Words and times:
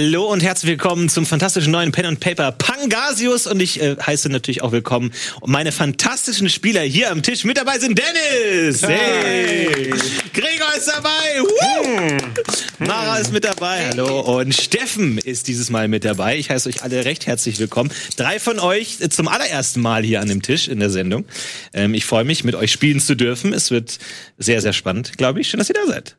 Hallo 0.00 0.32
und 0.32 0.42
herzlich 0.42 0.70
willkommen 0.70 1.10
zum 1.10 1.26
fantastischen 1.26 1.72
neuen 1.72 1.92
Pen 1.92 2.06
and 2.06 2.20
Paper 2.20 2.52
Pangasius 2.52 3.46
und 3.46 3.60
ich 3.60 3.82
äh, 3.82 3.96
heiße 3.96 4.30
natürlich 4.30 4.62
auch 4.62 4.72
willkommen 4.72 5.12
meine 5.44 5.72
fantastischen 5.72 6.48
Spieler 6.48 6.80
hier 6.80 7.10
am 7.10 7.22
Tisch. 7.22 7.44
Mit 7.44 7.58
dabei 7.58 7.78
sind 7.78 7.98
Dennis, 7.98 8.80
hey, 8.82 9.92
Gregor 10.32 10.74
ist 10.74 10.88
dabei, 10.88 11.42
Woo! 11.42 12.86
Mara 12.86 13.18
ist 13.18 13.30
mit 13.30 13.44
dabei, 13.44 13.88
hallo 13.88 14.38
und 14.38 14.54
Steffen 14.54 15.18
ist 15.18 15.48
dieses 15.48 15.68
Mal 15.68 15.86
mit 15.86 16.06
dabei. 16.06 16.38
Ich 16.38 16.48
heiße 16.48 16.70
euch 16.70 16.82
alle 16.82 17.04
recht 17.04 17.26
herzlich 17.26 17.58
willkommen. 17.58 17.90
Drei 18.16 18.40
von 18.40 18.58
euch 18.58 19.02
äh, 19.02 19.10
zum 19.10 19.28
allerersten 19.28 19.82
Mal 19.82 20.02
hier 20.02 20.22
an 20.22 20.28
dem 20.28 20.40
Tisch 20.40 20.68
in 20.68 20.80
der 20.80 20.88
Sendung. 20.88 21.26
Ähm, 21.74 21.92
ich 21.92 22.06
freue 22.06 22.24
mich, 22.24 22.42
mit 22.42 22.54
euch 22.54 22.72
spielen 22.72 23.00
zu 23.00 23.16
dürfen. 23.16 23.52
Es 23.52 23.70
wird 23.70 23.98
sehr, 24.38 24.62
sehr 24.62 24.72
spannend, 24.72 25.18
glaube 25.18 25.42
ich. 25.42 25.50
Schön, 25.50 25.58
dass 25.58 25.68
ihr 25.68 25.74
da 25.74 25.86
seid. 25.86 26.16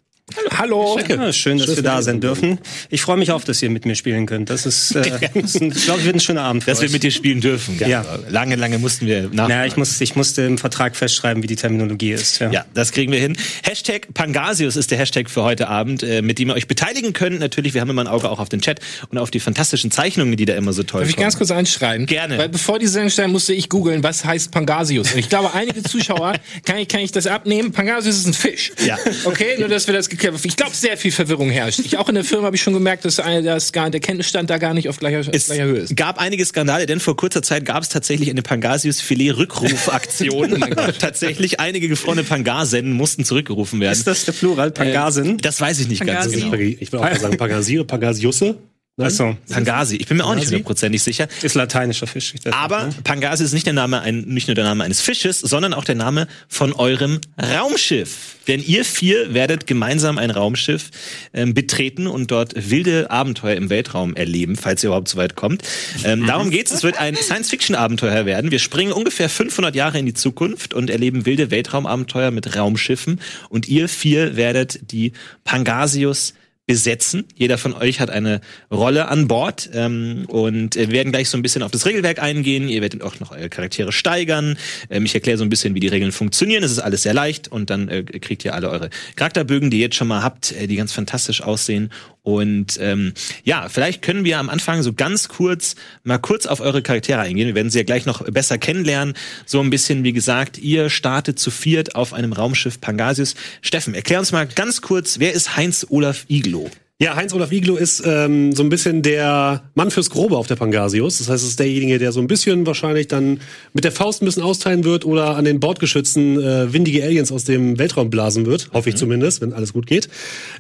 Hallo. 0.58 0.99
Ja, 1.08 1.34
schön, 1.34 1.58
dass 1.58 1.76
wir 1.76 1.84
da 1.84 2.02
sein 2.02 2.21
dürfen. 2.21 2.59
Ich 2.89 3.02
freue 3.02 3.17
mich 3.17 3.31
auf, 3.31 3.44
dass 3.44 3.62
ihr 3.62 3.70
mit 3.70 3.85
mir 3.85 3.95
spielen 3.95 4.26
könnt. 4.26 4.49
Das 4.49 4.66
ist, 4.66 4.95
äh, 4.95 5.02
ist 5.34 5.62
ein, 5.62 5.72
ich 5.72 5.85
glaube, 5.85 6.03
wird 6.03 6.16
ein 6.16 6.20
schöner 6.20 6.44
Abend. 6.44 6.67
Dass 6.67 6.81
wir 6.81 6.89
mit 6.89 7.03
dir 7.03 7.12
spielen 7.12 7.41
dürfen. 7.41 7.77
Ja. 7.80 7.88
Ja. 7.88 8.06
Lange, 8.30 8.56
lange 8.56 8.80
mussten 8.80 9.08
wir 9.08 9.30
nach. 9.31 9.50
Ja, 9.50 9.66
ich, 9.66 9.78
muss, 9.78 10.00
ich 10.00 10.16
musste 10.16 10.44
im 10.44 10.58
Vertrag 10.58 10.95
festschreiben, 10.95 11.44
wie 11.44 11.47
die 11.47 11.56
Terminologie 11.56 12.11
ist. 12.11 12.39
Ja. 12.39 12.52
Ja, 12.52 12.66
das 12.73 12.91
kriegen 12.91 13.11
wir 13.11 13.19
hin. 13.19 13.38
Hashtag 13.64 14.14
Pangasius 14.14 14.75
ist 14.75 14.91
der 14.91 14.97
Hashtag 14.97 15.30
für 15.30 15.44
heute 15.44 15.67
Abend, 15.67 16.03
äh, 16.03 16.22
mit 16.22 16.39
dem 16.39 16.50
ihr 16.50 16.56
euch 16.56 16.67
beteiligen 16.67 17.13
könnt. 17.13 17.39
Natürlich, 17.39 17.73
wir 17.73 17.81
haben 17.81 17.89
immer 17.89 18.03
ein 18.03 18.08
Auge 18.08 18.30
auch 18.30 18.39
auf 18.39 18.50
den 18.50 18.61
Chat 18.61 18.80
und 19.09 19.17
auf 19.17 19.31
die 19.31 19.39
fantastischen 19.39 19.91
Zeichnungen, 19.91 20.36
die 20.38 20.45
da 20.45 20.56
immer 20.56 20.73
so 20.73 20.84
toll 20.84 21.02
Darf 21.02 21.09
ich 21.09 21.16
kommen. 21.16 21.23
ganz 21.23 21.38
kurz 21.38 21.52
einschreien? 21.52 22.06
Gerne. 22.06 22.38
Weil 22.38 22.50
bevor 22.50 22.80
die 22.80 22.88
Sendung 22.88 23.09
starten, 23.09 23.31
musste 23.31 23.53
ich 23.53 23.69
googeln, 23.69 24.03
was 24.03 24.25
heißt 24.25 24.52
Pangasius. 24.52 25.13
Und 25.13 25.19
ich 25.19 25.30
glaube, 25.30 25.53
einige 25.53 25.84
Zuschauer, 25.84 26.34
kann 26.66 26.78
ich, 26.78 26.88
kann 26.88 27.02
ich 27.02 27.11
das 27.11 27.28
abnehmen? 27.28 27.72
Pangasius 27.72 28.17
ist 28.17 28.28
ein 28.28 28.34
Fisch. 28.34 28.72
Ja. 28.86 28.97
Okay, 29.25 29.58
nur 29.59 29.67
dass 29.67 29.88
wir 29.88 29.94
das 29.94 30.09
geklärt 30.09 30.19
haben. 30.19 30.20
Ich 30.44 30.55
glaube, 30.55 30.75
sehr 30.75 30.97
viel 30.97 31.11
Verwirrung 31.11 31.50
herrscht. 31.50 31.80
Ich, 31.80 31.97
auch 31.97 32.09
in 32.09 32.16
der 32.16 32.23
Firma 32.23 32.45
habe 32.45 32.55
ich 32.55 32.61
schon 32.61 32.73
gemerkt, 32.73 33.05
dass 33.05 33.19
eine, 33.19 33.44
das 33.44 33.72
gar, 33.72 33.89
der 33.89 34.00
Kenntnisstand 34.00 34.50
da 34.50 34.58
gar 34.58 34.73
nicht 34.73 34.89
auf 34.89 35.00
gleicher, 35.00 35.22
Es 35.31 35.47
gleicher 35.47 35.66
Höhe 35.66 35.80
ist. 35.80 35.95
gab 35.95 36.19
einige 36.19 36.45
Skandale, 36.45 36.86
denn 36.86 37.00
vor 37.00 37.17
kurzer 37.17 37.41
Zeit 37.41 37.66
gab 37.66 37.83
es 37.83 37.89
tatsächlich 37.89 38.30
eine 38.30 38.41
Pangasius-Filet-Rückrufaktion. 38.41 40.52
tatsächlich 41.00 41.59
einige 41.59 41.88
gefrorene 41.88 42.23
Pangasen 42.23 42.94
mussten 42.94 43.25
zurückgerufen 43.25 43.80
werden. 43.80 43.94
Ist 43.94 44.08
das 44.08 44.25
der 44.25 44.33
Plural? 44.33 44.72
Pangasin? 44.72 45.38
Das 45.38 45.59
weiß 45.59 45.80
ich 45.80 45.88
nicht 45.88 46.05
ganz 46.05 46.31
Pangasi. 46.31 46.50
genau. 46.50 46.78
Ich 46.80 46.91
will 46.91 47.00
auch 47.00 47.03
mal 47.03 47.19
sagen 47.19 47.38
Pangasiere, 47.38 47.85
Pangasiusse. 47.85 48.58
Achso, 49.03 49.38
Pangasi. 49.49 49.97
Ich 49.97 50.07
bin 50.07 50.17
mir 50.17 50.25
auch 50.25 50.35
nicht 50.35 50.47
hundertprozentig 50.47 51.02
sicher. 51.03 51.27
ist 51.41 51.55
lateinischer 51.55 52.07
Fisch. 52.07 52.33
Aber 52.52 52.85
nicht, 52.85 52.97
ne? 52.97 53.03
Pangasi 53.03 53.44
ist 53.44 53.53
nicht 53.53 53.66
der 53.66 53.73
Name, 53.73 54.02
ein, 54.02 54.21
nicht 54.21 54.47
nur 54.47 54.55
der 54.55 54.63
Name 54.63 54.83
eines 54.83 55.02
Fisches, 55.02 55.39
sondern 55.39 55.73
auch 55.73 55.83
der 55.83 55.95
Name 55.95 56.27
von 56.47 56.73
eurem 56.73 57.19
Raumschiff. 57.38 58.35
Denn 58.47 58.61
ihr 58.61 58.83
vier 58.85 59.33
werdet 59.33 59.67
gemeinsam 59.67 60.17
ein 60.17 60.31
Raumschiff 60.31 60.89
ähm, 61.33 61.53
betreten 61.53 62.07
und 62.07 62.31
dort 62.31 62.53
wilde 62.55 63.11
Abenteuer 63.11 63.55
im 63.55 63.69
Weltraum 63.69 64.16
erleben, 64.16 64.55
falls 64.55 64.83
ihr 64.83 64.88
überhaupt 64.88 65.09
so 65.09 65.17
weit 65.17 65.35
kommt. 65.35 65.63
Ähm, 66.03 66.25
darum 66.25 66.49
geht's. 66.49 66.72
Es 66.72 66.83
wird 66.83 66.99
ein 66.99 67.16
Science-Fiction-Abenteuer 67.16 68.25
werden. 68.25 68.52
Wir 68.52 68.59
springen 68.59 68.91
ungefähr 68.91 69.29
500 69.29 69.75
Jahre 69.75 69.99
in 69.99 70.05
die 70.05 70.13
Zukunft 70.13 70.73
und 70.73 70.89
erleben 70.89 71.25
wilde 71.25 71.52
Weltraumabenteuer 71.52 72.31
mit 72.31 72.56
Raumschiffen. 72.56 73.22
Und 73.50 73.67
ihr 73.67 73.88
vier 73.88 74.35
werdet 74.35 74.91
die 74.91 75.13
Pangasius 75.44 76.34
besetzen. 76.67 77.25
Jeder 77.35 77.57
von 77.57 77.73
euch 77.73 77.99
hat 77.99 78.09
eine 78.09 78.39
Rolle 78.72 79.07
an 79.07 79.27
Bord 79.27 79.69
ähm, 79.73 80.25
und 80.27 80.75
wir 80.75 80.91
werden 80.91 81.11
gleich 81.11 81.29
so 81.29 81.38
ein 81.38 81.41
bisschen 81.41 81.63
auf 81.63 81.72
das 81.72 81.85
Regelwerk 81.85 82.22
eingehen. 82.22 82.69
Ihr 82.69 82.81
werdet 82.81 83.01
auch 83.01 83.19
noch 83.19 83.31
eure 83.31 83.49
Charaktere 83.49 83.91
steigern. 83.91 84.57
Ähm, 84.89 85.05
ich 85.05 85.13
erkläre 85.13 85.38
so 85.38 85.44
ein 85.44 85.49
bisschen, 85.49 85.73
wie 85.73 85.79
die 85.79 85.88
Regeln 85.88 86.11
funktionieren. 86.11 86.63
Es 86.63 86.72
ist 86.72 86.79
alles 86.79 87.03
sehr 87.03 87.13
leicht 87.13 87.47
und 87.47 87.69
dann 87.69 87.89
äh, 87.89 88.03
kriegt 88.03 88.45
ihr 88.45 88.53
alle 88.53 88.69
eure 88.69 88.89
Charakterbögen, 89.16 89.69
die 89.69 89.77
ihr 89.77 89.83
jetzt 89.83 89.95
schon 89.95 90.07
mal 90.07 90.23
habt, 90.23 90.51
äh, 90.53 90.67
die 90.67 90.75
ganz 90.75 90.94
fantastisch 90.94 91.41
aussehen. 91.41 91.89
Und 92.24 92.78
ähm, 92.80 93.14
ja, 93.44 93.68
vielleicht 93.68 94.02
können 94.02 94.24
wir 94.24 94.38
am 94.38 94.50
Anfang 94.50 94.84
so 94.84 94.94
ganz 94.94 95.28
kurz 95.28 95.76
mal 96.04 96.20
kurz 96.20 96.46
auf 96.46 96.59
eure 96.59 96.84
Charaktere 96.84 97.20
eingehen. 97.20 97.48
Wir 97.48 97.56
werden 97.56 97.72
sie 97.72 97.80
ja 97.80 97.84
gleich 97.84 98.06
noch 98.06 98.24
besser 98.26 98.58
kennenlernen. 98.58 99.16
So 99.46 99.59
ein 99.59 99.72
bisschen, 99.72 100.04
wie 100.04 100.14
gesagt, 100.14 100.58
ihr 100.59 100.90
startet 100.90 101.40
zu 101.40 101.50
viert 101.50 101.96
auf 101.96 102.14
einem 102.14 102.34
Raumschiff 102.34 102.80
Pangasius. 102.80 103.36
Steffen, 103.62 103.96
erklär 103.96 104.20
uns 104.20 104.32
mal 104.32 104.46
ganz 104.46 104.82
kurz, 104.82 105.20
wer 105.20 105.34
ist 105.34 105.58
Heinz 105.58 105.88
Olaf 105.90 106.26
Iglo? 106.28 106.70
Ja, 107.01 107.16
Heinz-Olaf 107.16 107.51
Iglo 107.51 107.78
ist 107.78 108.03
ähm, 108.06 108.53
so 108.53 108.62
ein 108.62 108.69
bisschen 108.69 109.01
der 109.01 109.63
Mann 109.73 109.89
fürs 109.89 110.12
Grobe 110.12 110.38
auf 110.38 110.45
der 110.45 110.56
Pangasius. 110.56 111.17
Das 111.17 111.29
heißt, 111.29 111.44
es 111.44 111.50
ist 111.50 111.59
derjenige, 111.59 111.97
der 111.97 112.12
so 112.12 112.19
ein 112.19 112.28
bisschen 112.28 112.67
wahrscheinlich 112.67 113.07
dann 113.07 113.39
mit 113.73 113.85
der 113.85 113.91
Faust 113.91 114.22
ein 114.22 114.25
bisschen 114.25 114.44
austeilen 114.44 114.84
wird 114.84 115.03
oder 115.03 115.35
an 115.35 115.44
den 115.44 115.59
Bordgeschützen 115.59 116.40
äh, 116.40 116.72
windige 116.72 117.03
Aliens 117.03 117.31
aus 117.31 117.44
dem 117.44 117.79
Weltraum 117.79 118.11
blasen 118.11 118.45
wird. 118.45 118.69
Hoffe 118.72 118.90
ich 118.90 118.97
zumindest, 118.97 119.41
wenn 119.41 119.51
alles 119.51 119.73
gut 119.73 119.88
geht. 119.88 120.09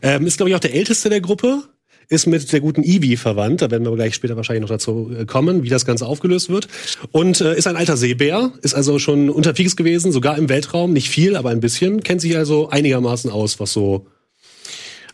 Ähm, 0.01 0.25
ist, 0.25 0.37
glaube 0.37 0.49
ich, 0.49 0.55
auch 0.55 0.59
der 0.59 0.73
Älteste 0.73 1.11
der 1.11 1.21
Gruppe. 1.21 1.61
Ist 2.09 2.25
mit 2.25 2.51
der 2.51 2.59
guten 2.59 2.81
Ivy 2.81 3.17
verwandt. 3.17 3.61
Da 3.61 3.69
werden 3.69 3.85
wir 3.85 3.93
gleich 3.93 4.15
später 4.15 4.35
wahrscheinlich 4.35 4.63
noch 4.63 4.69
dazu 4.69 5.11
äh, 5.15 5.25
kommen, 5.25 5.61
wie 5.61 5.69
das 5.69 5.85
Ganze 5.85 6.07
aufgelöst 6.07 6.49
wird. 6.49 6.67
Und 7.11 7.39
äh, 7.41 7.55
ist 7.55 7.67
ein 7.67 7.75
alter 7.75 7.97
Seebär, 7.97 8.51
ist 8.63 8.73
also 8.73 8.97
schon 8.97 9.29
unterwegs 9.29 9.75
gewesen, 9.75 10.11
sogar 10.11 10.39
im 10.39 10.49
Weltraum. 10.49 10.91
Nicht 10.91 11.09
viel, 11.09 11.35
aber 11.35 11.51
ein 11.51 11.59
bisschen. 11.59 12.01
Kennt 12.01 12.21
sich 12.21 12.35
also 12.35 12.67
einigermaßen 12.69 13.29
aus, 13.29 13.59
was 13.59 13.73
so 13.73 14.07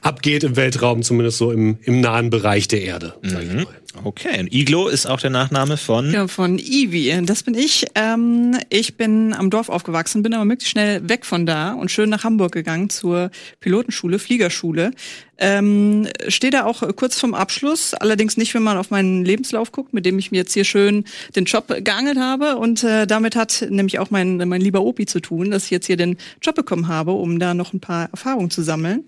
abgeht 0.02 0.44
im 0.44 0.56
Weltraum, 0.56 1.04
zumindest 1.04 1.38
so 1.38 1.52
im, 1.52 1.78
im 1.84 2.02
nahen 2.02 2.30
Bereich 2.30 2.68
der 2.68 2.82
Erde. 2.82 3.14
Sag 3.24 3.44
ich 3.44 3.54
mal. 3.54 3.66
Okay, 4.04 4.40
und 4.40 4.54
Iglo 4.54 4.88
ist 4.90 5.08
auch 5.08 5.20
der 5.20 5.30
Nachname 5.30 5.78
von. 5.78 6.12
Ja, 6.12 6.28
von 6.28 6.60
Ivi. 6.60 7.14
Das 7.24 7.44
bin 7.44 7.56
ich. 7.56 7.86
Ähm, 7.96 8.58
ich 8.70 8.96
bin 8.96 9.34
am 9.34 9.50
Dorf 9.50 9.70
aufgewachsen, 9.70 10.24
bin 10.24 10.34
aber 10.34 10.46
möglichst 10.46 10.72
schnell 10.72 11.08
weg 11.08 11.26
von 11.26 11.46
da 11.46 11.74
und 11.74 11.90
schön 11.90 12.10
nach 12.10 12.24
Hamburg 12.24 12.52
gegangen 12.52 12.90
zur 12.90 13.32
Pilotenschule, 13.60 14.20
Fliegerschule. 14.20 14.92
Ähm, 15.40 16.08
Stehe 16.28 16.50
da 16.50 16.66
auch 16.66 16.84
kurz 16.96 17.20
vorm 17.20 17.36
Abschluss, 17.36 17.94
allerdings 17.94 18.38
nicht, 18.38 18.54
wenn 18.56 18.64
man 18.64 18.78
auf 18.78 18.90
meinen 18.90 19.24
Lebenslauf 19.24 19.72
guckt, 19.72 19.94
mit 19.94 20.06
dem 20.06 20.18
ich 20.18 20.32
mir 20.32 20.38
jetzt 20.38 20.54
hier 20.54 20.64
schön 20.64 21.06
den 21.36 21.46
Job 21.46 21.68
geangelt 21.68 22.18
habe. 22.18 22.58
Und 22.58 22.84
äh, 22.84 23.06
damit 23.06 23.36
hat 23.36 23.66
nämlich 23.70 24.00
auch 24.00 24.10
mein, 24.10 24.38
mein 24.38 24.62
lieber 24.62 24.82
Opi 24.82 25.06
zu 25.06 25.20
tun, 25.20 25.52
dass 25.52 25.66
ich 25.66 25.72
jetzt 25.72 25.86
hier 25.86 25.98
den 25.98 26.18
Job 26.42 26.56
bekommen 26.56 26.88
habe, 26.88 27.12
um 27.12 27.40
da 27.40 27.54
noch 27.54 27.74
ein 27.74 27.80
paar 27.80 28.10
Erfahrungen 28.12 28.50
zu 28.50 28.64
sammeln. 28.64 29.04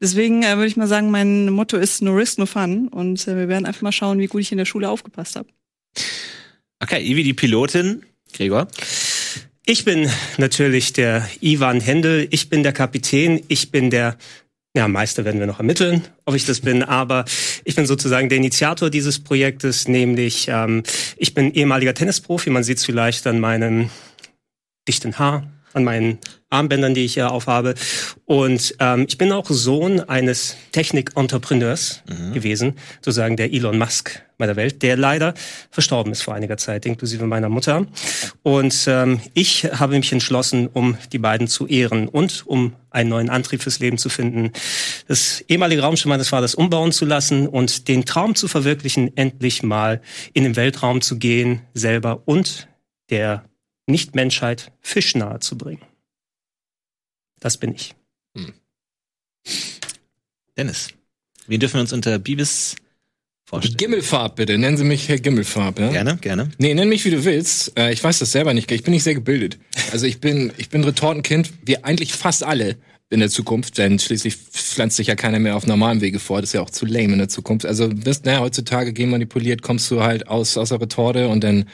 Deswegen 0.00 0.42
äh, 0.42 0.56
würde 0.56 0.66
ich 0.66 0.76
mal 0.76 0.88
sagen, 0.88 1.10
mein 1.10 1.50
Motto 1.50 1.76
ist 1.76 2.02
No 2.02 2.12
Risk, 2.12 2.38
No 2.38 2.46
Fun. 2.46 2.88
Und 2.88 3.28
äh, 3.28 3.36
wir 3.36 3.48
werden 3.48 3.66
einfach 3.66 3.82
mal 3.82 3.92
schauen, 3.92 4.17
wie 4.20 4.26
gut 4.26 4.42
ich 4.42 4.52
in 4.52 4.58
der 4.58 4.64
Schule 4.64 4.88
aufgepasst 4.88 5.36
habe. 5.36 5.48
Okay, 6.80 7.02
Ivi, 7.04 7.22
die 7.22 7.34
Pilotin. 7.34 8.04
Gregor. 8.32 8.68
Ich 9.64 9.84
bin 9.84 10.08
natürlich 10.38 10.92
der 10.92 11.28
Ivan 11.40 11.80
Händel, 11.80 12.28
ich 12.30 12.48
bin 12.48 12.62
der 12.62 12.72
Kapitän, 12.72 13.42
ich 13.48 13.70
bin 13.70 13.90
der 13.90 14.16
ja, 14.76 14.86
Meister 14.86 15.24
werden 15.24 15.40
wir 15.40 15.46
noch 15.46 15.58
ermitteln, 15.58 16.04
ob 16.24 16.34
ich 16.34 16.46
das 16.46 16.60
bin, 16.60 16.82
aber 16.82 17.24
ich 17.64 17.74
bin 17.74 17.86
sozusagen 17.86 18.28
der 18.28 18.38
Initiator 18.38 18.90
dieses 18.90 19.18
Projektes, 19.18 19.88
nämlich 19.88 20.46
ähm, 20.48 20.84
ich 21.16 21.34
bin 21.34 21.52
ehemaliger 21.52 21.94
Tennisprofi, 21.94 22.50
man 22.50 22.62
sieht 22.62 22.78
es 22.78 22.84
vielleicht 22.84 23.26
an 23.26 23.40
meinem 23.40 23.90
dichten 24.86 25.18
Haar, 25.18 25.50
an 25.72 25.84
meinen 25.84 26.18
Armbändern, 26.50 26.94
die 26.94 27.04
ich 27.04 27.14
hier 27.14 27.30
aufhabe. 27.30 27.74
Und 28.24 28.74
ähm, 28.80 29.04
ich 29.08 29.18
bin 29.18 29.32
auch 29.32 29.46
Sohn 29.48 30.00
eines 30.00 30.56
Technik-Entrepreneurs 30.72 32.02
gewesen, 32.32 32.74
sozusagen 33.02 33.36
der 33.36 33.52
Elon 33.52 33.78
Musk 33.78 34.22
meiner 34.38 34.56
Welt, 34.56 34.82
der 34.82 34.96
leider 34.96 35.34
verstorben 35.70 36.12
ist 36.12 36.22
vor 36.22 36.34
einiger 36.34 36.56
Zeit, 36.56 36.86
inklusive 36.86 37.26
meiner 37.26 37.48
Mutter. 37.48 37.86
Und 38.42 38.86
ähm, 38.86 39.20
ich 39.34 39.64
habe 39.64 39.96
mich 39.96 40.12
entschlossen, 40.12 40.68
um 40.68 40.96
die 41.12 41.18
beiden 41.18 41.48
zu 41.48 41.66
ehren 41.66 42.08
und 42.08 42.46
um 42.46 42.74
einen 42.90 43.10
neuen 43.10 43.30
Antrieb 43.30 43.62
fürs 43.62 43.80
Leben 43.80 43.98
zu 43.98 44.08
finden, 44.08 44.52
das 45.06 45.44
ehemalige 45.48 45.82
Raumschiff 45.82 46.06
meines 46.06 46.28
Vaters 46.28 46.54
umbauen 46.54 46.92
zu 46.92 47.04
lassen 47.04 47.46
und 47.46 47.88
den 47.88 48.04
Traum 48.04 48.34
zu 48.34 48.48
verwirklichen, 48.48 49.16
endlich 49.16 49.62
mal 49.62 50.00
in 50.32 50.44
den 50.44 50.56
Weltraum 50.56 51.00
zu 51.00 51.18
gehen, 51.18 51.60
selber 51.74 52.22
und 52.24 52.68
der 53.10 53.47
Nicht-Menschheit 53.88 54.70
Fisch 54.80 55.14
nahe 55.14 55.40
zu 55.40 55.56
bringen. 55.58 55.82
Das 57.40 57.56
bin 57.56 57.74
ich. 57.74 57.94
Dennis. 60.56 60.88
Wen 61.46 61.60
dürfen 61.60 61.74
wir 61.74 61.80
uns 61.82 61.92
unter 61.92 62.18
Bibis 62.18 62.76
vorstellen? 63.44 63.76
Gimmelfarb, 63.76 64.36
bitte. 64.36 64.58
Nennen 64.58 64.76
Sie 64.76 64.84
mich 64.84 65.08
Herr 65.08 65.18
Gimmelfarb, 65.18 65.78
ja? 65.78 65.90
Gerne, 65.90 66.16
gerne. 66.16 66.50
Nee, 66.58 66.74
nenn 66.74 66.88
mich 66.88 67.04
wie 67.04 67.10
du 67.10 67.24
willst. 67.24 67.78
Äh, 67.78 67.92
ich 67.92 68.02
weiß 68.02 68.18
das 68.18 68.32
selber 68.32 68.52
nicht. 68.54 68.70
Ich 68.70 68.82
bin 68.82 68.92
nicht 68.92 69.04
sehr 69.04 69.14
gebildet. 69.14 69.58
Also 69.92 70.06
ich 70.06 70.20
bin, 70.20 70.52
ich 70.58 70.68
bin 70.68 70.84
Retortenkind, 70.84 71.52
wie 71.64 71.82
eigentlich 71.84 72.12
fast 72.12 72.42
alle 72.42 72.76
in 73.10 73.20
der 73.20 73.30
Zukunft, 73.30 73.78
denn 73.78 73.98
schließlich 73.98 74.36
pflanzt 74.36 74.96
sich 74.96 75.06
ja 75.06 75.14
keiner 75.14 75.38
mehr 75.38 75.56
auf 75.56 75.66
normalem 75.66 76.02
Wege 76.02 76.18
vor. 76.18 76.40
Das 76.40 76.50
ist 76.50 76.54
ja 76.54 76.60
auch 76.60 76.70
zu 76.70 76.84
lame 76.84 77.12
in 77.12 77.18
der 77.18 77.28
Zukunft. 77.28 77.64
Also 77.64 77.88
das, 77.88 78.22
naja, 78.24 78.40
heutzutage 78.40 78.92
genmanipuliert, 78.92 79.62
kommst 79.62 79.90
du 79.90 80.02
halt 80.02 80.28
aus, 80.28 80.58
aus 80.58 80.68
der 80.68 80.80
Retorte 80.80 81.28
und 81.28 81.42
dann 81.42 81.64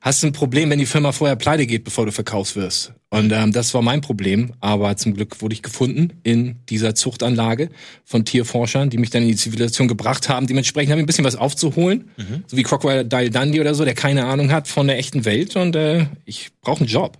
hast 0.00 0.22
du 0.22 0.28
ein 0.28 0.32
Problem, 0.32 0.70
wenn 0.70 0.78
die 0.78 0.86
Firma 0.86 1.10
vorher 1.10 1.34
pleite 1.34 1.66
geht, 1.66 1.82
bevor 1.82 2.06
du 2.06 2.12
verkaufst 2.12 2.54
wirst. 2.54 2.92
Und 3.10 3.32
ähm, 3.32 3.52
das 3.52 3.74
war 3.74 3.82
mein 3.82 4.00
Problem. 4.00 4.52
Aber 4.60 4.96
zum 4.96 5.14
Glück 5.14 5.40
wurde 5.40 5.54
ich 5.54 5.62
gefunden 5.62 6.12
in 6.22 6.56
dieser 6.68 6.94
Zuchtanlage 6.94 7.70
von 8.04 8.24
Tierforschern, 8.24 8.90
die 8.90 8.98
mich 8.98 9.10
dann 9.10 9.22
in 9.22 9.28
die 9.28 9.36
Zivilisation 9.36 9.88
gebracht 9.88 10.28
haben. 10.28 10.46
Dementsprechend 10.46 10.90
habe 10.90 11.00
ich 11.00 11.04
ein 11.04 11.06
bisschen 11.06 11.24
was 11.24 11.36
aufzuholen. 11.36 12.10
So 12.46 12.56
wie 12.56 12.62
Crocodile 12.62 13.30
Dundee 13.30 13.60
oder 13.60 13.74
so, 13.74 13.84
der 13.84 13.94
keine 13.94 14.26
Ahnung 14.26 14.52
hat 14.52 14.68
von 14.68 14.86
der 14.86 14.98
echten 14.98 15.24
Welt. 15.24 15.56
Und 15.56 15.74
äh, 15.74 16.06
ich 16.24 16.50
brauche 16.60 16.80
einen 16.80 16.88
Job. 16.88 17.18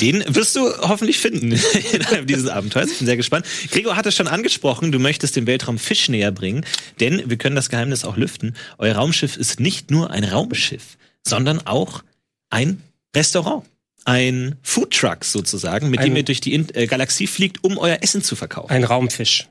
Den 0.00 0.24
wirst 0.26 0.56
du 0.56 0.60
hoffentlich 0.78 1.18
finden 1.18 1.52
innerhalb 1.92 2.26
dieses 2.26 2.48
Abenteuers. 2.48 2.90
Ich 2.90 2.98
bin 2.98 3.06
sehr 3.06 3.16
gespannt. 3.16 3.46
Gregor 3.70 3.96
hat 3.96 4.06
es 4.06 4.16
schon 4.16 4.26
angesprochen, 4.26 4.90
du 4.90 4.98
möchtest 4.98 5.36
dem 5.36 5.46
Weltraum 5.46 5.78
Fisch 5.78 6.08
näher 6.08 6.32
bringen, 6.32 6.64
denn 7.00 7.22
wir 7.30 7.36
können 7.36 7.54
das 7.54 7.68
Geheimnis 7.68 8.04
auch 8.04 8.16
lüften. 8.16 8.54
Euer 8.78 8.96
Raumschiff 8.96 9.36
ist 9.36 9.60
nicht 9.60 9.90
nur 9.90 10.10
ein 10.10 10.24
Raumschiff, 10.24 10.96
sondern 11.26 11.64
auch 11.66 12.02
ein 12.50 12.82
Restaurant. 13.14 13.64
Ein 14.06 14.56
Foodtruck 14.62 15.24
sozusagen, 15.24 15.88
mit 15.88 16.00
dem 16.00 16.12
Ein- 16.12 16.16
ihr 16.16 16.22
durch 16.24 16.40
die 16.42 16.52
In- 16.52 16.68
äh, 16.74 16.86
Galaxie 16.86 17.26
fliegt, 17.26 17.64
um 17.64 17.78
euer 17.78 17.98
Essen 18.02 18.22
zu 18.22 18.36
verkaufen. 18.36 18.70
Ein 18.70 18.84
Raumfisch. 18.84 19.48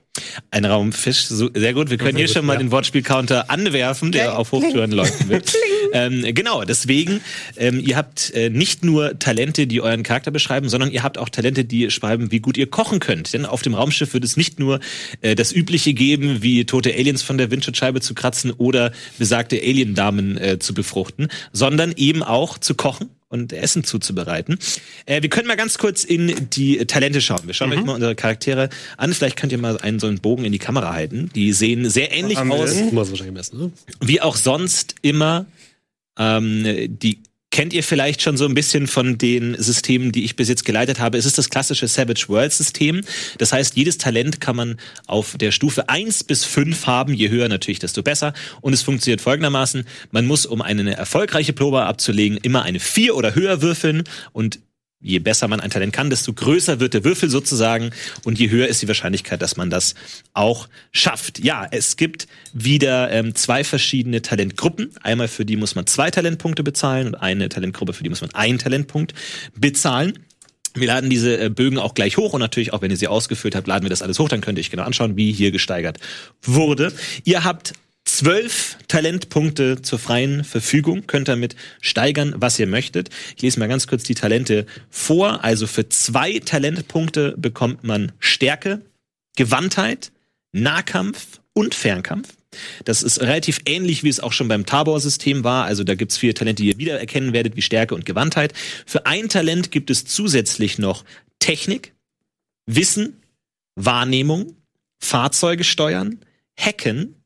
Ein 0.52 0.66
Raumfisch, 0.66 1.26
so, 1.26 1.50
sehr 1.56 1.74
gut. 1.74 1.90
Wir 1.90 1.98
können 1.98 2.16
hier 2.16 2.28
schon 2.28 2.46
mal 2.46 2.60
den 2.60 2.70
Wortspiel-Counter 2.70 3.50
anwerfen, 3.50 4.12
der 4.12 4.38
auf 4.38 4.52
Hochtouren 4.52 4.92
leuchten 4.92 5.28
wird. 5.28 5.52
ähm, 5.94 6.24
genau, 6.36 6.64
deswegen, 6.64 7.22
ähm, 7.58 7.80
ihr 7.80 7.98
habt 7.98 8.32
äh, 8.36 8.52
nicht 8.52 8.84
nur 8.84 9.18
Talente, 9.18 9.66
die 9.66 9.82
euren 9.82 10.04
Charakter 10.04 10.30
beschreiben, 10.30 10.70
sondern 10.70 10.92
ihr 10.92 11.02
habt 11.02 11.18
auch 11.18 11.30
Talente, 11.30 11.66
die 11.66 11.90
schreiben, 11.90 12.32
wie 12.32 12.42
gut 12.42 12.58
ihr 12.58 12.68
kochen 12.68 13.00
könnt. 13.00 13.34
Denn 13.34 13.48
auf 13.48 13.64
dem 13.64 13.74
Raumschiff 13.74 14.14
wird 14.14 14.24
es 14.24 14.38
nicht 14.38 14.60
nur 14.60 14.80
äh, 15.22 15.34
das 15.34 15.52
Übliche 15.52 15.96
geben, 15.96 16.44
wie 16.44 16.66
tote 16.66 16.94
Aliens 16.94 17.24
von 17.24 17.40
der 17.40 17.50
Windschutzscheibe 17.50 18.00
zu 18.00 18.14
kratzen 18.14 18.52
oder 18.52 18.92
besagte 19.18 19.58
Aliendamen 19.58 20.38
äh, 20.38 20.60
zu 20.60 20.76
befruchten, 20.76 21.30
sondern 21.54 21.92
eben 21.98 22.22
auch 22.22 22.60
zu 22.60 22.76
kochen 22.76 23.10
und 23.34 23.52
Essen 23.52 23.84
zuzubereiten. 23.84 24.60
Äh, 25.08 25.24
wir 25.24 25.30
können 25.30 25.48
mal 25.48 25.58
ganz 25.58 25.80
kurz 25.80 26.04
in 26.04 26.50
die 26.52 26.78
Talente 26.86 27.20
schauen. 27.20 27.42
Wir 27.46 27.56
schauen 27.56 27.74
euch 27.74 27.84
mal 27.84 27.96
unsere 27.96 28.16
Charaktere 28.16 28.70
an. 28.96 29.12
Vielleicht 29.12 29.38
könnt 29.38 29.52
ihr 29.52 29.58
mal 29.58 29.80
einen 29.80 30.00
so 30.00 30.06
einen 30.06 30.20
Bogen 30.20 30.46
in 30.46 30.52
die 30.52 30.60
Kamera 30.60 30.94
halten. 30.94 31.32
Die 31.34 31.52
sehen 31.52 31.90
sehr 31.90 32.14
ähnlich 32.14 32.38
aus, 32.38 32.76
messen, 33.32 33.60
ne? 33.60 33.72
wie 34.02 34.22
auch 34.22 34.36
sonst 34.36 34.96
immer. 35.02 35.48
Ähm, 36.16 36.64
die 37.00 37.24
kennt 37.54 37.72
ihr 37.72 37.84
vielleicht 37.84 38.24
schon 38.24 38.36
so 38.36 38.46
ein 38.46 38.56
bisschen 38.56 38.88
von 38.88 39.20
den 39.20 39.56
Systemen, 39.62 40.12
die 40.12 40.26
ich 40.26 40.36
bis 40.36 40.50
jetzt 40.50 40.66
geleitet 40.66 41.00
habe. 41.00 41.20
Es 41.20 41.26
ist 41.28 41.38
das 41.38 41.52
klassische 41.52 41.88
Savage 41.88 42.26
World 42.28 42.52
System. 42.52 43.02
Das 43.38 43.54
heißt, 43.54 43.78
jedes 43.78 44.00
Talent 44.00 44.42
kann 44.42 44.56
man 44.56 44.78
auf 45.06 45.38
der 45.38 45.52
Stufe 45.52 45.88
1 45.88 46.24
bis 46.24 46.46
5 46.46 46.88
haben. 46.88 47.14
Je 47.14 47.30
höher 47.30 47.48
natürlich, 47.48 47.78
desto 47.78 48.02
besser. 48.02 48.34
Und 48.62 48.74
es 48.74 48.82
funktioniert 48.82 49.22
folgendermaßen. 49.22 49.86
Man 50.10 50.26
muss, 50.26 50.48
um 50.48 50.64
eine 50.64 50.96
erfolgreiche 50.96 51.54
Probe 51.54 51.84
abzulegen, 51.84 52.40
immer 52.42 52.64
eine 52.64 52.80
4 52.80 53.16
oder 53.16 53.36
höher 53.36 53.62
würfeln 53.62 54.04
und 54.32 54.60
Je 55.04 55.20
besser 55.20 55.50
man 55.50 55.60
ein 55.60 55.70
Talent 55.70 55.92
kann, 55.92 56.10
desto 56.10 56.34
größer 56.34 56.80
wird 56.80 56.94
der 56.94 57.04
Würfel 57.04 57.30
sozusagen 57.30 57.92
und 58.24 58.40
je 58.40 58.50
höher 58.50 58.68
ist 58.68 58.82
die 58.82 58.88
Wahrscheinlichkeit, 58.88 59.42
dass 59.42 59.58
man 59.58 59.70
das 59.70 59.96
auch 60.34 60.70
schafft. 60.94 61.44
Ja, 61.44 61.68
es 61.70 61.98
gibt 61.98 62.28
wieder 62.54 63.12
ähm, 63.12 63.36
zwei 63.36 63.66
verschiedene 63.66 64.22
Talentgruppen. 64.22 64.92
Einmal 65.04 65.28
für 65.28 65.46
die 65.46 65.58
muss 65.58 65.76
man 65.76 65.86
zwei 65.88 66.10
Talentpunkte 66.10 66.64
bezahlen 66.64 67.08
und 67.08 67.16
eine 67.16 67.50
Talentgruppe, 67.50 67.92
für 67.92 68.04
die 68.04 68.10
muss 68.10 68.22
man 68.22 68.34
einen 68.34 68.60
Talentpunkt 68.60 69.14
bezahlen. 69.56 70.20
Wir 70.74 70.88
laden 70.88 71.10
diese 71.10 71.38
äh, 71.40 71.50
Bögen 71.50 71.78
auch 71.78 71.94
gleich 71.94 72.18
hoch 72.18 72.34
und 72.34 72.40
natürlich 72.40 72.74
auch, 72.74 72.82
wenn 72.82 72.90
ihr 72.90 72.98
sie 72.98 73.08
ausgefüllt 73.08 73.56
habt, 73.56 73.68
laden 73.68 73.84
wir 73.84 73.90
das 73.90 74.02
alles 74.02 74.18
hoch. 74.20 74.30
Dann 74.30 74.42
könnt 74.42 74.58
ihr 74.58 74.62
euch 74.62 74.72
genau 74.72 74.84
anschauen, 74.84 75.18
wie 75.18 75.32
hier 75.32 75.52
gesteigert 75.52 76.00
wurde. 76.42 76.94
Ihr 77.26 77.44
habt 77.44 77.74
zwölf 78.06 78.78
Talentpunkte 78.88 79.82
zur 79.82 80.00
freien 80.00 80.44
Verfügung, 80.44 81.08
könnt 81.08 81.28
damit 81.28 81.56
steigern, 81.82 82.36
was 82.38 82.60
ihr 82.60 82.68
möchtet. 82.68 83.10
Ich 83.36 83.42
lese 83.42 83.60
mal 83.60 83.68
ganz 83.68 83.88
kurz 83.88 84.04
die 84.04 84.16
Talente 84.16 84.66
vor. 84.90 85.44
Also 85.44 85.68
für 85.68 85.90
zwei 85.90 86.40
Talentpunkte 86.40 87.36
bekommt 87.38 87.84
man 87.84 88.12
Stärke, 88.20 88.82
Gewandtheit, 89.36 90.12
Nahkampf 90.52 91.42
und 91.54 91.76
Fernkampf. 91.76 92.30
Das 92.86 93.02
ist 93.02 93.22
relativ 93.22 93.62
ähnlich, 93.66 94.04
wie 94.04 94.10
es 94.10 94.20
auch 94.20 94.32
schon 94.32 94.48
beim 94.48 94.66
Tabor-System 94.66 95.44
war. 95.44 95.66
Also 95.66 95.84
da 95.84 95.96
gibt's 95.96 96.18
viele 96.18 96.34
Talente, 96.34 96.62
die 96.62 96.70
ihr 96.70 96.78
wiedererkennen 96.78 97.34
werdet, 97.34 97.56
wie 97.56 97.62
Stärke 97.62 97.96
und 97.96 98.06
Gewandtheit. 98.06 98.54
Für 98.86 99.06
ein 99.06 99.30
Talent 99.30 99.72
gibt 99.72 99.90
es 99.90 100.06
zusätzlich 100.06 100.78
noch 100.78 101.04
Technik, 101.40 101.94
Wissen, 102.66 103.22
Wahrnehmung, 103.76 104.56
Fahrzeuge 105.00 105.64
steuern, 105.64 106.20
Hacken, 106.58 107.23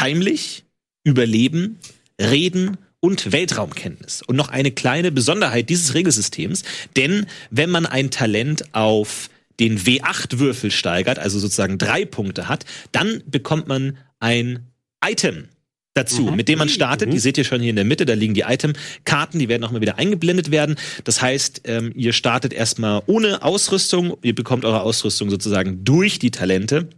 heimlich, 0.00 0.64
Überleben, 1.04 1.78
Reden 2.20 2.76
und 3.00 3.32
Weltraumkenntnis. 3.32 4.22
Und 4.22 4.36
noch 4.36 4.48
eine 4.48 4.70
kleine 4.70 5.12
Besonderheit 5.12 5.70
dieses 5.70 5.94
Regelsystems, 5.94 6.64
denn 6.96 7.26
wenn 7.50 7.70
man 7.70 7.86
ein 7.86 8.10
Talent 8.10 8.74
auf 8.74 9.30
den 9.60 9.78
W8-Würfel 9.78 10.70
steigert, 10.70 11.18
also 11.18 11.38
sozusagen 11.38 11.78
drei 11.78 12.04
Punkte 12.04 12.48
hat, 12.48 12.64
dann 12.92 13.22
bekommt 13.26 13.66
man 13.68 13.98
ein 14.20 14.66
Item 15.04 15.48
dazu, 15.94 16.30
mit 16.30 16.48
dem 16.48 16.58
man 16.60 16.68
startet. 16.68 17.12
Die 17.12 17.18
seht 17.18 17.38
ihr 17.38 17.44
schon 17.44 17.60
hier 17.60 17.70
in 17.70 17.76
der 17.76 17.84
Mitte, 17.84 18.06
da 18.06 18.14
liegen 18.14 18.34
die 18.34 18.42
Item-Karten, 18.42 19.38
die 19.38 19.48
werden 19.48 19.64
auch 19.64 19.72
mal 19.72 19.80
wieder 19.80 19.98
eingeblendet 19.98 20.50
werden. 20.50 20.76
Das 21.04 21.20
heißt, 21.20 21.62
ähm, 21.64 21.92
ihr 21.96 22.12
startet 22.12 22.52
erstmal 22.52 23.02
ohne 23.06 23.42
Ausrüstung, 23.42 24.16
ihr 24.22 24.34
bekommt 24.34 24.64
eure 24.64 24.82
Ausrüstung 24.82 25.28
sozusagen 25.28 25.84
durch 25.84 26.18
die 26.18 26.30
Talente. 26.30 26.88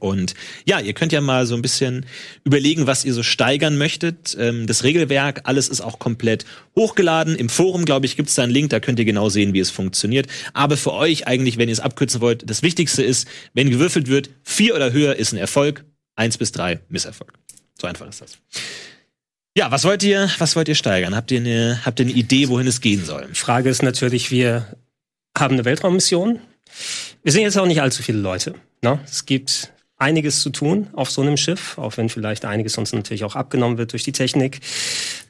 Und 0.00 0.34
ja, 0.64 0.80
ihr 0.80 0.92
könnt 0.92 1.12
ja 1.12 1.20
mal 1.20 1.46
so 1.46 1.54
ein 1.54 1.62
bisschen 1.62 2.06
überlegen, 2.44 2.86
was 2.86 3.04
ihr 3.04 3.14
so 3.14 3.22
steigern 3.22 3.78
möchtet. 3.78 4.36
Ähm, 4.38 4.66
das 4.66 4.84
Regelwerk, 4.84 5.42
alles 5.44 5.68
ist 5.68 5.80
auch 5.80 5.98
komplett 5.98 6.44
hochgeladen. 6.76 7.34
Im 7.34 7.48
Forum, 7.48 7.84
glaube 7.84 8.06
ich, 8.06 8.16
gibt 8.16 8.28
es 8.28 8.34
da 8.34 8.42
einen 8.42 8.52
Link, 8.52 8.70
da 8.70 8.80
könnt 8.80 8.98
ihr 8.98 9.04
genau 9.04 9.28
sehen, 9.28 9.54
wie 9.54 9.60
es 9.60 9.70
funktioniert. 9.70 10.26
Aber 10.52 10.76
für 10.76 10.92
euch 10.92 11.26
eigentlich, 11.26 11.56
wenn 11.56 11.68
ihr 11.68 11.72
es 11.72 11.80
abkürzen 11.80 12.20
wollt, 12.20 12.48
das 12.48 12.62
Wichtigste 12.62 13.02
ist, 13.02 13.26
wenn 13.54 13.70
gewürfelt 13.70 14.08
wird, 14.08 14.30
vier 14.42 14.74
oder 14.74 14.92
höher 14.92 15.16
ist 15.16 15.32
ein 15.32 15.38
Erfolg, 15.38 15.84
eins 16.16 16.36
bis 16.38 16.52
drei 16.52 16.80
Misserfolg. 16.88 17.32
So 17.80 17.86
einfach 17.86 18.08
ist 18.08 18.20
das. 18.20 18.38
Ja, 19.56 19.70
was 19.70 19.84
wollt 19.84 20.02
ihr, 20.02 20.30
was 20.38 20.54
wollt 20.54 20.68
ihr 20.68 20.74
steigern? 20.74 21.16
Habt 21.16 21.30
ihr 21.30 21.40
eine, 21.40 21.84
habt 21.84 21.98
ihr 21.98 22.06
eine 22.06 22.14
Idee, 22.14 22.48
wohin 22.48 22.66
es 22.66 22.80
gehen 22.80 23.04
soll? 23.04 23.28
Frage 23.32 23.70
ist 23.70 23.82
natürlich, 23.82 24.30
wir 24.30 24.76
haben 25.36 25.54
eine 25.54 25.64
Weltraummission. 25.64 26.40
Wir 27.22 27.32
sind 27.32 27.42
jetzt 27.42 27.58
auch 27.58 27.66
nicht 27.66 27.80
allzu 27.80 28.02
viele 28.02 28.18
Leute. 28.18 28.54
Ne? 28.82 29.00
Es 29.04 29.26
gibt 29.26 29.72
einiges 29.98 30.40
zu 30.40 30.50
tun 30.50 30.86
auf 30.92 31.10
so 31.10 31.22
einem 31.22 31.36
Schiff, 31.36 31.76
auch 31.76 31.96
wenn 31.96 32.08
vielleicht 32.08 32.44
einiges 32.44 32.78
uns 32.78 32.92
natürlich 32.92 33.24
auch 33.24 33.34
abgenommen 33.34 33.78
wird 33.78 33.92
durch 33.92 34.04
die 34.04 34.12
Technik. 34.12 34.60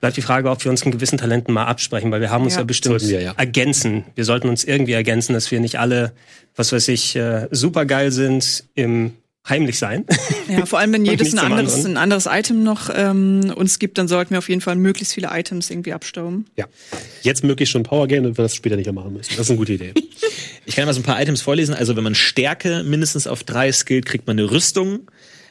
Bleibt 0.01 0.17
die 0.17 0.23
Frage, 0.23 0.51
ob 0.51 0.63
wir 0.63 0.71
uns 0.71 0.83
einen 0.83 0.93
gewissen 0.93 1.19
Talenten 1.19 1.53
mal 1.53 1.65
absprechen, 1.65 2.11
weil 2.11 2.21
wir 2.21 2.31
haben 2.31 2.45
uns 2.45 2.55
Ja. 2.55 2.61
ja, 2.61 2.65
bestimmt 2.65 3.09
wir, 3.09 3.21
ja. 3.23 3.33
ergänzen. 3.37 4.05
Wir 4.15 4.25
sollten 4.25 4.49
uns 4.49 4.65
irgendwie 4.65 4.93
ergänzen, 4.93 5.33
dass 5.33 5.51
wir 5.51 5.61
nicht 5.61 5.79
alle, 5.79 6.13
was 6.55 6.73
weiß 6.73 6.89
ich, 6.89 7.17
äh, 7.17 7.49
super 7.51 7.87
geil 7.87 8.13
sind 8.13 8.65
im 8.75 9.15
heimlich 9.49 9.79
sein. 9.79 10.05
Ja, 10.49 10.67
vor 10.67 10.79
allem, 10.79 10.93
wenn 10.93 11.05
jedes 11.07 11.33
ein 11.33 11.39
anderes, 11.39 11.85
ein 11.85 11.97
anderes 11.97 12.27
Item 12.27 12.63
noch 12.63 12.91
ähm, 12.95 13.53
uns 13.55 13.79
gibt, 13.79 13.99
dann 13.99 14.09
sollten 14.09 14.31
wir 14.31 14.39
auf 14.39 14.49
jeden 14.49 14.61
Fall 14.61 14.77
möglichst 14.77 15.15
viele 15.15 15.29
Items 15.33 15.71
irgendwie 15.71 15.93
abstauben. 15.93 16.47
Ja. 16.57 16.67
Jetzt 17.23 17.45
möglichst 17.45 17.73
schon 17.73 17.83
Power 17.83 18.09
gehen 18.09 18.27
und 18.27 18.39
wir 18.39 18.43
das 18.43 18.55
später 18.55 18.77
nicht 18.77 18.87
mehr 18.87 18.95
machen 18.95 19.13
müssen. 19.13 19.31
Das 19.37 19.47
ist 19.47 19.51
eine 19.51 19.59
gute 19.59 19.73
Idee. 19.75 19.93
Ich 20.67 20.77
kann 20.77 20.85
mal 20.85 20.93
so 20.93 21.01
ein 21.01 21.05
paar 21.05 21.19
Items 21.19 21.41
vorlesen. 21.41 21.75
Also 21.75 21.97
wenn 21.97 22.05
man 22.05 22.15
Stärke 22.15 22.83
mindestens 22.83 23.27
auf 23.27 23.43
drei 23.43 23.73
skillt, 23.73 24.05
kriegt 24.05 24.27
man 24.27 24.39
eine 24.39 24.51
Rüstung. 24.51 25.09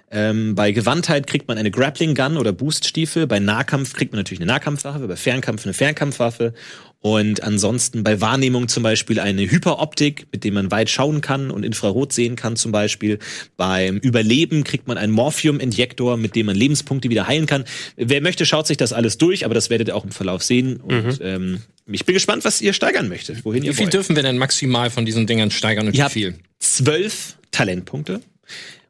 Ähm, 0.09 0.55
bei 0.55 0.71
Gewandtheit 0.71 1.27
kriegt 1.27 1.47
man 1.47 1.57
eine 1.57 1.69
Grappling 1.69 2.13
Gun 2.13 2.37
oder 2.37 2.53
Booststiefel. 2.53 3.25
Bei 3.25 3.39
Nahkampf 3.39 3.93
kriegt 3.93 4.13
man 4.13 4.19
natürlich 4.19 4.39
eine 4.39 4.51
Nahkampfwaffe. 4.51 5.07
Bei 5.07 5.15
Fernkampf 5.15 5.65
eine 5.65 5.73
Fernkampfwaffe. 5.73 6.53
Und 6.99 7.43
ansonsten 7.43 8.03
bei 8.03 8.19
Wahrnehmung 8.21 8.67
zum 8.67 8.83
Beispiel 8.83 9.19
eine 9.19 9.49
Hyperoptik, 9.49 10.27
mit 10.31 10.43
dem 10.43 10.55
man 10.55 10.71
weit 10.71 10.89
schauen 10.89 11.21
kann 11.21 11.51
und 11.51 11.63
Infrarot 11.63 12.11
sehen 12.11 12.35
kann 12.35 12.55
zum 12.55 12.71
Beispiel. 12.71 13.19
Beim 13.55 13.97
Überleben 13.97 14.63
kriegt 14.63 14.87
man 14.87 14.97
einen 14.97 15.13
Morphium-Injektor, 15.13 16.17
mit 16.17 16.35
dem 16.35 16.47
man 16.47 16.55
Lebenspunkte 16.55 17.09
wieder 17.09 17.27
heilen 17.27 17.45
kann. 17.45 17.65
Wer 17.95 18.21
möchte, 18.21 18.45
schaut 18.45 18.67
sich 18.67 18.77
das 18.77 18.93
alles 18.93 19.17
durch, 19.17 19.45
aber 19.45 19.53
das 19.53 19.69
werdet 19.69 19.89
ihr 19.89 19.95
auch 19.95 20.05
im 20.05 20.11
Verlauf 20.11 20.43
sehen. 20.43 20.77
Und 20.77 21.19
ähm, 21.21 21.61
ich 21.85 22.03
bin 22.05 22.13
gespannt, 22.13 22.43
was 22.45 22.61
ihr 22.61 22.73
steigern 22.73 23.07
möchtet, 23.07 23.45
wohin 23.45 23.61
Wie 23.63 23.67
ihr 23.67 23.73
viel 23.73 23.85
wollt. 23.85 23.93
dürfen 23.93 24.15
wir 24.15 24.23
denn 24.23 24.37
maximal 24.37 24.89
von 24.89 25.05
diesen 25.05 25.27
Dingern 25.27 25.51
steigern 25.51 25.87
und 25.87 25.95
Ihr 25.95 26.05
wie 26.07 26.09
viel? 26.09 26.35
zwölf 26.59 27.37
Talentpunkte. 27.51 28.21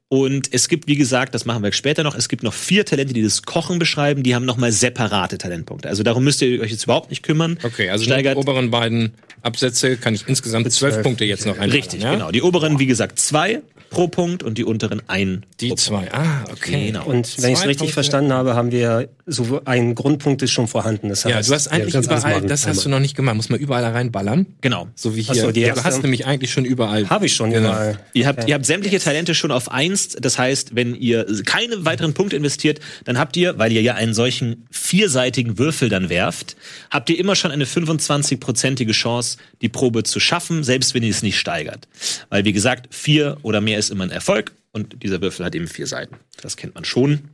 Und 0.09 0.53
es 0.53 0.69
gibt, 0.69 0.87
wie 0.87 0.95
gesagt, 0.95 1.35
das 1.35 1.43
machen 1.43 1.63
wir 1.63 1.71
später 1.73 2.01
noch, 2.03 2.15
es 2.15 2.29
gibt 2.29 2.41
noch 2.41 2.53
vier 2.53 2.85
Talente, 2.85 3.13
die 3.13 3.21
das 3.21 3.43
Kochen 3.43 3.77
beschreiben, 3.77 4.23
die 4.23 4.35
haben 4.35 4.45
nochmal 4.45 4.71
separate 4.71 5.37
Talentpunkte. 5.37 5.89
Also 5.89 6.01
darum 6.03 6.23
müsst 6.23 6.41
ihr 6.41 6.61
euch 6.61 6.71
jetzt 6.71 6.85
überhaupt 6.85 7.09
nicht 7.09 7.23
kümmern. 7.23 7.59
Okay, 7.63 7.89
also 7.89 8.05
steigert 8.05 8.35
die 8.35 8.39
oberen 8.39 8.71
beiden 8.71 9.11
Absätze 9.41 9.97
kann 9.97 10.13
ich 10.13 10.27
insgesamt 10.27 10.71
zwölf 10.71 11.03
Punkte 11.03 11.25
jetzt 11.25 11.45
noch 11.45 11.53
eintragen. 11.53 11.71
richtig, 11.71 12.03
ja? 12.03 12.13
genau. 12.13 12.31
Die 12.31 12.41
oberen, 12.41 12.79
wie 12.79 12.85
gesagt, 12.85 13.19
zwei 13.19 13.61
pro 13.89 14.07
Punkt 14.07 14.43
und 14.43 14.57
die 14.57 14.63
unteren 14.63 15.01
ein 15.07 15.45
Die 15.59 15.69
pro 15.69 15.75
zwei. 15.75 16.11
Ah, 16.13 16.43
okay. 16.51 16.87
Genau. 16.87 17.05
Und 17.05 17.41
wenn 17.41 17.53
ich 17.53 17.59
es 17.59 17.65
richtig 17.65 17.77
Punkte. 17.79 17.93
verstanden 17.93 18.33
habe, 18.33 18.55
haben 18.55 18.71
wir 18.71 19.09
so 19.25 19.61
ein 19.65 19.95
Grundpunkt 19.95 20.41
ist 20.41 20.51
schon 20.51 20.67
vorhanden. 20.67 21.09
Das 21.09 21.25
heißt, 21.25 21.35
Ja, 21.35 21.41
du 21.41 21.53
hast 21.53 21.67
eigentlich 21.67 21.95
alles 21.95 22.05
überall, 22.07 22.41
das 22.41 22.61
hast 22.65 22.67
einmal. 22.67 22.83
du 22.83 22.89
noch 22.89 22.99
nicht 22.99 23.15
gemacht. 23.15 23.35
Muss 23.35 23.49
man 23.49 23.59
überall 23.59 23.83
reinballern? 23.83 24.45
Genau. 24.61 24.87
So 24.95 25.15
wie 25.15 25.21
hier. 25.21 25.35
so, 25.35 25.51
die 25.51 25.61
ja, 25.61 25.73
du 25.73 25.83
hast 25.83 26.01
nämlich 26.03 26.25
eigentlich 26.25 26.51
schon 26.51 26.65
überall. 26.65 27.09
habe 27.09 27.25
ich 27.25 27.33
schon 27.33 27.51
Genau. 27.51 27.69
überall. 27.69 27.99
Ihr 28.13 28.27
habt, 28.27 28.47
ihr 28.47 28.53
habt 28.55 28.65
sämtliche 28.65 28.99
Talente 28.99 29.35
schon 29.35 29.51
auf 29.51 29.71
eins. 29.71 30.09
Das 30.19 30.37
heißt, 30.39 30.75
wenn 30.75 30.95
ihr 30.95 31.25
keine 31.45 31.83
weiteren 31.85 32.13
Punkte 32.13 32.35
investiert, 32.35 32.79
dann 33.05 33.17
habt 33.17 33.35
ihr, 33.37 33.57
weil 33.57 33.71
ihr 33.71 33.81
ja 33.81 33.95
einen 33.95 34.13
solchen 34.13 34.65
vierseitigen 34.71 35.57
Würfel 35.57 35.89
dann 35.89 36.09
werft, 36.09 36.55
habt 36.89 37.09
ihr 37.09 37.19
immer 37.19 37.35
schon 37.35 37.51
eine 37.51 37.65
25-prozentige 37.65 38.91
Chance, 38.91 39.37
die 39.61 39.69
Probe 39.69 40.03
zu 40.03 40.19
schaffen, 40.19 40.63
selbst 40.63 40.93
wenn 40.93 41.03
ihr 41.03 41.09
es 41.09 41.21
nicht 41.23 41.37
steigert. 41.39 41.87
Weil, 42.29 42.45
wie 42.45 42.53
gesagt, 42.53 42.93
vier 42.93 43.37
oder 43.43 43.59
mehr 43.61 43.76
ist 43.77 43.89
immer 43.89 44.03
ein 44.03 44.11
Erfolg 44.11 44.51
und 44.71 45.03
dieser 45.03 45.21
Würfel 45.21 45.45
hat 45.45 45.55
eben 45.55 45.67
vier 45.67 45.87
Seiten. 45.87 46.15
Das 46.41 46.57
kennt 46.57 46.75
man 46.75 46.85
schon. 46.85 47.29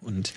Und 0.00 0.32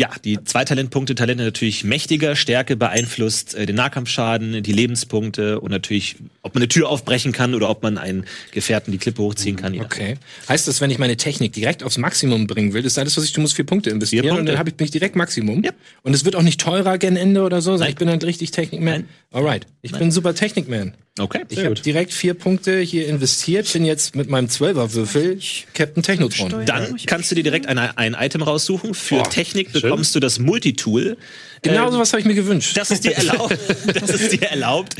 Ja, 0.00 0.10
die 0.24 0.38
zwei 0.44 0.64
Talentpunkte, 0.64 1.16
Talente 1.16 1.42
natürlich 1.42 1.82
mächtiger, 1.82 2.36
Stärke 2.36 2.76
beeinflusst 2.76 3.56
äh, 3.56 3.66
den 3.66 3.74
Nahkampfschaden, 3.74 4.62
die 4.62 4.72
Lebenspunkte 4.72 5.58
und 5.60 5.72
natürlich, 5.72 6.14
ob 6.42 6.54
man 6.54 6.62
eine 6.62 6.68
Tür 6.68 6.88
aufbrechen 6.88 7.32
kann 7.32 7.52
oder 7.52 7.68
ob 7.68 7.82
man 7.82 7.98
einen 7.98 8.24
Gefährten 8.52 8.92
die 8.92 8.98
Klippe 8.98 9.22
hochziehen 9.22 9.56
kann. 9.56 9.76
Okay. 9.80 10.16
Heißt 10.48 10.68
das, 10.68 10.80
wenn 10.80 10.92
ich 10.92 10.98
meine 10.98 11.16
Technik 11.16 11.52
direkt 11.52 11.82
aufs 11.82 11.98
Maximum 11.98 12.46
bringen 12.46 12.74
will, 12.74 12.84
ist 12.84 12.96
alles, 12.96 13.16
was 13.16 13.24
ich 13.24 13.32
tun 13.32 13.42
muss, 13.42 13.54
vier 13.54 13.66
Punkte 13.66 13.90
investieren 13.90 14.22
Vier 14.22 14.30
und 14.30 14.36
Punkte. 14.38 14.52
dann 14.52 14.58
habe 14.60 14.70
ich 14.70 14.76
bin 14.76 14.84
ich 14.84 14.92
direkt 14.92 15.16
Maximum. 15.16 15.64
Ja. 15.64 15.72
Und 16.02 16.14
es 16.14 16.24
wird 16.24 16.36
auch 16.36 16.42
nicht 16.42 16.60
teurer 16.60 16.96
gen 16.98 17.16
Ende 17.16 17.42
oder 17.42 17.60
so, 17.60 17.72
sondern 17.72 17.86
Nein. 17.86 17.90
ich 17.90 17.96
bin 17.96 18.06
dann 18.06 18.20
richtig 18.20 18.52
Technikman. 18.52 19.08
Alright. 19.32 19.66
Ich 19.82 19.90
bin 19.90 20.12
super 20.12 20.32
Technikman. 20.32 20.94
Okay. 21.20 21.42
Ich 21.48 21.64
habe 21.64 21.74
direkt 21.74 22.12
vier 22.12 22.34
Punkte 22.34 22.78
hier 22.80 23.06
investiert, 23.06 23.72
bin 23.72 23.84
jetzt 23.84 24.14
mit 24.14 24.28
meinem 24.28 24.48
Zwölferwürfel 24.48 25.38
Captain 25.74 26.02
Technotron. 26.02 26.64
Dann 26.66 26.96
kannst 27.06 27.30
du 27.30 27.34
dir 27.34 27.42
direkt 27.42 27.66
ein, 27.66 27.78
ein 27.78 28.16
Item 28.18 28.42
raussuchen. 28.42 28.94
Für 28.94 29.16
Boah, 29.16 29.30
Technik 29.30 29.72
bekommst 29.72 30.14
du 30.14 30.20
das 30.20 30.38
Multitool. 30.38 31.16
Genau 31.62 31.90
sowas 31.90 32.12
habe 32.12 32.20
ich 32.20 32.26
mir 32.26 32.34
gewünscht. 32.34 32.76
Das 32.76 32.90
ist 32.90 33.04
dir 33.04 33.16
erlaubt, 33.16 33.58
das 33.94 34.10
ist 34.10 34.32
dir 34.32 34.42
erlaubt, 34.42 34.94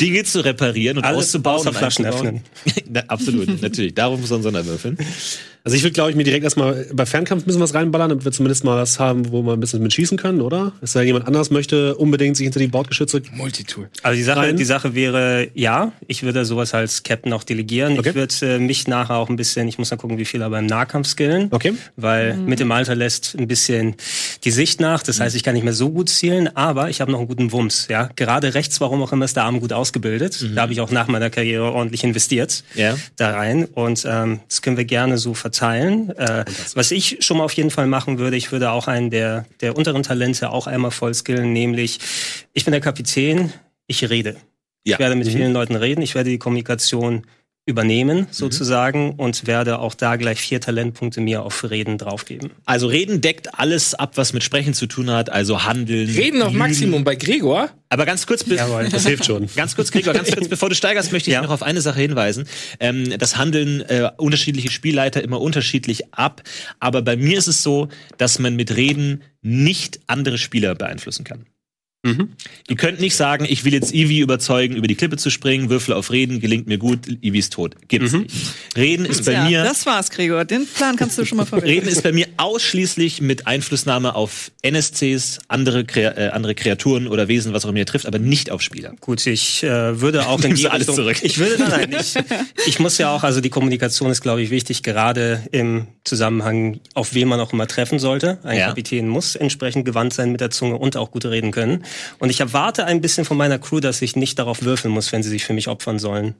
Dinge 0.00 0.24
zu 0.24 0.44
reparieren 0.44 0.98
und 0.98 1.04
Alles 1.04 1.18
auszubauen 1.18 1.60
außer 1.60 1.68
und 1.70 1.76
Flaschen 1.76 2.06
einzubauen. 2.06 2.42
Na, 2.88 3.00
absolut, 3.08 3.60
natürlich. 3.62 3.94
Darum 3.94 4.20
muss 4.20 4.30
man 4.30 4.42
Sonderwürfeln. 4.42 4.98
Also 5.64 5.76
ich 5.76 5.84
würde, 5.84 5.92
glaube 5.92 6.10
ich, 6.10 6.16
mir 6.16 6.24
direkt 6.24 6.42
erstmal 6.42 6.86
bei 6.92 7.06
Fernkampf 7.06 7.44
ein 7.44 7.46
bisschen 7.46 7.60
was 7.60 7.72
reinballern, 7.72 8.08
damit 8.08 8.24
wir 8.24 8.32
zumindest 8.32 8.64
mal 8.64 8.76
was 8.76 8.98
haben, 8.98 9.30
wo 9.30 9.42
man 9.42 9.54
ein 9.54 9.60
bisschen 9.60 9.80
mit 9.80 9.92
schießen 9.92 10.18
können, 10.18 10.40
oder? 10.40 10.72
Sei 10.82 11.00
denn, 11.00 11.06
jemand 11.08 11.28
anders 11.28 11.50
möchte 11.50 11.94
unbedingt 11.94 12.36
sich 12.36 12.44
hinter 12.44 12.58
die 12.58 12.66
Bordgeschütze. 12.66 13.22
Multitool. 13.32 13.88
Also 14.02 14.16
die 14.16 14.24
Sache, 14.24 14.40
rein? 14.40 14.56
die 14.56 14.64
Sache 14.64 14.96
wäre, 14.96 15.48
ja, 15.54 15.92
ich 16.08 16.24
würde 16.24 16.44
sowas 16.44 16.74
als 16.74 17.04
Captain 17.04 17.32
auch 17.32 17.44
delegieren. 17.44 17.96
Okay. 17.96 18.08
Ich 18.08 18.14
würde 18.16 18.34
äh, 18.42 18.58
mich 18.58 18.88
nachher 18.88 19.16
auch 19.16 19.28
ein 19.28 19.36
bisschen, 19.36 19.68
ich 19.68 19.78
muss 19.78 19.90
mal 19.92 19.98
gucken, 19.98 20.18
wie 20.18 20.24
viel 20.24 20.42
er 20.42 20.50
beim 20.50 20.66
Nahkampf 20.66 21.06
skillen. 21.06 21.46
Okay. 21.52 21.74
Weil 21.94 22.36
mit 22.38 22.58
dem 22.58 22.72
Alter 22.72 22.96
lässt 22.96 23.36
ein 23.38 23.46
bisschen 23.46 23.94
die 24.42 24.50
Sicht 24.50 24.80
nach. 24.80 25.04
Das 25.04 25.20
heißt, 25.20 25.36
ich 25.36 25.44
kann 25.44 25.54
nicht 25.54 25.64
mehr 25.64 25.72
so 25.72 25.90
gut 25.90 26.01
zielen, 26.02 26.54
aber 26.56 26.90
ich 26.90 27.00
habe 27.00 27.10
noch 27.12 27.18
einen 27.18 27.28
guten 27.28 27.52
Wumms. 27.52 27.86
Ja, 27.88 28.10
gerade 28.16 28.54
rechts, 28.54 28.80
warum 28.80 29.02
auch 29.02 29.12
immer, 29.12 29.24
ist 29.24 29.36
der 29.36 29.44
Arm 29.44 29.60
gut 29.60 29.72
ausgebildet. 29.72 30.44
Da 30.54 30.62
habe 30.62 30.72
ich 30.72 30.80
auch 30.80 30.90
nach 30.90 31.08
meiner 31.08 31.30
Karriere 31.30 31.72
ordentlich 31.72 32.04
investiert 32.04 32.64
Ja. 32.74 32.96
da 33.16 33.30
rein. 33.30 33.64
Und 33.66 34.04
ähm, 34.08 34.40
das 34.48 34.62
können 34.62 34.76
wir 34.76 34.84
gerne 34.84 35.18
so 35.18 35.34
verteilen. 35.34 36.10
Äh, 36.16 36.44
was 36.74 36.90
ich 36.90 37.18
schon 37.20 37.38
mal 37.38 37.44
auf 37.44 37.52
jeden 37.54 37.70
Fall 37.70 37.86
machen 37.86 38.18
würde, 38.18 38.36
ich 38.36 38.52
würde 38.52 38.70
auch 38.70 38.88
einen 38.88 39.10
der, 39.10 39.46
der 39.60 39.76
unteren 39.76 40.02
Talente 40.02 40.50
auch 40.50 40.66
einmal 40.66 40.90
voll 40.90 41.14
skillen, 41.14 41.52
nämlich 41.52 41.98
ich 42.52 42.64
bin 42.64 42.72
der 42.72 42.80
Kapitän, 42.80 43.52
ich 43.86 44.08
rede. 44.08 44.36
Ja. 44.84 44.94
Ich 44.94 44.98
werde 44.98 45.14
mit 45.14 45.28
vielen 45.28 45.52
Leuten 45.52 45.76
reden, 45.76 46.02
ich 46.02 46.14
werde 46.14 46.30
die 46.30 46.38
Kommunikation 46.38 47.22
übernehmen 47.64 48.26
sozusagen 48.32 49.12
und 49.12 49.46
werde 49.46 49.78
auch 49.78 49.94
da 49.94 50.16
gleich 50.16 50.40
vier 50.40 50.60
Talentpunkte 50.60 51.20
mir 51.20 51.42
auf 51.42 51.70
Reden 51.70 51.96
draufgeben. 51.96 52.50
Also 52.64 52.88
Reden 52.88 53.20
deckt 53.20 53.56
alles 53.58 53.94
ab, 53.94 54.12
was 54.16 54.32
mit 54.32 54.42
Sprechen 54.42 54.74
zu 54.74 54.86
tun 54.86 55.10
hat, 55.10 55.30
also 55.30 55.62
Handeln. 55.64 56.08
Reden 56.10 56.42
auf. 56.42 56.52
Maximum 56.52 57.04
bei 57.04 57.14
Gregor. 57.14 57.70
Aber 57.88 58.04
ganz 58.04 58.26
kurz, 58.26 58.42
be- 58.42 58.56
Jawohl. 58.56 58.88
Das 58.88 59.06
hilft 59.06 59.26
schon. 59.26 59.46
Ganz 59.54 59.76
kurz, 59.76 59.90
Gregor, 59.92 60.12
ganz 60.14 60.32
kurz, 60.32 60.48
bevor 60.48 60.70
du 60.70 60.74
steigerst, 60.74 61.12
möchte 61.12 61.30
ich 61.30 61.34
Ja. 61.34 61.42
noch 61.42 61.50
auf 61.50 61.62
eine 61.62 61.80
Sache 61.82 62.00
hinweisen. 62.00 62.46
Ähm, 62.80 63.16
das 63.18 63.36
handeln 63.36 63.82
äh, 63.82 64.10
unterschiedliche 64.16 64.70
Spielleiter 64.70 65.22
immer 65.22 65.40
unterschiedlich 65.40 66.12
ab. 66.14 66.42
Aber 66.80 67.02
bei 67.02 67.16
mir 67.16 67.36
ist 67.38 67.48
es 67.48 67.62
so, 67.62 67.88
dass 68.18 68.38
man 68.38 68.56
mit 68.56 68.74
Reden 68.76 69.22
nicht 69.42 70.00
andere 70.06 70.38
Spieler 70.38 70.74
beeinflussen 70.74 71.24
kann. 71.24 71.44
Die 72.04 72.74
könnt 72.74 72.98
nicht 73.00 73.14
sagen, 73.14 73.46
ich 73.48 73.64
will 73.64 73.72
jetzt 73.72 73.94
Eevee 73.94 74.18
überzeugen, 74.20 74.74
über 74.74 74.88
die 74.88 74.96
Klippe 74.96 75.16
zu 75.18 75.30
springen, 75.30 75.70
Würfel 75.70 75.94
auf 75.94 76.10
Reden, 76.10 76.40
gelingt 76.40 76.66
mir 76.66 76.78
gut, 76.78 77.06
Eevee 77.22 77.38
ist 77.38 77.52
tot. 77.52 77.76
Gibt's 77.86 78.12
nicht. 78.12 78.34
Reden 78.76 79.04
ist 79.04 79.24
bei 79.24 79.32
ja, 79.32 79.44
mir. 79.44 79.62
das 79.62 79.86
war's, 79.86 80.10
Gregor. 80.10 80.44
Den 80.44 80.66
Plan 80.66 80.96
kannst 80.96 81.16
du 81.16 81.24
schon 81.24 81.38
mal 81.38 81.46
verwenden. 81.46 81.70
Reden 81.70 81.88
ist 81.88 82.02
bei 82.02 82.10
mir 82.10 82.26
ausschließlich 82.38 83.20
mit 83.20 83.46
Einflussnahme 83.46 84.16
auf 84.16 84.50
NSCs, 84.62 85.38
andere, 85.46 85.82
äh, 85.94 86.30
andere 86.30 86.56
Kreaturen 86.56 87.06
oder 87.06 87.28
Wesen, 87.28 87.52
was 87.52 87.64
auch 87.64 87.68
immer 87.68 87.78
ihr 87.78 87.86
trifft, 87.86 88.06
aber 88.06 88.18
nicht 88.18 88.50
auf 88.50 88.62
Spieler. 88.62 88.94
Gut, 89.00 89.24
ich 89.26 89.62
äh, 89.62 90.00
würde 90.00 90.26
auch 90.26 90.42
in 90.42 90.56
die 90.56 90.66
alles 90.66 90.88
Richtung, 90.88 90.96
zurück? 90.96 91.18
Ich 91.22 91.38
würde, 91.38 91.58
nein, 91.62 91.88
nein, 91.90 92.00
ich, 92.00 92.14
ich 92.66 92.80
muss 92.80 92.98
ja 92.98 93.14
auch, 93.14 93.22
also 93.22 93.40
die 93.40 93.50
Kommunikation 93.50 94.10
ist, 94.10 94.22
glaube 94.22 94.42
ich, 94.42 94.50
wichtig, 94.50 94.82
gerade 94.82 95.42
im 95.52 95.86
Zusammenhang, 96.02 96.80
auf 96.94 97.14
wen 97.14 97.28
man 97.28 97.38
auch 97.38 97.52
immer 97.52 97.68
treffen 97.68 98.00
sollte. 98.00 98.38
Ein 98.42 98.58
Ja. 98.58 98.66
Kapitän 98.66 99.08
muss 99.08 99.36
entsprechend 99.36 99.84
gewandt 99.84 100.14
sein 100.14 100.32
mit 100.32 100.40
der 100.40 100.50
Zunge 100.50 100.76
und 100.78 100.96
auch 100.96 101.12
gut 101.12 101.24
reden 101.26 101.52
können. 101.52 101.84
Und 102.18 102.30
ich 102.30 102.40
erwarte 102.40 102.84
ein 102.84 103.00
bisschen 103.00 103.24
von 103.24 103.36
meiner 103.36 103.58
Crew, 103.58 103.80
dass 103.80 104.02
ich 104.02 104.16
nicht 104.16 104.38
darauf 104.38 104.62
würfeln 104.62 104.92
muss, 104.92 105.12
wenn 105.12 105.22
sie 105.22 105.28
sich 105.28 105.44
für 105.44 105.52
mich 105.52 105.68
opfern 105.68 105.98
sollen. 105.98 106.34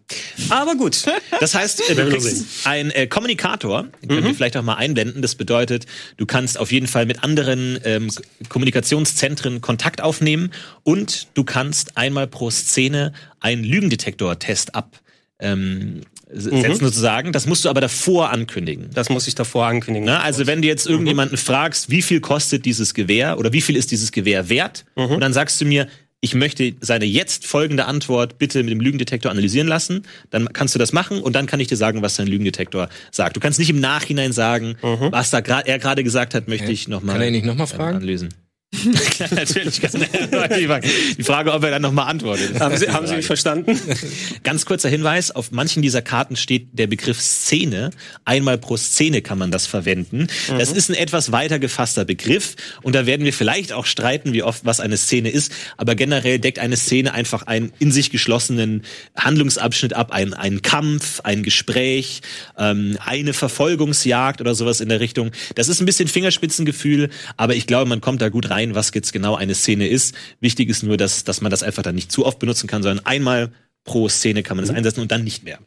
Aber 0.48 0.74
gut. 0.74 1.04
Das 1.40 1.54
heißt, 1.54 1.82
du 1.88 2.08
kriegst 2.08 2.66
ein 2.66 2.90
äh, 2.90 3.06
Kommunikator, 3.06 3.86
den 4.02 4.08
können 4.08 4.24
wir 4.24 4.34
vielleicht 4.34 4.56
auch 4.56 4.62
mal 4.62 4.74
einblenden. 4.74 5.22
Das 5.22 5.34
bedeutet, 5.34 5.86
du 6.16 6.26
kannst 6.26 6.58
auf 6.58 6.72
jeden 6.72 6.86
Fall 6.86 7.06
mit 7.06 7.22
anderen 7.24 7.78
ähm, 7.84 8.10
Kommunikationszentren 8.48 9.60
Kontakt 9.60 10.00
aufnehmen 10.00 10.50
und 10.82 11.28
du 11.34 11.44
kannst 11.44 11.96
einmal 11.96 12.26
pro 12.26 12.50
Szene 12.50 13.12
einen 13.40 13.64
Lügendetektor-Test 13.64 14.74
ab. 14.74 15.00
Ähm, 15.38 16.02
setzen 16.34 16.84
sozusagen. 16.84 17.32
Das 17.32 17.46
musst 17.46 17.64
du 17.64 17.68
aber 17.68 17.80
davor 17.80 18.30
ankündigen. 18.30 18.90
Das 18.94 19.08
muss 19.10 19.26
ich 19.28 19.34
davor 19.34 19.66
ankündigen. 19.66 20.06
Na, 20.06 20.20
also 20.20 20.46
wenn 20.46 20.62
du 20.62 20.68
jetzt 20.68 20.86
irgendjemanden 20.86 21.36
fragst, 21.36 21.90
wie 21.90 22.02
viel 22.02 22.20
kostet 22.20 22.64
dieses 22.64 22.94
Gewehr 22.94 23.38
oder 23.38 23.52
wie 23.52 23.60
viel 23.60 23.76
ist 23.76 23.90
dieses 23.90 24.12
Gewehr 24.12 24.48
wert, 24.48 24.84
und 24.94 25.20
dann 25.20 25.32
sagst 25.32 25.60
du 25.60 25.64
mir, 25.64 25.88
ich 26.24 26.36
möchte 26.36 26.74
seine 26.80 27.04
jetzt 27.04 27.48
folgende 27.48 27.86
Antwort 27.86 28.38
bitte 28.38 28.62
mit 28.62 28.70
dem 28.70 28.80
Lügendetektor 28.80 29.30
analysieren 29.32 29.66
lassen, 29.66 30.02
dann 30.30 30.52
kannst 30.52 30.72
du 30.72 30.78
das 30.78 30.92
machen 30.92 31.20
und 31.20 31.34
dann 31.34 31.46
kann 31.46 31.58
ich 31.58 31.66
dir 31.66 31.76
sagen, 31.76 32.00
was 32.00 32.14
dein 32.14 32.28
Lügendetektor 32.28 32.88
sagt. 33.10 33.36
Du 33.36 33.40
kannst 33.40 33.58
nicht 33.58 33.70
im 33.70 33.80
Nachhinein 33.80 34.32
sagen, 34.32 34.76
was 34.82 35.30
da 35.30 35.38
er 35.40 35.78
gerade 35.80 36.04
gesagt 36.04 36.34
hat, 36.34 36.46
möchte 36.46 36.70
ich 36.70 36.86
nochmal 36.86 37.14
Kann 37.16 37.22
er 37.22 37.28
ihn 37.28 37.44
nicht 37.44 37.68
fragen? 37.70 37.96
analysen. 37.96 38.28
Klar, 38.72 39.28
natürlich 39.34 39.80
kann 39.82 40.00
er 40.00 40.48
die 40.48 41.22
Frage- 41.22 41.52
ob 41.52 41.62
er 41.62 41.70
dann 41.70 41.82
nochmal 41.82 42.08
antwortet. 42.08 42.58
haben, 42.58 42.76
Sie, 42.78 42.88
haben 42.88 43.06
Sie 43.06 43.16
mich 43.16 43.26
verstanden? 43.26 43.78
Ganz 44.44 44.64
kurzer 44.64 44.88
Hinweis, 44.88 45.30
auf 45.30 45.50
manchen 45.50 45.82
dieser 45.82 46.00
Karten 46.00 46.36
steht 46.36 46.68
der 46.72 46.86
Begriff 46.86 47.20
Szene. 47.20 47.90
Einmal 48.24 48.56
pro 48.56 48.76
Szene 48.78 49.20
kann 49.20 49.36
man 49.38 49.50
das 49.50 49.66
verwenden. 49.66 50.26
Das 50.58 50.72
ist 50.72 50.88
ein 50.88 50.94
etwas 50.94 51.32
weiter 51.32 51.58
gefasster 51.58 52.04
Begriff 52.06 52.56
und 52.82 52.94
da 52.94 53.04
werden 53.04 53.24
wir 53.26 53.32
vielleicht 53.34 53.72
auch 53.72 53.84
streiten, 53.84 54.32
wie 54.32 54.42
oft 54.42 54.64
was 54.64 54.80
eine 54.80 54.96
Szene 54.96 55.28
ist, 55.28 55.52
aber 55.76 55.94
generell 55.94 56.38
deckt 56.38 56.58
eine 56.58 56.76
Szene 56.76 57.12
einfach 57.12 57.42
einen 57.42 57.72
in 57.78 57.92
sich 57.92 58.10
geschlossenen 58.10 58.84
Handlungsabschnitt 59.16 59.92
ab, 59.92 60.12
ein, 60.12 60.32
ein 60.32 60.62
Kampf, 60.62 61.20
ein 61.20 61.42
Gespräch, 61.42 62.22
ähm, 62.58 62.96
eine 63.04 63.34
Verfolgungsjagd 63.34 64.40
oder 64.40 64.54
sowas 64.54 64.80
in 64.80 64.88
der 64.88 65.00
Richtung. 65.00 65.30
Das 65.56 65.68
ist 65.68 65.80
ein 65.80 65.86
bisschen 65.86 66.08
Fingerspitzengefühl, 66.08 67.10
aber 67.36 67.54
ich 67.54 67.66
glaube, 67.66 67.88
man 67.88 68.00
kommt 68.00 68.22
da 68.22 68.30
gut 68.30 68.48
rein, 68.48 68.61
was 68.74 68.90
jetzt 68.94 69.12
genau 69.12 69.34
eine 69.34 69.54
Szene 69.54 69.88
ist. 69.88 70.14
Wichtig 70.40 70.68
ist 70.68 70.82
nur, 70.82 70.96
dass, 70.96 71.24
dass 71.24 71.40
man 71.40 71.50
das 71.50 71.62
einfach 71.62 71.82
dann 71.82 71.94
nicht 71.94 72.10
zu 72.10 72.24
oft 72.24 72.38
benutzen 72.38 72.66
kann, 72.66 72.82
sondern 72.82 73.04
einmal 73.04 73.52
pro 73.84 74.08
Szene 74.08 74.42
kann 74.42 74.56
man 74.56 74.66
das 74.66 74.74
einsetzen 74.74 75.00
und 75.00 75.10
dann 75.10 75.24
nicht 75.24 75.42
mehr. 75.44 75.58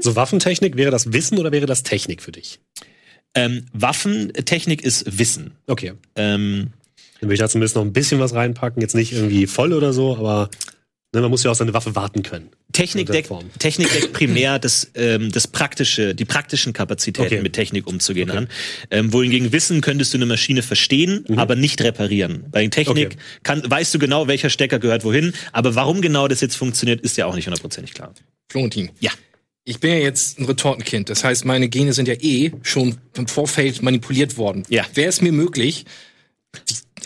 So 0.00 0.16
Waffentechnik, 0.16 0.76
wäre 0.76 0.90
das 0.90 1.12
Wissen 1.12 1.38
oder 1.38 1.52
wäre 1.52 1.66
das 1.66 1.82
Technik 1.82 2.22
für 2.22 2.32
dich? 2.32 2.60
Ähm, 3.34 3.66
Waffentechnik 3.74 4.82
ist 4.82 5.18
Wissen. 5.18 5.52
Okay. 5.66 5.92
Ähm, 6.14 6.72
Dann 7.20 7.28
würde 7.28 7.34
ich 7.34 7.40
da 7.40 7.48
zumindest 7.48 7.76
noch 7.76 7.82
ein 7.82 7.92
bisschen 7.92 8.18
was 8.18 8.32
reinpacken. 8.32 8.80
Jetzt 8.80 8.94
nicht 8.94 9.12
irgendwie 9.12 9.46
voll 9.46 9.74
oder 9.74 9.92
so, 9.92 10.16
aber 10.16 10.48
ne, 11.16 11.22
man 11.22 11.30
muss 11.30 11.42
ja 11.42 11.50
auch 11.50 11.54
seine 11.56 11.74
Waffe 11.74 11.94
warten 11.96 12.22
können. 12.22 12.50
Technik 12.72 13.10
deckt. 13.10 13.30
Technik 13.58 13.92
deckt 13.92 14.12
primär 14.12 14.58
das, 14.58 14.90
ähm, 14.94 15.32
das 15.32 15.48
praktische, 15.48 16.14
die 16.14 16.24
praktischen 16.24 16.72
Kapazitäten 16.72 17.26
Okay. 17.26 17.42
mit 17.42 17.54
Technik 17.54 17.86
umzugehen 17.86 18.30
an. 18.30 18.48
Ähm, 18.90 19.12
wohingegen 19.12 19.52
Wissen 19.52 19.80
könntest 19.80 20.12
du 20.12 20.18
eine 20.18 20.26
Maschine 20.26 20.62
verstehen, 20.62 21.24
aber 21.36 21.56
nicht 21.56 21.82
reparieren. 21.82 22.44
Bei 22.50 22.66
Technik 22.68 23.06
Okay. 23.06 23.16
kann, 23.42 23.62
weißt 23.68 23.94
du 23.94 23.98
genau, 23.98 24.28
welcher 24.28 24.50
Stecker 24.50 24.78
gehört 24.78 25.04
wohin, 25.04 25.32
aber 25.52 25.74
warum 25.74 26.00
genau 26.00 26.28
das 26.28 26.40
jetzt 26.40 26.56
funktioniert, 26.56 27.00
ist 27.00 27.16
ja 27.16 27.26
auch 27.26 27.34
nicht 27.34 27.46
hundertprozentig 27.46 27.94
klar. 27.94 28.12
Florentin. 28.48 28.90
Ja. 29.00 29.10
Ich 29.64 29.80
bin 29.80 29.90
ja 29.90 29.98
jetzt 29.98 30.38
ein 30.38 30.44
Retortenkind. 30.44 31.08
Das 31.08 31.24
heißt, 31.24 31.44
meine 31.44 31.68
Gene 31.68 31.92
sind 31.92 32.06
ja 32.06 32.14
eh 32.14 32.52
schon 32.62 32.98
im 33.16 33.26
Vorfeld 33.26 33.82
manipuliert 33.82 34.36
worden. 34.36 34.62
Ja. 34.68 34.84
Wäre 34.94 35.08
es 35.08 35.20
mir 35.20 35.32
möglich, 35.32 35.86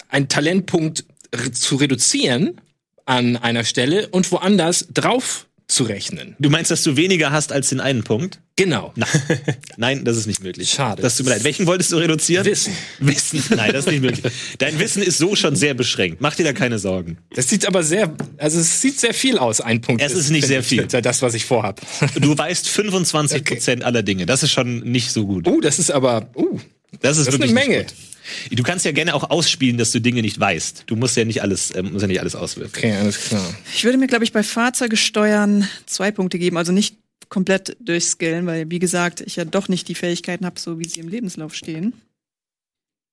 einen 0.08 0.28
Talentpunkt 0.28 1.04
zu 1.52 1.76
reduzieren 1.76 2.60
an 3.10 3.36
einer 3.36 3.64
Stelle 3.64 4.08
und 4.08 4.30
woanders 4.30 4.86
drauf 4.94 5.46
zu 5.66 5.82
rechnen? 5.82 6.36
Du 6.38 6.48
meinst, 6.48 6.70
dass 6.70 6.84
du 6.84 6.96
weniger 6.96 7.32
hast 7.32 7.50
als 7.52 7.70
den 7.70 7.80
einen 7.80 8.04
Punkt? 8.04 8.40
Genau. 8.54 8.94
Nein, 9.76 10.04
das 10.04 10.16
ist 10.16 10.26
nicht 10.26 10.44
möglich. 10.44 10.70
Schade. 10.70 11.02
Das 11.02 11.16
tut 11.16 11.26
mir 11.26 11.32
leid. 11.32 11.42
Welchen 11.42 11.66
wolltest 11.66 11.90
du 11.90 11.96
reduzieren? 11.96 12.46
Wissen. 12.46 12.72
Wissen. 13.00 13.42
Nein, 13.56 13.72
das 13.72 13.86
ist 13.86 13.90
nicht 13.90 14.02
möglich. 14.02 14.32
Dein 14.58 14.78
Wissen 14.78 15.02
ist 15.02 15.18
so 15.18 15.34
schon 15.34 15.56
sehr 15.56 15.74
beschränkt. 15.74 16.20
Mach 16.20 16.36
dir 16.36 16.44
da 16.44 16.52
keine 16.52 16.78
Sorgen. 16.78 17.18
Das 17.34 17.48
sieht 17.48 17.66
aber 17.66 17.82
sehr, 17.82 18.14
also 18.38 18.60
es 18.60 18.80
sieht 18.80 19.00
sehr 19.00 19.14
viel 19.14 19.38
aus, 19.38 19.60
ein 19.60 19.80
Punkt. 19.80 20.02
Es 20.02 20.12
ist 20.12 20.30
nicht 20.30 20.46
sehr 20.46 20.62
viel. 20.62 20.86
Das, 20.86 21.20
was 21.22 21.34
ich 21.34 21.46
vorhab. 21.46 21.80
Du 22.20 22.38
weißt 22.38 22.68
25 22.68 23.44
Prozent 23.44 23.84
aller 23.84 24.04
Dinge. 24.04 24.26
Das 24.26 24.44
ist 24.44 24.52
schon 24.52 24.80
nicht 24.80 25.10
so 25.10 25.26
gut. 25.26 25.48
Uh, 25.48 25.60
das 25.60 25.80
ist 25.80 25.90
aber, 25.90 26.30
uh, 26.36 26.60
Das 27.00 27.16
ist 27.16 27.26
das 27.26 27.34
ist 27.34 27.40
wirklich 27.40 27.56
eine 27.56 27.68
Menge. 27.68 27.86
Du 28.50 28.62
kannst 28.62 28.84
ja 28.84 28.92
gerne 28.92 29.14
auch 29.14 29.30
ausspielen, 29.30 29.78
dass 29.78 29.92
du 29.92 30.00
Dinge 30.00 30.22
nicht 30.22 30.38
weißt. 30.38 30.84
Du 30.86 30.96
musst 30.96 31.16
ja 31.16 31.24
nicht 31.24 31.42
alles, 31.42 31.74
ähm, 31.74 31.92
musst 31.92 32.02
ja 32.02 32.08
nicht 32.08 32.20
alles 32.20 32.34
auswirken. 32.34 32.72
Okay, 32.76 32.94
alles 32.94 33.18
klar. 33.28 33.54
Ich 33.74 33.84
würde 33.84 33.98
mir, 33.98 34.06
glaube 34.06 34.24
ich, 34.24 34.32
bei 34.32 34.42
Fahrzeuge 34.42 34.96
steuern 34.96 35.68
zwei 35.86 36.10
Punkte 36.10 36.38
geben. 36.38 36.56
Also 36.56 36.72
nicht 36.72 36.96
komplett 37.28 37.76
durchskillen, 37.80 38.46
weil, 38.46 38.70
wie 38.70 38.78
gesagt, 38.78 39.20
ich 39.20 39.36
ja 39.36 39.44
doch 39.44 39.68
nicht 39.68 39.88
die 39.88 39.94
Fähigkeiten 39.94 40.44
habe, 40.44 40.58
so 40.58 40.78
wie 40.78 40.88
sie 40.88 41.00
im 41.00 41.08
Lebenslauf 41.08 41.54
stehen. 41.54 41.94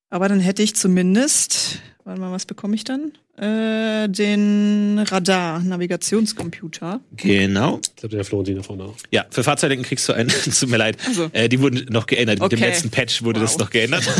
Aber 0.09 0.29
dann 0.29 0.39
hätte 0.39 0.63
ich 0.63 0.73
zumindest, 0.75 1.79
warte 2.05 2.21
mal, 2.21 2.31
was 2.31 2.45
bekomme 2.45 2.75
ich 2.75 2.83
dann? 2.85 3.11
Äh, 3.37 4.07
den 4.09 4.97
Radar-Navigationscomputer. 4.97 7.01
Genau. 7.17 7.79
Ich 7.83 7.95
glaube, 7.97 8.15
der 8.15 8.25
Florentin 8.25 8.55
da 8.55 8.63
vorne 8.63 8.85
auch. 8.85 8.95
Ja, 9.11 9.25
für 9.29 9.43
Fahrzeugdenken 9.43 9.85
kriegst 9.85 10.07
du 10.09 10.13
einen, 10.13 10.29
tut 10.43 10.69
mir 10.69 10.77
leid, 10.77 10.97
Also. 11.05 11.29
äh, 11.33 11.47
die 11.49 11.59
wurden 11.61 11.85
noch 11.91 12.07
geändert. 12.07 12.39
Mit 12.39 12.51
dem 12.51 12.57
Okay. 12.59 12.67
letzten 12.69 12.89
Patch 12.89 13.21
wurde 13.23 13.39
das 13.41 13.51
Wow. 13.53 13.59
noch 13.59 13.69
geändert. 13.69 14.03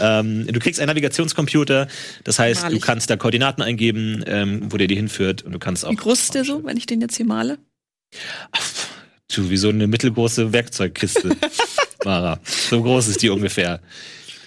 ähm, 0.00 0.46
du 0.48 0.58
kriegst 0.58 0.80
einen 0.80 0.88
Navigationscomputer, 0.88 1.86
das 2.24 2.38
heißt, 2.40 2.60
du 2.60 2.64
Wahrlich. 2.64 2.82
kannst 2.82 3.10
da 3.10 3.16
Koordinaten 3.16 3.62
eingeben, 3.62 4.24
ähm, 4.26 4.72
wo 4.72 4.76
der 4.76 4.88
die 4.88 4.96
hinführt 4.96 5.42
und 5.42 5.52
du 5.52 5.58
kannst 5.60 5.84
auch. 5.84 5.92
Wie 5.92 5.96
groß 5.96 6.20
ist 6.22 6.34
der 6.34 6.44
so, 6.44 6.64
wenn 6.64 6.76
ich 6.76 6.86
den 6.86 7.00
jetzt 7.00 7.16
hier 7.16 7.26
male? 7.26 7.58
Du, 9.32 9.50
wie 9.50 9.56
so 9.56 9.68
eine 9.68 9.86
mittelgroße 9.86 10.52
Werkzeugkiste, 10.52 11.36
Mara. 12.04 12.40
So 12.44 12.82
groß 12.82 13.06
ist 13.08 13.22
die 13.22 13.30
ungefähr. 13.30 13.80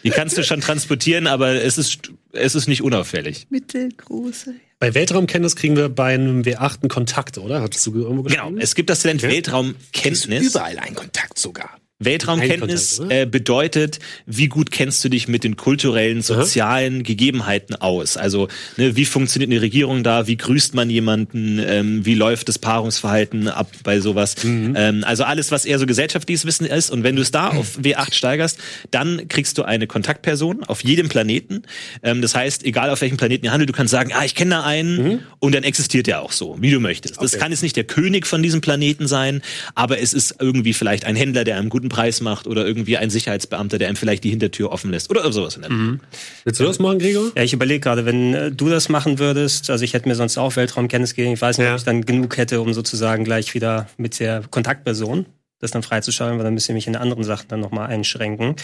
Die 0.03 0.09
kannst 0.11 0.37
du 0.37 0.43
schon 0.43 0.61
transportieren, 0.61 1.27
aber 1.27 1.61
es 1.61 1.77
ist, 1.77 2.11
es 2.31 2.55
ist 2.55 2.67
nicht 2.67 2.81
unauffällig. 2.81 3.47
Mittelgroße. 3.49 4.53
Bei 4.79 4.93
Weltraumkenntnis 4.93 5.55
kriegen 5.57 5.75
wir 5.75 5.89
bei 5.89 6.13
einem 6.13 6.41
W8 6.43 6.81
einen 6.81 6.89
Kontakt, 6.89 7.37
oder? 7.37 7.61
Hattest 7.61 7.85
du 7.87 7.93
irgendwo 7.95 8.23
Genau, 8.23 8.43
geschrieben? 8.43 8.61
es 8.61 8.75
gibt 8.75 8.89
das 8.89 9.01
Talent 9.01 9.23
Okay. 9.23 9.33
Weltraumkenntnis. 9.33 10.47
Überall 10.49 10.79
ein 10.79 10.95
Kontakt 10.95 11.37
sogar. 11.37 11.77
Weltraumkenntnis 12.01 12.99
äh, 13.09 13.25
bedeutet, 13.25 13.99
wie 14.25 14.47
gut 14.47 14.71
kennst 14.71 15.03
du 15.03 15.09
dich 15.09 15.27
mit 15.27 15.43
den 15.43 15.57
kulturellen, 15.57 16.21
sozialen 16.21 17.03
Gegebenheiten 17.03 17.75
aus? 17.75 18.15
Also, 18.15 18.47
ne, 18.77 18.95
wie 18.95 19.03
funktioniert 19.03 19.51
eine 19.51 19.61
Regierung 19.61 20.01
da? 20.03 20.25
Wie 20.25 20.37
grüßt 20.37 20.75
man 20.75 20.89
jemanden? 20.89 21.59
Ähm, 21.59 22.05
wie 22.05 22.13
läuft 22.15 22.47
das 22.47 22.57
Paarungsverhalten 22.57 23.49
ab 23.49 23.69
bei 23.83 23.99
sowas? 23.99 24.35
Ähm, 24.45 25.03
also 25.05 25.25
alles, 25.25 25.51
was 25.51 25.65
eher 25.65 25.77
so 25.77 25.85
gesellschaftliches 25.85 26.45
Wissen 26.45 26.65
ist. 26.65 26.89
Und 26.89 27.03
wenn 27.03 27.17
du 27.17 27.21
es 27.21 27.31
da 27.31 27.49
auf 27.57 27.77
W8 27.79 28.13
steigerst, 28.13 28.59
dann 28.91 29.27
kriegst 29.27 29.57
du 29.57 29.63
eine 29.63 29.85
Kontaktperson 29.85 30.63
auf 30.63 30.83
jedem 30.85 31.09
Planeten. 31.09 31.63
Ähm, 32.01 32.21
das 32.21 32.33
heißt, 32.33 32.63
egal 32.63 32.91
auf 32.91 33.01
welchem 33.01 33.17
Planeten 33.17 33.43
ihr 33.45 33.51
handelt, 33.51 33.69
du 33.69 33.73
kannst 33.73 33.91
sagen, 33.91 34.11
ah, 34.13 34.23
ich 34.23 34.35
kenne 34.35 34.51
da 34.51 34.63
einen 34.63 35.25
und 35.39 35.53
dann 35.53 35.63
existiert 35.65 36.07
der 36.07 36.21
auch 36.21 36.31
so, 36.31 36.55
wie 36.61 36.71
du 36.71 36.79
möchtest. 36.79 37.21
Das 37.21 37.33
Okay. 37.33 37.41
kann 37.43 37.51
jetzt 37.51 37.61
nicht 37.61 37.75
der 37.75 37.83
König 37.83 38.25
von 38.25 38.41
diesem 38.41 38.61
Planeten 38.61 39.05
sein, 39.07 39.41
aber 39.75 39.99
es 39.99 40.13
ist 40.13 40.35
irgendwie 40.39 40.73
vielleicht 40.73 41.03
ein 41.05 41.15
Händler, 41.17 41.43
der 41.43 41.57
einen 41.57 41.69
guten 41.69 41.88
Preis 41.89 42.21
macht 42.21 42.47
oder 42.47 42.65
irgendwie 42.65 42.97
ein 42.97 43.09
Sicherheitsbeamter, 43.09 43.77
der 43.77 43.87
einem 43.87 43.97
vielleicht 43.97 44.23
die 44.23 44.29
Hintertür 44.29 44.71
offen 44.71 44.91
lässt 44.91 45.09
oder 45.09 45.31
sowas 45.31 45.55
in 45.55 45.61
der 45.63 45.71
Richtung. 45.71 45.99
Willst 46.43 46.59
du 46.59 46.63
das 46.63 46.79
machen, 46.79 46.99
Gregor? 46.99 47.31
Ja, 47.35 47.43
ich 47.43 47.53
überlege 47.53 47.79
gerade, 47.81 48.05
wenn 48.05 48.33
äh, 48.33 48.51
du 48.51 48.69
das 48.69 48.89
machen 48.89 49.19
würdest, 49.19 49.69
also 49.69 49.83
ich 49.83 49.93
hätte 49.93 50.07
mir 50.07 50.15
sonst 50.15 50.37
auch 50.37 50.55
Weltraumkenntnis 50.55 51.15
gegeben, 51.15 51.33
ich 51.33 51.41
weiß 51.41 51.57
nicht, 51.57 51.67
Ja. 51.67 51.73
ob 51.73 51.79
ich 51.79 51.85
dann 51.85 52.05
genug 52.05 52.37
hätte, 52.37 52.61
um 52.61 52.73
sozusagen 52.73 53.23
gleich 53.23 53.53
wieder 53.53 53.87
mit 53.97 54.19
der 54.19 54.43
Kontaktperson 54.49 55.25
das 55.61 55.71
dann 55.71 55.83
freizuschalten, 55.83 56.37
weil 56.37 56.45
dann 56.45 56.53
müsste 56.53 56.71
ich 56.71 56.75
mich 56.75 56.87
in 56.87 56.95
anderen 56.95 57.25
Sachen 57.25 57.49
dann 57.49 57.59
nochmal 57.59 57.89
einschränken. 57.89 58.55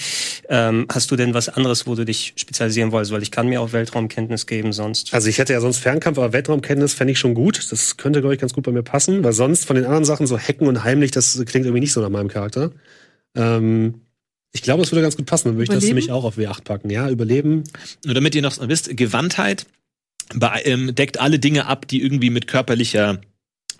Ähm, 0.47 0.85
hast 0.89 1.11
du 1.11 1.17
denn 1.17 1.33
was 1.33 1.49
anderes, 1.49 1.85
wo 1.87 1.93
du 1.95 2.05
dich 2.05 2.31
spezialisieren 2.37 2.93
wolltest? 2.93 3.11
Weil 3.11 3.21
ich 3.21 3.31
kann 3.31 3.49
mir 3.49 3.59
auch 3.61 3.73
Weltraumkenntnis 3.73 4.47
geben 4.47 4.71
sonst. 4.71 5.13
Also 5.13 5.27
ich 5.27 5.37
hätte 5.37 5.51
ja 5.51 5.59
sonst 5.59 5.79
Fernkampf, 5.79 6.17
aber 6.17 6.31
Weltraumkenntnis 6.31 6.93
fände 6.93 7.11
ich 7.11 7.19
schon 7.19 7.33
gut. 7.33 7.69
Das 7.69 7.97
könnte, 7.97 8.21
glaube 8.21 8.35
ich, 8.35 8.39
ganz 8.39 8.53
gut 8.53 8.63
bei 8.63 8.71
mir 8.71 8.81
passen, 8.81 9.25
weil 9.25 9.33
sonst 9.33 9.65
von 9.65 9.75
den 9.75 9.83
anderen 9.83 10.05
Sachen 10.05 10.25
so 10.25 10.39
Hacken 10.39 10.67
und 10.69 10.85
heimlich, 10.85 11.11
das 11.11 11.33
klingt 11.45 11.65
irgendwie 11.65 11.81
nicht 11.81 11.91
so 11.91 11.99
nach 11.99 12.09
meinem 12.09 12.29
Charakter. 12.29 12.71
Ähm, 13.35 14.01
ich 14.51 14.61
glaube, 14.61 14.83
es 14.83 14.91
würde 14.91 15.01
ganz 15.01 15.17
gut 15.17 15.25
passen. 15.25 15.49
Dann 15.49 15.55
würde 15.55 15.63
ich 15.63 15.69
das 15.69 15.83
nämlich 15.83 16.11
auch 16.11 16.23
auf 16.23 16.37
W8 16.37 16.63
packen. 16.63 16.89
Ja, 16.89 17.09
überleben. 17.09 17.63
Nur 18.05 18.13
damit 18.13 18.35
ihr 18.35 18.41
noch 18.41 18.57
wisst, 18.67 18.95
Gewandtheit 18.95 19.65
bei, 20.33 20.61
ähm, 20.65 20.95
deckt 20.95 21.19
alle 21.19 21.39
Dinge 21.39 21.65
ab, 21.65 21.87
die 21.87 22.01
irgendwie 22.01 22.29
mit 22.29 22.47
körperlicher 22.47 23.19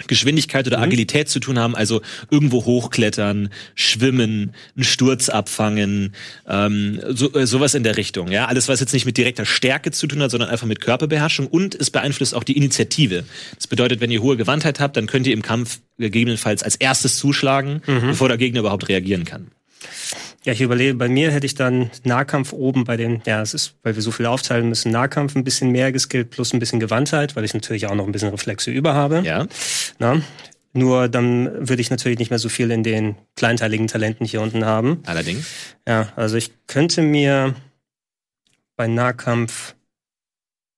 Geschwindigkeit 0.08 0.68
oder 0.68 0.78
Mhm. 0.78 0.84
Agilität 0.84 1.30
zu 1.30 1.40
tun 1.40 1.58
haben, 1.60 1.76
also 1.76 2.02
irgendwo 2.30 2.66
hochklettern, 2.66 3.50
schwimmen, 3.76 4.54
einen 4.76 4.84
Sturz 4.84 5.30
abfangen, 5.30 6.14
ähm, 6.48 7.00
so, 7.10 7.34
äh, 7.34 7.48
sowas 7.48 7.74
in 7.74 7.84
der 7.84 7.98
Richtung. 7.98 8.30
Ja, 8.32 8.46
alles, 8.46 8.68
was 8.68 8.80
jetzt 8.80 8.94
nicht 8.94 9.06
mit 9.06 9.18
direkter 9.18 9.46
Stärke 9.46 9.92
zu 9.92 10.08
tun 10.08 10.22
hat, 10.22 10.32
sondern 10.32 10.50
einfach 10.50 10.68
mit 10.68 10.82
Körperbeherrschung 10.82 11.48
und 11.48 11.76
es 11.76 11.90
beeinflusst 11.92 12.36
auch 12.36 12.44
die 12.44 12.58
Initiative. 12.58 13.24
Das 13.56 13.68
bedeutet, 13.68 14.02
wenn 14.02 14.12
ihr 14.12 14.22
hohe 14.22 14.38
Gewandtheit 14.38 14.80
habt, 14.80 14.98
dann 14.98 15.08
könnt 15.08 15.28
ihr 15.28 15.34
im 15.34 15.42
Kampf 15.42 15.80
gegebenenfalls 15.98 16.62
als 16.64 16.76
erstes 16.76 17.18
zuschlagen, 17.18 17.82
bevor 17.86 18.28
der 18.28 18.38
Gegner 18.38 18.60
überhaupt 18.62 18.90
reagieren 18.90 19.24
kann. 19.24 19.48
Ja, 20.46 20.54
ich 20.54 20.62
überlege, 20.62 20.94
bei 20.94 21.10
mir 21.10 21.32
hätte 21.32 21.48
ich 21.48 21.56
dann 21.56 21.90
Nahkampf 22.04 22.54
oben 22.54 22.84
bei 22.84 22.98
den, 22.98 23.24
ja, 23.26 23.42
es 23.42 23.56
ist, 23.56 23.74
weil 23.82 23.96
wir 23.96 24.04
so 24.04 24.12
viel 24.12 24.28
aufteilen 24.28 24.70
müssen, 24.70 24.92
Nahkampf 24.92 25.36
ein 25.36 25.44
bisschen 25.44 25.72
mehr 25.72 25.92
geskillt 25.92 26.30
plus 26.30 26.54
ein 26.54 26.60
bisschen 26.60 26.80
Gewandtheit, 26.80 27.36
weil 27.36 27.44
ich 27.46 27.56
natürlich 27.56 27.88
auch 27.88 27.96
noch 27.96 28.06
ein 28.06 28.12
bisschen 28.12 28.30
Reflexe 28.30 28.70
über 28.70 28.94
habe. 28.94 29.22
Ja, 29.26 29.48
Na? 29.98 30.22
Nur 30.72 31.08
dann 31.08 31.68
würde 31.68 31.82
ich 31.82 31.90
natürlich 31.90 32.20
nicht 32.20 32.30
mehr 32.30 32.38
so 32.38 32.50
viel 32.50 32.70
in 32.70 32.84
den 32.84 33.16
kleinteiligen 33.36 33.88
Talenten 33.88 34.26
hier 34.26 34.42
unten 34.42 34.66
haben. 34.66 35.02
allerdings. 35.06 35.48
Ja, 35.88 36.10
also 36.16 36.36
ich 36.36 36.52
könnte 36.68 37.02
mir 37.02 37.56
bei 38.76 38.86
Nahkampf, 38.86 39.74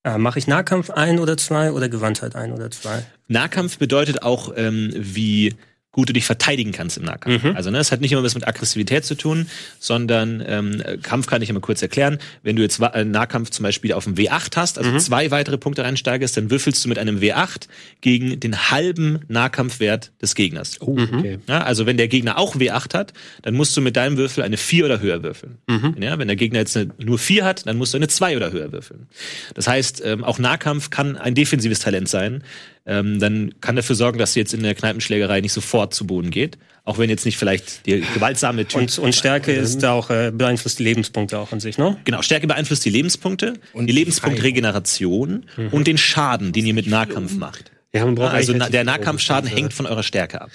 äh, 0.05 0.17
mache 0.17 0.39
ich 0.39 0.47
Nahkampf 0.47 0.91
ein 0.91 1.19
oder 1.19 1.35
zwei 1.35 1.71
oder 1.71 1.89
Gewandtheit 1.89 2.35
ein 2.35 2.53
oder 2.53 2.71
zwei? 2.71 3.03
Nahkampf 3.27 3.79
bedeutet 3.79 4.21
auch, 4.21 4.53
ähm, 4.55 4.93
wie 4.95 5.55
gut 5.97 6.09
du 6.09 6.13
dich 6.13 6.25
verteidigen 6.27 6.73
kannst 6.73 6.95
im 6.97 7.05
Nahkampf. 7.05 7.43
Mhm. 7.43 7.55
Also 7.55 7.71
ne, 7.71 7.79
es 7.79 7.91
hat 7.91 8.01
nicht 8.01 8.11
immer 8.11 8.21
was 8.21 8.35
mit 8.35 8.47
Aggressivität 8.47 9.03
zu 9.03 9.15
tun, 9.15 9.47
sondern 9.79 10.43
ähm, 10.45 10.83
Kampf 11.01 11.25
kann 11.25 11.41
ich 11.41 11.49
immer 11.49 11.59
kurz 11.59 11.81
erklären. 11.81 12.19
Wenn 12.43 12.55
du 12.55 12.61
jetzt 12.61 12.79
äh, 12.79 13.03
Nahkampf 13.03 13.49
zum 13.49 13.63
Beispiel 13.63 13.93
auf 13.93 14.03
dem 14.03 14.13
W8 14.13 14.55
hast, 14.55 14.77
Mhm. 14.77 14.85
also 14.85 14.97
zwei 14.99 15.31
weitere 15.31 15.57
Punkte 15.57 15.83
reinsteigerst, 15.83 16.37
dann 16.37 16.51
würfelst 16.51 16.85
du 16.85 16.89
mit 16.89 16.99
einem 16.99 17.17
W8 17.19 17.67
gegen 18.01 18.39
den 18.39 18.69
halben 18.69 19.21
Nahkampfwert 19.27 20.11
des 20.21 20.35
Gegners. 20.35 20.79
Oh, 20.81 20.99
okay. 20.99 21.39
Ja, 21.47 21.63
also 21.63 21.87
wenn 21.87 21.97
der 21.97 22.07
Gegner 22.07 22.37
auch 22.37 22.55
W8 22.55 22.93
hat, 22.93 23.13
dann 23.41 23.55
musst 23.55 23.75
du 23.75 23.81
mit 23.81 23.95
deinem 23.95 24.17
Würfel 24.17 24.43
eine 24.43 24.57
4 24.57 24.85
oder 24.85 25.01
höher 25.01 25.23
würfeln. 25.23 25.57
Ja, 25.99 26.19
wenn 26.19 26.27
der 26.27 26.37
Gegner 26.37 26.59
jetzt 26.59 26.77
eine, 26.77 26.91
nur 27.03 27.17
4 27.17 27.43
hat, 27.43 27.65
dann 27.65 27.77
musst 27.77 27.93
du 27.93 27.97
eine 27.97 28.07
2 28.07 28.37
oder 28.37 28.51
höher 28.51 28.71
würfeln. 28.71 29.07
Das 29.55 29.67
heißt, 29.67 30.03
ähm, 30.05 30.23
auch 30.23 30.37
Nahkampf 30.37 30.91
kann 30.91 31.17
ein 31.17 31.33
defensives 31.33 31.79
Talent 31.79 32.07
sein. 32.07 32.43
Ähm, 32.87 33.19
dann 33.19 33.53
kann 33.59 33.75
dafür 33.75 33.95
sorgen, 33.95 34.17
dass 34.17 34.33
sie 34.33 34.39
jetzt 34.39 34.53
in 34.53 34.63
der 34.63 34.73
Kneipenschlägerei 34.73 35.41
nicht 35.41 35.51
sofort 35.51 35.93
zu 35.93 36.07
Boden 36.07 36.31
geht. 36.31 36.57
Auch 36.85 36.97
wenn 36.97 37.09
jetzt 37.09 37.25
nicht 37.25 37.37
vielleicht 37.37 37.85
der 37.85 37.99
gewaltsame 37.99 38.65
Typ. 38.65 38.79
Und, 38.79 38.97
und 38.97 39.13
Stärke 39.13 39.51
ist 39.51 39.83
auch, 39.83 40.09
äh, 40.09 40.31
beeinflusst 40.33 40.79
die 40.79 40.83
Lebenspunkte 40.83 41.37
auch 41.37 41.51
an 41.51 41.59
sich, 41.59 41.77
ne? 41.77 41.97
Genau, 42.05 42.21
Stärke 42.21 42.47
beeinflusst 42.47 42.85
die 42.85 42.89
Lebenspunkte, 42.89 43.55
Und 43.73 43.87
die 43.87 43.93
die 43.93 43.99
Lebenspunktregeneration 43.99 45.45
und 45.71 45.87
den 45.87 45.97
Schaden, 45.97 46.53
den 46.53 46.65
ihr 46.65 46.73
mit 46.73 46.87
Nahkampf 46.87 47.35
macht. 47.35 47.71
Ja, 47.91 48.05
man 48.05 48.15
braucht 48.15 48.33
Also 48.33 48.53
na, 48.55 48.69
der 48.69 48.85
Nahkampfschaden 48.85 49.49
hängt 49.49 49.73
von 49.73 49.85
eurer 49.85 50.03
Stärke 50.03 50.39
ab. 50.41 50.49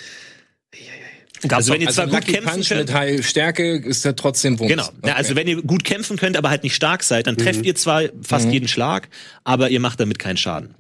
Gab's 1.42 1.55
Also 1.55 1.75
wenn 1.75 1.81
ihr 1.83 1.90
zwar 1.90 2.07
gut 2.07 2.14
Lucky 2.14 2.33
kämpfen 2.33 2.53
Punch 2.55 2.68
könnt, 2.68 2.81
mit 2.81 2.95
High 2.95 3.27
Stärke 3.27 3.77
ist 3.77 4.05
ja 4.05 4.12
trotzdem 4.12 4.59
Wumms. 4.59 4.71
Genau. 4.71 4.88
Ja, 5.05 5.14
also 5.16 5.35
wenn 5.35 5.49
ihr 5.49 5.61
gut 5.61 5.85
kämpfen 5.85 6.16
könnt, 6.16 6.37
aber 6.37 6.51
halt 6.51 6.62
nicht 6.62 6.75
stark 6.75 7.03
seid, 7.03 7.27
dann 7.27 7.37
trefft 7.37 7.66
ihr 7.66 7.75
zwar 7.75 8.05
fast 8.23 8.49
jeden 8.49 8.68
Schlag, 8.68 9.09
aber 9.45 9.68
ihr 9.68 9.81
macht 9.81 10.01
damit 10.01 10.18
keinen 10.18 10.37
Schaden. 10.37 10.75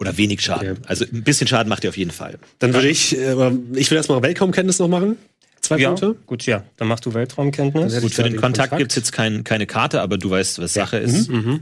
Oder 0.00 0.16
wenig 0.16 0.40
Schaden. 0.40 0.72
Okay. 0.72 0.80
Also 0.86 1.04
ein 1.04 1.22
bisschen 1.22 1.46
Schaden 1.46 1.68
macht 1.68 1.84
ihr 1.84 1.90
auf 1.90 1.96
jeden 1.96 2.10
Fall. 2.10 2.38
Dann 2.58 2.72
würde 2.72 2.88
ich, 2.88 3.16
äh, 3.16 3.28
aber 3.28 3.52
ich 3.74 3.90
will 3.90 3.98
erstmal 3.98 4.22
Weltraumkenntnis 4.22 4.78
noch 4.78 4.88
machen. 4.88 5.18
Zwei 5.60 5.78
ja, 5.78 5.88
Punkte. 5.88 6.16
gut, 6.24 6.46
ja. 6.46 6.64
Dann 6.78 6.88
machst 6.88 7.04
du 7.04 7.12
Weltraumkenntnis. 7.12 8.00
Gut, 8.00 8.14
für 8.14 8.22
den 8.22 8.32
Kontakt, 8.36 8.70
Kontakt. 8.70 8.78
gibt's 8.78 8.94
jetzt 8.94 9.12
kein, 9.12 9.44
keine 9.44 9.66
Karte, 9.66 10.00
aber 10.00 10.16
du 10.16 10.30
weißt, 10.30 10.58
was 10.58 10.72
Sache 10.72 10.96
ist. 10.96 11.28
Mhm. 11.28 11.60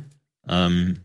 Ähm, 0.48 0.98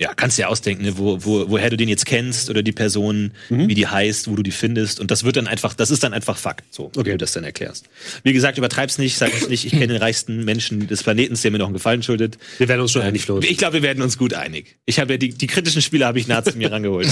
ja, 0.00 0.14
kannst 0.14 0.38
dir 0.38 0.48
ausdenken, 0.48 0.84
ne, 0.84 0.96
wo, 0.96 1.24
wo, 1.24 1.50
woher 1.50 1.70
du 1.70 1.76
den 1.76 1.88
jetzt 1.88 2.06
kennst 2.06 2.50
oder 2.50 2.62
die 2.62 2.70
Person, 2.70 3.32
wie 3.48 3.74
die 3.74 3.88
heißt, 3.88 4.30
wo 4.30 4.36
du 4.36 4.44
die 4.44 4.52
findest. 4.52 5.00
Und 5.00 5.10
das 5.10 5.24
wird 5.24 5.36
dann 5.36 5.48
einfach, 5.48 5.74
das 5.74 5.90
ist 5.90 6.04
dann 6.04 6.12
einfach 6.14 6.36
Fakt, 6.36 6.72
so, 6.72 6.92
wie 6.94 7.00
Okay. 7.00 7.10
du 7.12 7.18
das 7.18 7.32
dann 7.32 7.42
erklärst. 7.42 7.86
Wie 8.22 8.32
gesagt, 8.32 8.58
übertreib's 8.58 8.98
nicht, 8.98 9.18
sag 9.18 9.34
uns 9.34 9.48
nicht, 9.48 9.64
ich 9.64 9.72
kenne 9.72 9.88
den 9.88 9.96
reichsten 9.96 10.44
Menschen 10.44 10.86
des 10.86 11.02
Planetens, 11.02 11.42
der 11.42 11.50
mir 11.50 11.58
noch 11.58 11.66
einen 11.66 11.74
Gefallen 11.74 12.04
schuldet. 12.04 12.38
Wir 12.58 12.68
werden 12.68 12.82
uns 12.82 12.92
schon 12.92 13.02
einig, 13.02 13.22
Flo. 13.22 13.40
Ich 13.40 13.56
glaube, 13.58 13.74
wir 13.74 13.82
werden 13.82 14.00
uns 14.02 14.16
gut 14.18 14.34
einig. 14.34 14.76
Ich 14.86 15.00
habe 15.00 15.14
ja 15.14 15.16
die, 15.18 15.30
die 15.30 15.46
kritischen 15.48 15.82
Spiele 15.82 16.06
habe 16.06 16.20
ich 16.20 16.28
nah 16.28 16.44
zu 16.44 16.56
mir 16.56 16.70
rangeholt. 16.70 17.08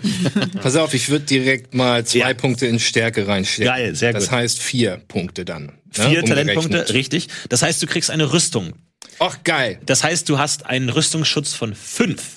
Pass 0.62 0.76
auf, 0.76 0.94
ich 0.94 1.08
würde 1.08 1.24
direkt 1.26 1.74
mal 1.74 2.04
zwei 2.04 2.18
Ja. 2.30 2.34
Punkte 2.34 2.66
in 2.66 2.78
Stärke 2.80 3.26
reinstecken. 3.28 3.72
Geil, 3.72 3.94
sehr 3.94 4.12
Das 4.12 4.24
gut. 4.24 4.32
heißt 4.32 4.58
vier 4.60 5.00
Punkte 5.08 5.44
dann. 5.44 5.66
ne, 5.66 5.72
Vier 5.90 6.24
Talentpunkte, 6.24 6.64
umgerechnet. 6.78 6.92
richtig. 6.94 7.28
Das 7.48 7.62
heißt, 7.62 7.82
du 7.82 7.86
kriegst 7.86 8.10
eine 8.10 8.32
Rüstung. 8.32 8.72
Ach, 9.18 9.38
geil. 9.44 9.78
Das 9.86 10.04
heißt, 10.04 10.28
du 10.28 10.38
hast 10.38 10.66
einen 10.66 10.88
Rüstungsschutz 10.88 11.54
von 11.54 11.74
fünf. 11.74 12.35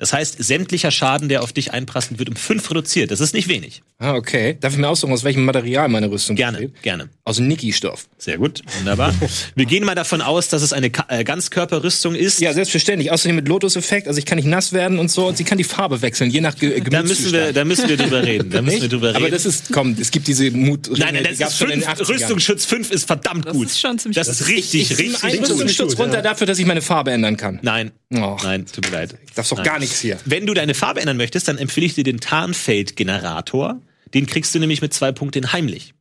Das 0.00 0.12
heißt, 0.14 0.42
sämtlicher 0.42 0.90
Schaden, 0.90 1.28
der 1.28 1.42
auf 1.42 1.52
dich 1.52 1.72
einprasselt, 1.72 2.18
wird 2.18 2.30
um 2.30 2.36
fünf 2.36 2.68
reduziert. 2.70 3.10
Das 3.10 3.20
ist 3.20 3.34
nicht 3.34 3.48
wenig. 3.48 3.82
Ah, 3.98 4.14
okay. 4.14 4.56
Darf 4.58 4.72
ich 4.72 4.78
mir 4.78 4.88
aussuchen, 4.88 5.12
aus 5.12 5.24
welchem 5.24 5.44
Material 5.44 5.88
meine 5.88 6.10
Rüstung 6.10 6.36
Gerne, 6.36 6.56
besteht? 6.58 6.82
gerne. 6.82 7.10
Aus 7.24 7.38
Niki-Stoff. 7.38 8.06
Sehr 8.16 8.38
gut, 8.38 8.62
wunderbar. 8.78 9.14
Wir 9.54 9.66
gehen 9.66 9.84
mal 9.84 9.94
davon 9.94 10.22
aus, 10.22 10.48
dass 10.48 10.62
es 10.62 10.72
eine 10.72 10.88
Ka 10.90 11.04
äh, 11.08 11.22
Ganzkörperrüstung 11.22 12.14
ist. 12.14 12.40
Ja, 12.40 12.54
selbstverständlich. 12.54 13.12
Außerdem 13.12 13.36
mit 13.36 13.46
Lotus-Effekt. 13.48 14.08
Also 14.08 14.18
ich 14.18 14.24
kann 14.24 14.36
nicht 14.36 14.48
nass 14.48 14.72
werden 14.72 14.98
und 14.98 15.10
so. 15.10 15.26
Und 15.28 15.36
sie 15.36 15.44
kann 15.44 15.58
die 15.58 15.64
Farbe 15.64 16.00
wechseln, 16.00 16.30
je 16.30 16.40
nach 16.40 16.56
Ge 16.56 16.80
da 16.80 17.02
müssen 17.02 17.30
wir, 17.32 17.52
da 17.52 17.64
müssen 17.66 17.88
wir 17.88 17.98
drüber 17.98 18.22
reden. 18.24 18.48
Da 18.50 18.62
müssen 18.62 18.76
wir 18.76 18.80
Nicht? 18.84 18.92
drüber 18.94 19.08
reden. 19.08 19.16
Aber 19.18 19.30
das 19.30 19.44
ist, 19.44 19.70
komm, 19.70 19.94
es 20.00 20.10
gibt 20.10 20.26
diese 20.28 20.50
Mut. 20.50 20.88
nein, 20.96 21.12
nein, 21.14 21.24
das 21.38 21.50
ist 21.52 21.58
schon 21.58 21.68
fünf. 21.68 21.86
80ern. 21.86 22.08
Rüstungsschutz 22.08 22.64
5 22.64 22.90
ist 22.90 23.06
verdammt 23.06 23.44
Das 23.44 23.52
gut. 23.52 23.66
ist 23.66 23.78
schon 23.78 23.98
ziemlich 23.98 24.16
Das 24.16 24.28
ist 24.28 24.48
richtig, 24.48 24.90
Ich 24.92 24.98
richtig, 24.98 25.22
ein 25.24 25.38
gut. 25.40 25.50
Rüstungsschutz 25.50 25.98
runter 25.98 26.16
ja. 26.16 26.22
dafür, 26.22 26.46
dass 26.46 26.58
ich 26.58 26.64
meine 26.64 26.80
Farbe 26.80 27.10
ändern 27.10 27.36
kann. 27.36 27.58
Nein, 27.60 27.90
Oh. 28.12 28.36
nein, 28.42 28.66
tut 28.66 28.86
mir 28.90 28.96
leid. 28.96 29.14
Darfst 29.36 29.52
doch 29.52 29.58
Nein. 29.58 29.66
gar 29.66 29.78
nichts 29.90 30.00
hier. 30.00 30.18
Wenn 30.24 30.46
du 30.46 30.54
deine 30.54 30.74
Farbe 30.74 31.00
ändern 31.00 31.16
möchtest, 31.16 31.48
dann 31.48 31.58
empfehle 31.58 31.86
ich 31.86 31.94
dir 31.94 32.04
den 32.04 32.20
Tarnfeld-Generator. 32.20 33.80
Den 34.14 34.26
kriegst 34.26 34.54
du 34.54 34.58
nämlich 34.58 34.82
mit 34.82 34.92
zwei 34.94 35.12
Punkten 35.12 35.52
heimlich. 35.52 35.94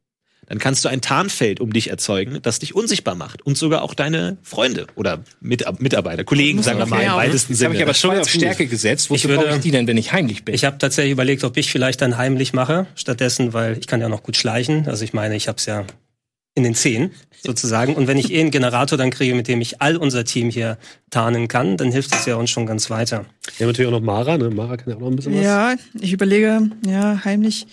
dann 0.47 0.57
kannst 0.57 0.83
du 0.83 0.89
ein 0.89 0.99
Tarnfeld 0.99 1.59
um 1.59 1.71
dich 1.73 1.91
erzeugen, 1.91 2.39
das 2.41 2.57
dich 2.57 2.73
unsichtbar 2.73 3.13
macht. 3.13 3.43
Und 3.43 3.55
sogar 3.55 3.83
auch 3.83 3.93
deine 3.93 4.37
Freunde 4.41 4.87
oder 4.95 5.23
Mit 5.41 5.63
Mitarbeiter, 5.79 6.23
Kollegen, 6.23 6.63
sagen 6.63 6.79
wir 6.79 6.87
mal, 6.87 7.01
im 7.01 7.05
ja, 7.05 7.15
weitesten 7.17 7.53
habe 7.53 7.57
Sinne. 7.57 7.75
ich 7.75 7.81
aber 7.83 7.93
zwei 7.93 8.19
auf 8.19 8.27
Stärke 8.27 8.65
gesetzt. 8.65 9.11
Wozu 9.11 9.15
Ich 9.15 9.27
würde- 9.27 9.43
brauche 9.43 9.57
ich 9.57 9.61
die 9.61 9.69
denn, 9.69 9.85
wenn 9.85 9.97
ich 9.97 10.11
heimlich 10.11 10.45
bin? 10.45 10.55
Ich 10.55 10.65
habe 10.65 10.79
tatsächlich 10.79 11.11
überlegt, 11.11 11.43
ob 11.43 11.55
ich 11.55 11.69
vielleicht 11.71 12.01
dann 12.01 12.17
heimlich 12.17 12.53
mache, 12.53 12.87
stattdessen, 12.95 13.53
weil 13.53 13.77
ich 13.77 13.85
kann 13.85 14.01
ja 14.01 14.09
noch 14.09 14.23
gut 14.23 14.37
schleichen. 14.37 14.87
Also 14.87 15.03
ich 15.05 15.13
meine, 15.13 15.35
ich 15.35 15.47
habe 15.47 15.57
es 15.59 15.67
ja 15.67 15.85
in 16.55 16.63
den 16.63 16.75
Zehen 16.75 17.11
sozusagen. 17.41 17.95
Und 17.95 18.07
wenn 18.07 18.17
ich 18.17 18.31
eh 18.31 18.39
einen 18.39 18.51
Generator 18.51 18.97
dann 18.97 19.11
kriege, 19.11 19.33
mit 19.33 19.47
dem 19.47 19.61
ich 19.61 19.81
all 19.81 19.95
unser 19.95 20.25
Team 20.25 20.49
hier 20.49 20.77
tarnen 21.09 21.47
kann, 21.47 21.77
dann 21.77 21.91
hilft 21.91 22.13
es 22.13 22.25
ja 22.25 22.35
uns 22.35 22.49
schon 22.49 22.65
ganz 22.65 22.89
weiter. 22.89 23.25
Wir 23.57 23.65
haben 23.65 23.71
natürlich 23.71 23.87
auch 23.87 23.99
noch 23.99 24.01
Mara, 24.05 24.37
ne? 24.37 24.49
Mara 24.49 24.77
kann 24.77 24.89
ja 24.89 24.95
auch 24.95 24.99
noch 25.01 25.07
ein 25.07 25.15
bisschen 25.15 25.35
was. 25.35 25.43
Ja, 25.43 25.75
ich 25.99 26.11
überlege, 26.11 26.69
ja, 26.85 27.21
heimlich. 27.23 27.65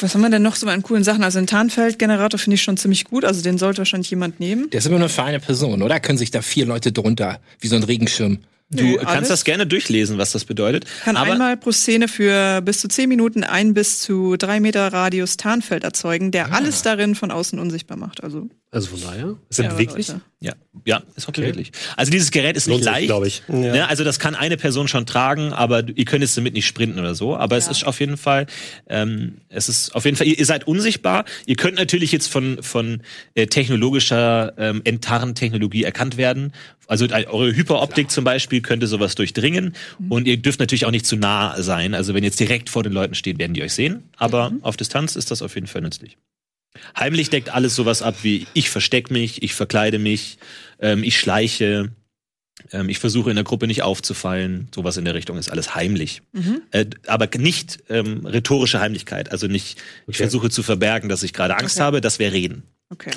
Was 0.00 0.14
haben 0.14 0.22
wir 0.22 0.30
denn 0.30 0.42
noch 0.42 0.56
so 0.56 0.66
an 0.66 0.82
coolen 0.82 1.04
Sachen? 1.04 1.22
Also 1.22 1.38
einen 1.38 1.46
Tarnfeldgenerator 1.46 2.38
finde 2.38 2.54
ich 2.54 2.62
schon 2.62 2.78
ziemlich 2.78 3.04
gut. 3.04 3.24
Also 3.24 3.42
den 3.42 3.58
sollte 3.58 3.78
wahrscheinlich 3.78 4.08
jemand 4.10 4.40
nehmen. 4.40 4.70
Der 4.70 4.78
ist 4.78 4.86
immer 4.86 4.98
nur 4.98 5.10
für 5.10 5.24
eine 5.24 5.40
Person, 5.40 5.82
oder? 5.82 6.00
Können 6.00 6.16
sich 6.16 6.30
da 6.30 6.40
vier 6.40 6.64
Leute 6.64 6.90
drunter, 6.92 7.40
wie 7.60 7.68
so 7.68 7.76
ein 7.76 7.82
Regenschirm. 7.82 8.38
Du 8.72 8.84
Nö, 8.84 8.96
kannst 8.98 9.08
alles. 9.08 9.28
das 9.28 9.44
gerne 9.44 9.66
durchlesen, 9.66 10.16
was 10.16 10.30
das 10.30 10.44
bedeutet. 10.44 10.86
Kann 11.02 11.16
aber 11.16 11.32
einmal 11.32 11.56
pro 11.56 11.72
Szene 11.72 12.06
für 12.06 12.60
bis 12.62 12.80
zu 12.80 12.86
10 12.86 13.08
Minuten 13.08 13.42
ein 13.42 13.74
bis 13.74 13.98
zu 13.98 14.36
drei 14.36 14.60
Meter 14.60 14.92
Radius 14.92 15.36
Tarnfeld 15.36 15.82
erzeugen, 15.82 16.30
der 16.30 16.54
alles 16.54 16.82
darin 16.82 17.16
von 17.16 17.32
außen 17.32 17.58
unsichtbar 17.58 17.96
macht. 17.96 18.22
Also 18.22 18.48
Also 18.72 18.90
von 18.90 19.00
daher. 19.00 19.36
Ist 19.48 19.58
das 19.58 19.66
ja, 19.66 19.78
wirklich? 19.78 20.08
Leute. 20.08 20.20
ja, 20.38 20.52
ja, 20.84 21.02
ist 21.16 21.28
auch 21.28 21.32
beweglich. 21.32 21.72
Also 21.96 22.12
dieses 22.12 22.30
Gerät 22.30 22.56
ist 22.56 22.68
nicht 22.68 22.76
Lohnt 22.76 22.84
sich, 22.84 22.92
leicht, 22.92 23.06
glaube 23.06 23.26
ich. 23.26 23.42
Ja. 23.48 23.54
Ne? 23.54 23.88
Also 23.88 24.04
das 24.04 24.20
kann 24.20 24.36
eine 24.36 24.56
Person 24.56 24.86
schon 24.86 25.06
tragen, 25.06 25.52
aber 25.52 25.82
ihr 25.88 26.04
könnt 26.04 26.22
jetzt 26.22 26.36
damit 26.36 26.54
nicht 26.54 26.66
sprinten 26.66 27.00
oder 27.00 27.16
so. 27.16 27.36
Aber 27.36 27.56
es 27.56 27.66
ist 27.66 27.84
auf 27.84 27.98
jeden 27.98 28.16
Fall, 28.16 28.46
ähm, 28.88 29.38
es 29.48 29.68
ist 29.68 29.92
auf 29.96 30.04
jeden 30.04 30.16
Fall, 30.16 30.28
ihr, 30.28 30.38
ihr 30.38 30.46
seid 30.46 30.68
unsichtbar. 30.68 31.24
Ihr 31.46 31.56
könnt 31.56 31.78
natürlich 31.78 32.12
jetzt 32.12 32.28
von 32.28 32.62
von 32.62 33.02
äh, 33.34 33.48
technologischer 33.48 34.54
ähm, 34.56 34.82
Enttarn-Technologie 34.84 35.82
erkannt 35.82 36.16
werden. 36.16 36.52
Also 36.86 37.06
äh, 37.06 37.26
eure 37.26 37.56
Hyperoptik 37.56 38.12
zum 38.12 38.22
Beispiel 38.22 38.60
könnte 38.60 38.86
sowas 38.86 39.16
durchdringen. 39.16 39.74
Und 40.08 40.28
ihr 40.28 40.36
dürft 40.36 40.60
natürlich 40.60 40.86
auch 40.86 40.92
nicht 40.92 41.06
zu 41.06 41.16
nah 41.16 41.60
sein. 41.60 41.92
Also 41.92 42.14
wenn 42.14 42.22
ihr 42.22 42.28
jetzt 42.28 42.38
direkt 42.38 42.70
vor 42.70 42.84
den 42.84 42.92
Leuten 42.92 43.16
steht, 43.16 43.40
werden 43.40 43.54
die 43.54 43.64
euch 43.64 43.74
sehen. 43.74 44.04
Aber 44.16 44.52
auf 44.62 44.76
Distanz 44.76 45.16
ist 45.16 45.32
das 45.32 45.42
auf 45.42 45.56
jeden 45.56 45.66
Fall 45.66 45.82
nützlich. 45.82 46.16
Heimlich 46.98 47.30
deckt 47.30 47.48
alles 47.50 47.74
sowas 47.74 48.02
ab 48.02 48.16
wie 48.22 48.46
ich 48.54 48.70
versteck 48.70 49.10
mich, 49.10 49.42
ich 49.42 49.54
verkleide 49.54 49.98
mich, 49.98 50.38
ähm, 50.80 51.02
ich 51.02 51.18
schleiche, 51.18 51.90
ähm, 52.72 52.88
ich 52.88 52.98
versuche 52.98 53.30
in 53.30 53.36
der 53.36 53.44
Gruppe 53.44 53.66
nicht 53.66 53.82
aufzufallen. 53.82 54.68
Sowas 54.74 54.96
in 54.96 55.04
der 55.04 55.14
Richtung 55.14 55.36
ist 55.36 55.48
alles 55.50 55.74
heimlich. 55.74 56.22
Äh, 56.70 56.86
aber 57.06 57.28
nicht 57.38 57.80
ähm, 57.88 58.24
rhetorische 58.24 58.80
Heimlichkeit. 58.80 59.32
Also 59.32 59.46
nicht, 59.48 59.78
ich 60.06 60.08
Okay. 60.08 60.16
versuche 60.18 60.50
zu 60.50 60.62
verbergen, 60.62 61.08
dass 61.08 61.22
ich 61.22 61.32
gerade 61.32 61.56
Angst 61.56 61.76
Okay. 61.76 61.84
habe, 61.84 62.00
das 62.00 62.18
wäre 62.18 62.32
Reden. 62.32 62.62
Okay. 62.92 63.10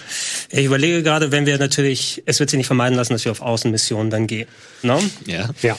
Ich 0.49 0.65
überlege 0.65 1.01
gerade, 1.03 1.31
wenn 1.31 1.45
wir 1.45 1.57
natürlich, 1.57 2.21
es 2.25 2.39
wird 2.39 2.49
sich 2.51 2.57
nicht 2.57 2.67
vermeiden 2.67 2.95
lassen, 2.95 3.13
dass 3.13 3.25
wir 3.25 3.31
auf 3.31 3.41
Außenmissionen 3.41 4.09
dann 4.11 4.27
gehen. 4.27 4.47
No? 4.83 5.01
Ja. 5.25 5.49
Ja. 5.61 5.77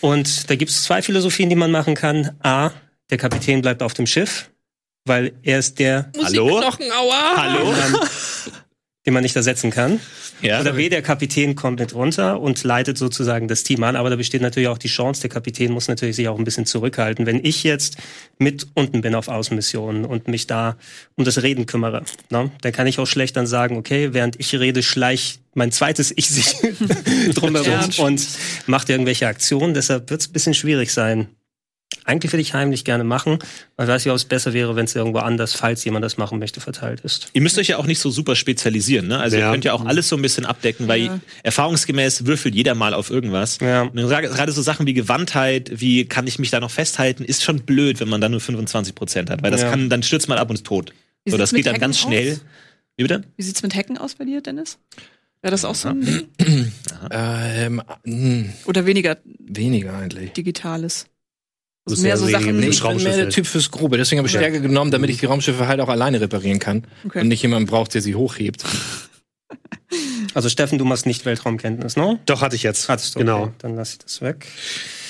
Und 0.00 0.48
da 0.50 0.54
gibt 0.56 0.70
es 0.70 0.82
zwei 0.84 1.02
Philosophien, 1.02 1.48
die 1.50 1.56
man 1.56 1.70
machen 1.70 1.94
kann. 1.94 2.36
A, 2.42 2.70
der 3.10 3.18
Kapitän 3.18 3.60
bleibt 3.62 3.82
auf 3.82 3.94
dem 3.94 4.06
Schiff, 4.06 4.50
weil 5.04 5.32
er 5.42 5.58
ist 5.58 5.78
der, 5.78 6.10
Hallo? 6.22 6.58
aua! 6.60 7.36
Hallo? 7.36 7.74
den 9.04 9.14
man 9.14 9.24
nicht 9.24 9.34
ersetzen 9.34 9.70
kann. 9.70 9.98
Ja. 10.42 10.60
Oder 10.60 10.74
B, 10.74 10.88
der 10.88 11.02
Kapitän 11.02 11.56
kommt 11.56 11.80
mit 11.80 11.92
runter 11.94 12.40
und 12.40 12.62
leitet 12.62 12.98
sozusagen 12.98 13.48
das 13.48 13.64
Team 13.64 13.82
an. 13.82 13.96
Aber 13.96 14.10
da 14.10 14.16
besteht 14.16 14.42
natürlich 14.42 14.68
auch 14.68 14.78
die 14.78 14.88
Chance, 14.88 15.22
der 15.22 15.30
Kapitän 15.30 15.72
muss 15.72 15.88
natürlich 15.88 16.14
sich 16.16 16.28
auch 16.28 16.38
ein 16.38 16.44
bisschen 16.44 16.66
zurückhalten. 16.66 17.26
Wenn 17.26 17.44
ich 17.44 17.64
jetzt 17.64 17.96
mit 18.38 18.68
unten 18.74 19.00
bin 19.00 19.16
auf 19.16 19.26
Außenmissionen 19.26 20.04
und 20.04 20.28
mich 20.28 20.46
da 20.46 20.76
um 21.16 21.24
das 21.24 21.42
Reden 21.42 21.66
kümmere, 21.66 22.04
ne, 22.30 22.52
dann 22.60 22.72
kann 22.72 22.86
ich 22.86 22.98
auch 23.00 23.06
schlecht 23.06 23.36
dann 23.36 23.46
sagen, 23.48 23.76
okay, 23.76 24.10
während 24.12 24.38
ich 24.38 24.54
rede, 24.54 24.84
schleich 24.84 25.40
mein 25.54 25.72
zweites 25.72 26.12
Ich 26.16 26.28
sich 26.30 26.54
drumherum 27.34 27.90
Ja. 27.90 28.04
und 28.04 28.24
macht 28.66 28.88
irgendwelche 28.88 29.26
Aktionen. 29.26 29.74
Deshalb 29.74 30.10
wird 30.10 30.20
es 30.20 30.28
ein 30.28 30.32
bisschen 30.32 30.54
schwierig 30.54 30.92
sein. 30.92 31.26
Eigentlich 32.04 32.32
würde 32.32 32.42
ich 32.42 32.54
heimlich 32.54 32.84
gerne 32.84 33.04
machen, 33.04 33.38
weil 33.76 33.86
weiß 33.88 34.04
ich, 34.04 34.10
ob 34.10 34.16
es 34.16 34.24
besser 34.24 34.52
wäre, 34.52 34.74
wenn 34.76 34.84
es 34.86 34.94
irgendwo 34.94 35.18
anders, 35.18 35.54
falls 35.54 35.84
jemand 35.84 36.04
das 36.04 36.16
machen 36.16 36.38
möchte, 36.38 36.60
verteilt 36.60 37.00
ist. 37.00 37.28
Ihr 37.32 37.40
müsst 37.42 37.58
euch 37.58 37.68
ja 37.68 37.76
auch 37.78 37.86
nicht 37.86 38.00
so 38.00 38.10
super 38.10 38.34
spezialisieren, 38.36 39.06
ne? 39.08 39.18
Also 39.18 39.36
Ja. 39.36 39.46
ihr 39.46 39.52
könnt 39.52 39.64
ja 39.64 39.72
auch 39.72 39.84
alles 39.86 40.08
so 40.08 40.16
ein 40.16 40.22
bisschen 40.22 40.44
abdecken, 40.46 40.88
weil 40.88 41.00
Ja. 41.02 41.20
erfahrungsgemäß 41.42 42.26
würfelt 42.26 42.54
jeder 42.54 42.74
mal 42.74 42.94
auf 42.94 43.10
irgendwas. 43.10 43.58
Ja. 43.60 43.82
Und 43.82 43.94
gerade 43.96 44.52
so 44.52 44.62
Sachen 44.62 44.86
wie 44.86 44.94
Gewandtheit, 44.94 45.70
wie 45.80 46.04
kann 46.06 46.26
ich 46.26 46.38
mich 46.38 46.50
da 46.50 46.60
noch 46.60 46.70
festhalten, 46.70 47.24
ist 47.24 47.42
schon 47.44 47.60
blöd, 47.60 48.00
wenn 48.00 48.08
man 48.08 48.20
da 48.20 48.28
nur 48.28 48.40
25 48.40 48.94
Prozent 48.94 49.30
hat, 49.30 49.42
weil 49.42 49.50
das 49.50 49.62
Ja. 49.62 49.70
kann, 49.70 49.88
dann 49.88 50.02
stürzt 50.02 50.28
man 50.28 50.38
ab 50.38 50.50
und 50.50 50.56
ist 50.56 50.66
tot. 50.66 50.92
Wie 51.24 51.30
So, 51.30 51.36
das 51.36 51.52
geht 51.52 51.66
dann 51.66 51.78
ganz 51.78 51.98
Hacken 52.00 52.12
schnell. 52.12 52.32
aus? 52.32 52.40
Wie 52.96 53.02
bitte? 53.04 53.22
Wie 53.36 53.42
sieht's 53.42 53.62
mit 53.62 53.74
Hacken 53.74 53.96
aus 53.96 54.16
bei 54.16 54.24
dir, 54.24 54.40
Dennis? 54.40 54.78
Wäre 55.40 55.50
das 55.52 55.64
auch 55.64 55.74
so 55.74 55.88
ein 55.88 56.00
Ding? 56.04 56.28
Ähm, 57.10 57.82
mh, 58.04 58.44
Oder 58.66 58.86
weniger 58.86 59.16
weniger 59.24 59.96
eigentlich. 59.96 60.32
Digitales? 60.32 61.06
Das 61.84 61.94
Also 61.94 61.94
ist 61.94 62.02
mehr 62.02 62.10
ja 62.10 62.16
so 62.16 62.26
Sachen. 62.28 62.60
Nee, 62.60 62.68
ich 62.68 62.82
bin 62.82 63.02
mehr 63.02 63.16
der. 63.16 63.28
Typ 63.30 63.46
fürs 63.46 63.70
Grobe. 63.70 63.96
Deswegen 63.96 64.18
habe 64.18 64.28
ich 64.28 64.32
Stärke 64.32 64.60
genommen, 64.60 64.90
damit 64.90 65.10
ich 65.10 65.18
die 65.18 65.26
Raumschiffe 65.26 65.66
halt 65.66 65.80
auch 65.80 65.88
alleine 65.88 66.20
reparieren 66.20 66.58
kann. 66.60 66.86
Okay. 67.04 67.20
Und 67.20 67.28
nicht 67.28 67.42
jemanden 67.42 67.66
braucht, 67.68 67.94
der 67.94 68.02
sie 68.02 68.14
hochhebt. 68.14 68.64
Also 70.34 70.48
Steffen, 70.48 70.78
du 70.78 70.86
machst 70.86 71.04
nicht 71.04 71.26
Weltraumkenntnis, 71.26 71.96
ne? 71.96 72.18
Doch, 72.24 72.40
hatte 72.40 72.56
ich 72.56 72.62
jetzt. 72.62 72.88
Hattest 72.88 73.14
du, 73.14 73.18
Genau. 73.18 73.42
Okay, 73.42 73.52
dann 73.58 73.76
lass 73.76 73.92
ich 73.92 73.98
das 73.98 74.22
weg. 74.22 74.46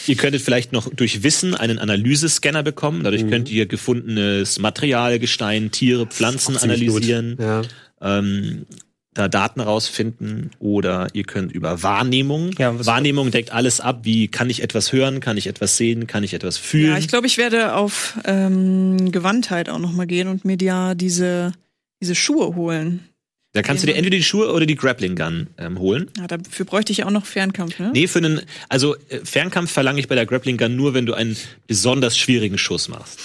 Ihr 0.08 0.16
könntet 0.16 0.42
vielleicht 0.42 0.72
noch 0.72 0.92
durch 0.92 1.22
Wissen 1.22 1.54
einen 1.54 1.78
Analysescanner 1.78 2.64
bekommen. 2.64 3.04
Dadurch 3.04 3.28
könnt 3.28 3.48
ihr 3.48 3.66
gefundenes 3.66 4.58
Material, 4.58 5.20
Gestein, 5.20 5.70
Tiere, 5.70 6.06
Pflanzen 6.06 6.56
analysieren. 6.56 7.36
Ja. 7.40 7.62
ähm, 8.00 8.66
da 9.14 9.28
Daten 9.28 9.60
rausfinden 9.60 10.50
oder 10.58 11.08
ihr 11.12 11.24
könnt 11.24 11.52
über 11.52 11.82
Wahrnehmung. 11.82 12.52
Ja, 12.58 12.84
Wahrnehmung 12.86 13.30
deckt 13.30 13.52
alles 13.52 13.80
ab, 13.80 14.00
wie 14.02 14.28
kann 14.28 14.48
ich 14.48 14.62
etwas 14.62 14.92
hören, 14.92 15.20
kann 15.20 15.36
ich 15.36 15.46
etwas 15.46 15.76
sehen, 15.76 16.06
kann 16.06 16.24
ich 16.24 16.32
etwas 16.32 16.56
fühlen. 16.56 16.92
Ja, 16.92 16.98
ich 16.98 17.08
glaube, 17.08 17.26
ich 17.26 17.36
werde 17.36 17.74
auf 17.74 18.18
ähm, 18.24 19.12
Gewandtheit 19.12 19.68
auch 19.68 19.78
noch 19.78 19.92
mal 19.92 20.06
gehen 20.06 20.28
und 20.28 20.44
mir 20.44 20.56
ja 20.60 20.94
diese, 20.94 21.52
diese 22.00 22.14
Schuhe 22.14 22.54
holen. 22.56 23.08
da 23.52 23.60
kannst 23.60 23.82
du 23.82 23.86
dir 23.86 23.96
entweder 23.96 24.16
die 24.16 24.22
Schuhe 24.22 24.50
oder 24.50 24.64
die 24.64 24.76
Grappling 24.76 25.14
Gun 25.14 25.48
ähm, 25.58 25.78
holen. 25.78 26.10
Ja, 26.16 26.26
dafür 26.26 26.64
bräuchte 26.64 26.92
ich 26.92 27.04
auch 27.04 27.10
noch 27.10 27.26
Fernkampf, 27.26 27.78
ne? 27.78 27.90
Nee, 27.92 28.06
für 28.06 28.18
einen, 28.18 28.40
also 28.70 28.96
äh, 29.10 29.20
Fernkampf 29.24 29.70
verlange 29.70 30.00
ich 30.00 30.08
bei 30.08 30.14
der 30.14 30.24
Grappling 30.24 30.56
Gun 30.56 30.74
nur, 30.74 30.94
wenn 30.94 31.04
du 31.04 31.12
einen 31.12 31.36
besonders 31.66 32.16
schwierigen 32.16 32.56
Schuss 32.56 32.88
machst. 32.88 33.20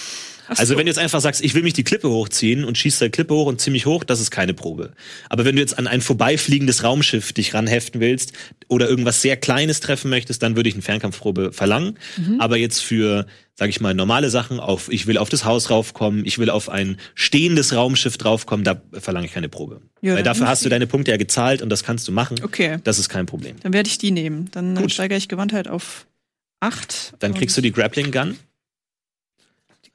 So. 0.48 0.54
Also 0.54 0.76
wenn 0.76 0.86
du 0.86 0.90
jetzt 0.90 0.98
einfach 0.98 1.20
sagst, 1.20 1.44
ich 1.44 1.54
will 1.54 1.62
mich 1.62 1.74
die 1.74 1.84
Klippe 1.84 2.08
hochziehen 2.08 2.64
und 2.64 2.78
schießt 2.78 3.00
der 3.00 3.10
Klippe 3.10 3.34
hoch 3.34 3.46
und 3.46 3.60
ziemlich 3.60 3.86
hoch, 3.86 4.02
das 4.04 4.20
ist 4.20 4.30
keine 4.30 4.54
Probe. 4.54 4.92
Aber 5.28 5.44
wenn 5.44 5.56
du 5.56 5.60
jetzt 5.60 5.78
an 5.78 5.86
ein 5.86 6.00
vorbeifliegendes 6.00 6.82
Raumschiff 6.82 7.32
dich 7.32 7.52
ranheften 7.52 8.00
willst 8.00 8.32
oder 8.68 8.88
irgendwas 8.88 9.20
sehr 9.20 9.36
Kleines 9.36 9.80
treffen 9.80 10.10
möchtest, 10.10 10.42
dann 10.42 10.56
würde 10.56 10.68
ich 10.68 10.74
eine 10.74 10.82
Fernkampfprobe 10.82 11.52
verlangen. 11.52 11.98
Mhm. 12.16 12.40
Aber 12.40 12.56
jetzt 12.56 12.82
für, 12.82 13.26
sage 13.54 13.70
ich 13.70 13.80
mal, 13.80 13.92
normale 13.94 14.30
Sachen, 14.30 14.58
auf 14.58 14.90
ich 14.90 15.06
will 15.06 15.18
auf 15.18 15.28
das 15.28 15.44
Haus 15.44 15.68
raufkommen, 15.68 16.24
ich 16.24 16.38
will 16.38 16.48
auf 16.48 16.70
ein 16.70 16.96
stehendes 17.14 17.74
Raumschiff 17.74 18.16
draufkommen, 18.16 18.64
da 18.64 18.80
verlange 18.92 19.26
ich 19.26 19.32
keine 19.32 19.50
Probe. 19.50 19.82
Ja, 20.00 20.14
Weil 20.14 20.22
dafür 20.22 20.48
hast 20.48 20.64
du 20.64 20.70
deine 20.70 20.86
Punkte 20.86 21.10
ja 21.10 21.18
gezahlt 21.18 21.60
und 21.60 21.68
das 21.68 21.84
kannst 21.84 22.08
du 22.08 22.12
machen. 22.12 22.40
Okay. 22.42 22.78
Das 22.84 22.98
ist 22.98 23.08
kein 23.08 23.26
Problem. 23.26 23.56
Dann 23.62 23.74
werde 23.74 23.88
ich 23.88 23.98
die 23.98 24.12
nehmen. 24.12 24.48
Dann 24.52 24.76
Gut. 24.76 24.92
steigere 24.92 25.18
ich 25.18 25.28
Gewandtheit 25.28 25.68
auf 25.68 26.06
8. 26.60 27.14
Dann 27.18 27.34
kriegst 27.34 27.56
du 27.56 27.60
die 27.60 27.72
Grappling 27.72 28.10
Gun. 28.10 28.36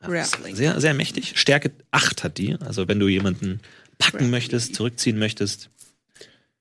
Grappling. 0.04 0.56
Sehr, 0.56 0.80
sehr 0.82 0.94
mächtig. 0.94 1.34
Stärke 1.36 1.72
8 1.92 2.24
hat 2.24 2.38
die. 2.38 2.56
Also 2.60 2.88
wenn 2.88 3.00
du 3.00 3.08
jemanden 3.08 3.60
packen 3.98 4.30
möchtest, 4.30 4.76
zurückziehen 4.76 5.18
möchtest, 5.20 5.70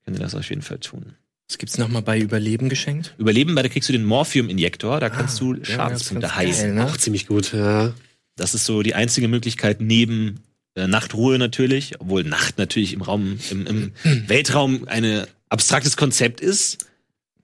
können 0.05 0.17
wir 0.17 0.23
das 0.25 0.35
auf 0.35 0.49
jeden 0.49 0.63
Fall 0.63 0.79
tun. 0.79 1.15
Was 1.49 1.59
gibt's 1.59 1.77
noch 1.79 1.89
mal 1.89 2.01
bei 2.03 2.19
Überleben 2.19 2.69
geschenkt? 2.69 3.15
Überleben, 3.19 3.55
weil 3.57 3.63
da 3.65 3.69
kriegst 3.69 3.89
du 3.89 3.93
den 3.93 4.05
Morphium-Injektor, 4.05 5.01
da 5.01 5.11
kannst 5.11 5.41
du 5.41 5.53
Ah, 5.53 5.57
ja, 5.59 5.65
Schadenspunkte 5.65 6.27
ganz 6.29 6.37
heilen. 6.37 6.55
geil, 6.55 6.75
ne? 6.75 6.85
Auch 6.87 6.97
ziemlich 6.97 7.27
gut, 7.27 7.53
ja. 7.53 7.93
Das 8.37 8.55
ist 8.55 8.65
so 8.65 8.83
die 8.83 8.95
einzige 8.95 9.29
Möglichkeit 9.29 9.81
neben 9.83 10.41
äh, 10.75 10.87
Nachtruhe 10.87 11.39
natürlich, 11.39 12.01
obwohl 12.01 12.25
Nacht 12.25 12.57
natürlich 12.57 12.95
im 12.95 13.03
Raum, 13.03 13.39
im, 13.51 13.67
im 13.67 13.93
Weltraum 14.29 14.89
ein 14.89 15.27
abstraktes 15.51 15.97
Konzept 15.99 16.41
ist, 16.41 16.87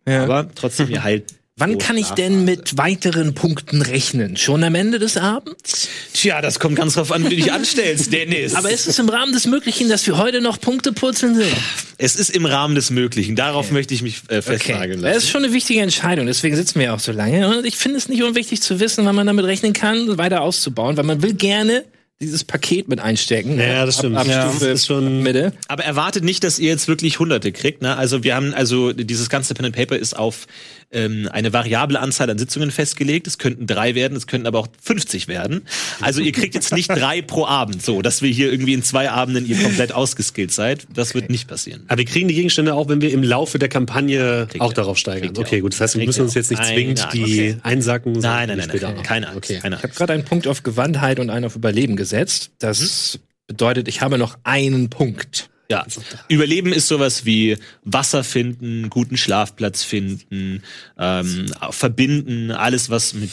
Ja. 0.07 0.25
aber 0.25 0.49
trotzdem 0.55 0.89
ihr 0.91 1.03
halt. 1.03 1.35
Wann 1.59 1.79
kann 1.79 1.97
ich 1.97 2.11
denn 2.11 2.45
mit 2.45 2.79
weiteren 2.79 3.35
Punkten 3.35 3.83
rechnen? 3.83 4.37
Schon 4.37 4.63
am 4.63 4.75
Ende 4.77 4.99
des 5.01 5.17
Abends? 5.17 5.89
Tja, 6.15 6.41
das 6.41 6.61
kommt 6.61 6.77
ganz 6.77 6.95
drauf 6.95 7.11
an, 7.11 7.25
wie 7.25 7.31
du 7.31 7.37
dich 7.37 7.53
anstellst, 7.53 8.13
Dennis. 8.13 8.55
Aber 8.55 8.71
ist 8.71 8.87
es 8.87 8.99
im 9.01 9.09
Rahmen 9.09 9.33
des 9.33 9.47
Möglichen, 9.47 9.89
dass 9.89 10.07
wir 10.07 10.17
heute 10.19 10.41
noch 10.41 10.61
Punkte 10.61 10.93
purzeln 10.93 11.35
sehen? 11.35 11.53
es 12.01 12.15
ist 12.15 12.31
im 12.31 12.47
Rahmen 12.47 12.77
des 12.77 12.91
Möglichen. 12.91 13.35
Darauf 13.35 13.73
möchte 13.73 13.93
ich 13.93 14.03
mich 14.03 14.23
äh, 14.29 14.41
festnageln 14.41 15.03
Das 15.03 15.15
lassen. 15.15 15.19
ist 15.19 15.31
schon 15.31 15.45
eine 15.45 15.53
wichtige 15.53 15.81
Entscheidung, 15.81 16.27
deswegen 16.27 16.55
sitzen 16.55 16.77
wir 16.79 16.87
ja 16.87 16.95
auch 16.95 17.01
so 17.01 17.11
lange. 17.11 17.49
Und 17.59 17.67
ich 17.67 17.77
finde 17.77 17.99
es 17.99 18.09
nicht 18.09 18.23
unwichtig 18.23 18.63
zu 18.63 18.79
wissen, 18.79 19.05
wann 19.05 19.17
man 19.17 19.27
damit 19.27 19.45
rechnen 19.45 19.73
kann, 19.73 20.17
weiter 20.17 20.43
auszubauen, 20.43 20.97
weil 20.97 21.03
man 21.05 21.23
will 21.23 21.35
gerne 21.35 21.85
dieses 22.21 22.43
Paket 22.45 22.89
mit 22.89 22.99
einstecken. 23.01 23.57
ne? 23.57 23.67
Ja, 23.69 23.87
das 23.87 23.99
stimmt. 23.99 24.17
Ab, 24.17 24.23
ab 24.23 24.29
Ja, 24.29 24.49
Stufe 24.51 24.67
das 24.67 24.81
ist 24.81 24.87
schon- 24.87 25.23
Mitte. 25.23 25.53
Aber 25.69 25.85
erwartet 25.85 26.23
nicht, 26.25 26.43
dass 26.45 26.59
ihr 26.59 26.69
jetzt 26.69 26.87
wirklich 26.89 27.19
Hunderte 27.21 27.51
kriegt. 27.53 27.81
Ne? 27.83 27.97
Also 27.97 28.23
wir 28.25 28.35
haben, 28.35 28.55
also 28.55 28.93
dieses 28.93 29.29
ganze 29.29 29.55
Pen 29.55 29.67
and 29.67 29.77
Paper 29.77 29.97
ist 29.97 30.17
auf 30.17 30.47
ähm, 30.91 31.29
eine 31.31 31.53
variable 31.53 32.01
Anzahl 32.01 32.31
an 32.31 32.39
Sitzungen 32.39 32.71
festgelegt. 32.71 33.27
Es 33.27 33.37
könnten 33.39 33.67
drei 33.67 33.95
werden, 33.95 34.17
es 34.17 34.27
könnten 34.27 34.47
aber 34.47 34.59
auch 34.61 34.69
50 34.83 35.29
werden. 35.29 35.63
Also 36.01 36.21
ihr 36.23 36.33
kriegt 36.33 36.55
jetzt 36.55 36.73
nicht 36.73 36.89
drei 36.89 37.21
pro 37.23 37.45
Abend, 37.47 37.83
so 37.83 38.01
dass 38.03 38.23
wir 38.23 38.31
hier 38.31 38.51
irgendwie 38.51 38.73
in 38.75 38.83
zwei 38.83 39.11
Abenden 39.11 39.47
ihr 39.47 39.61
komplett 39.63 39.93
ausgeskillt 39.93 40.51
seid. 40.51 40.87
Das 40.95 41.15
wird 41.15 41.29
nicht 41.31 41.47
passieren. 41.47 41.85
Aber 41.89 41.99
wir 41.99 42.05
kriegen 42.07 42.29
die 42.29 42.35
Gegenstände 42.35 42.75
auch, 42.75 42.89
wenn 42.89 43.01
wir 43.03 43.13
im 43.13 43.23
Laufe 43.23 43.59
der 43.59 43.69
Kampagne 43.69 44.47
Kriegt 44.51 44.63
auch 44.63 44.71
ihr. 44.71 44.75
darauf 44.75 44.97
steigern. 44.99 45.35
Kriegt 45.35 45.39
Okay, 45.39 45.59
auch. 45.59 45.63
gut. 45.63 45.73
Das 45.75 45.81
heißt, 45.81 45.95
wir 45.95 46.01
Kriegt 46.01 46.09
müssen 46.09 46.23
uns 46.23 46.35
jetzt 46.35 46.51
nicht 46.51 46.65
zwingend 46.65 46.99
Nein, 47.01 47.11
die 47.13 47.57
einsacken. 47.63 48.15
sondern 48.15 48.49
Nein, 48.49 48.49
nein, 48.59 48.69
nein, 48.69 48.79
nein, 48.81 48.99
auch. 48.99 49.03
keine 49.03 49.27
Angst. 49.29 49.37
Okay. 49.51 49.59
Keine 49.61 49.77
Ich 49.77 49.83
habe 49.83 49.93
gerade 49.95 50.13
einen 50.15 50.25
Punkt 50.25 50.47
auf 50.47 50.63
Gewandtheit 50.63 51.21
und 51.21 51.29
einen 51.31 51.45
auf 51.45 51.55
Überleben 51.57 51.97
gesetzt. 51.97 52.51
Das 52.61 53.19
bedeutet, 53.47 53.89
ich 53.89 54.01
habe 54.01 54.17
noch 54.19 54.39
einen 54.45 54.89
Punkt. 54.91 55.51
Ja, 55.71 55.87
Überleben 56.29 56.73
ist 56.73 56.89
sowas 56.89 57.27
wie 57.27 57.59
Wasser 57.85 58.25
finden, 58.25 58.89
guten 58.89 59.19
Schlafplatz 59.19 59.85
finden, 59.85 60.63
ähm, 60.99 61.53
verbinden, 61.71 62.51
alles 62.51 62.89
was 62.89 63.13
mit 63.13 63.31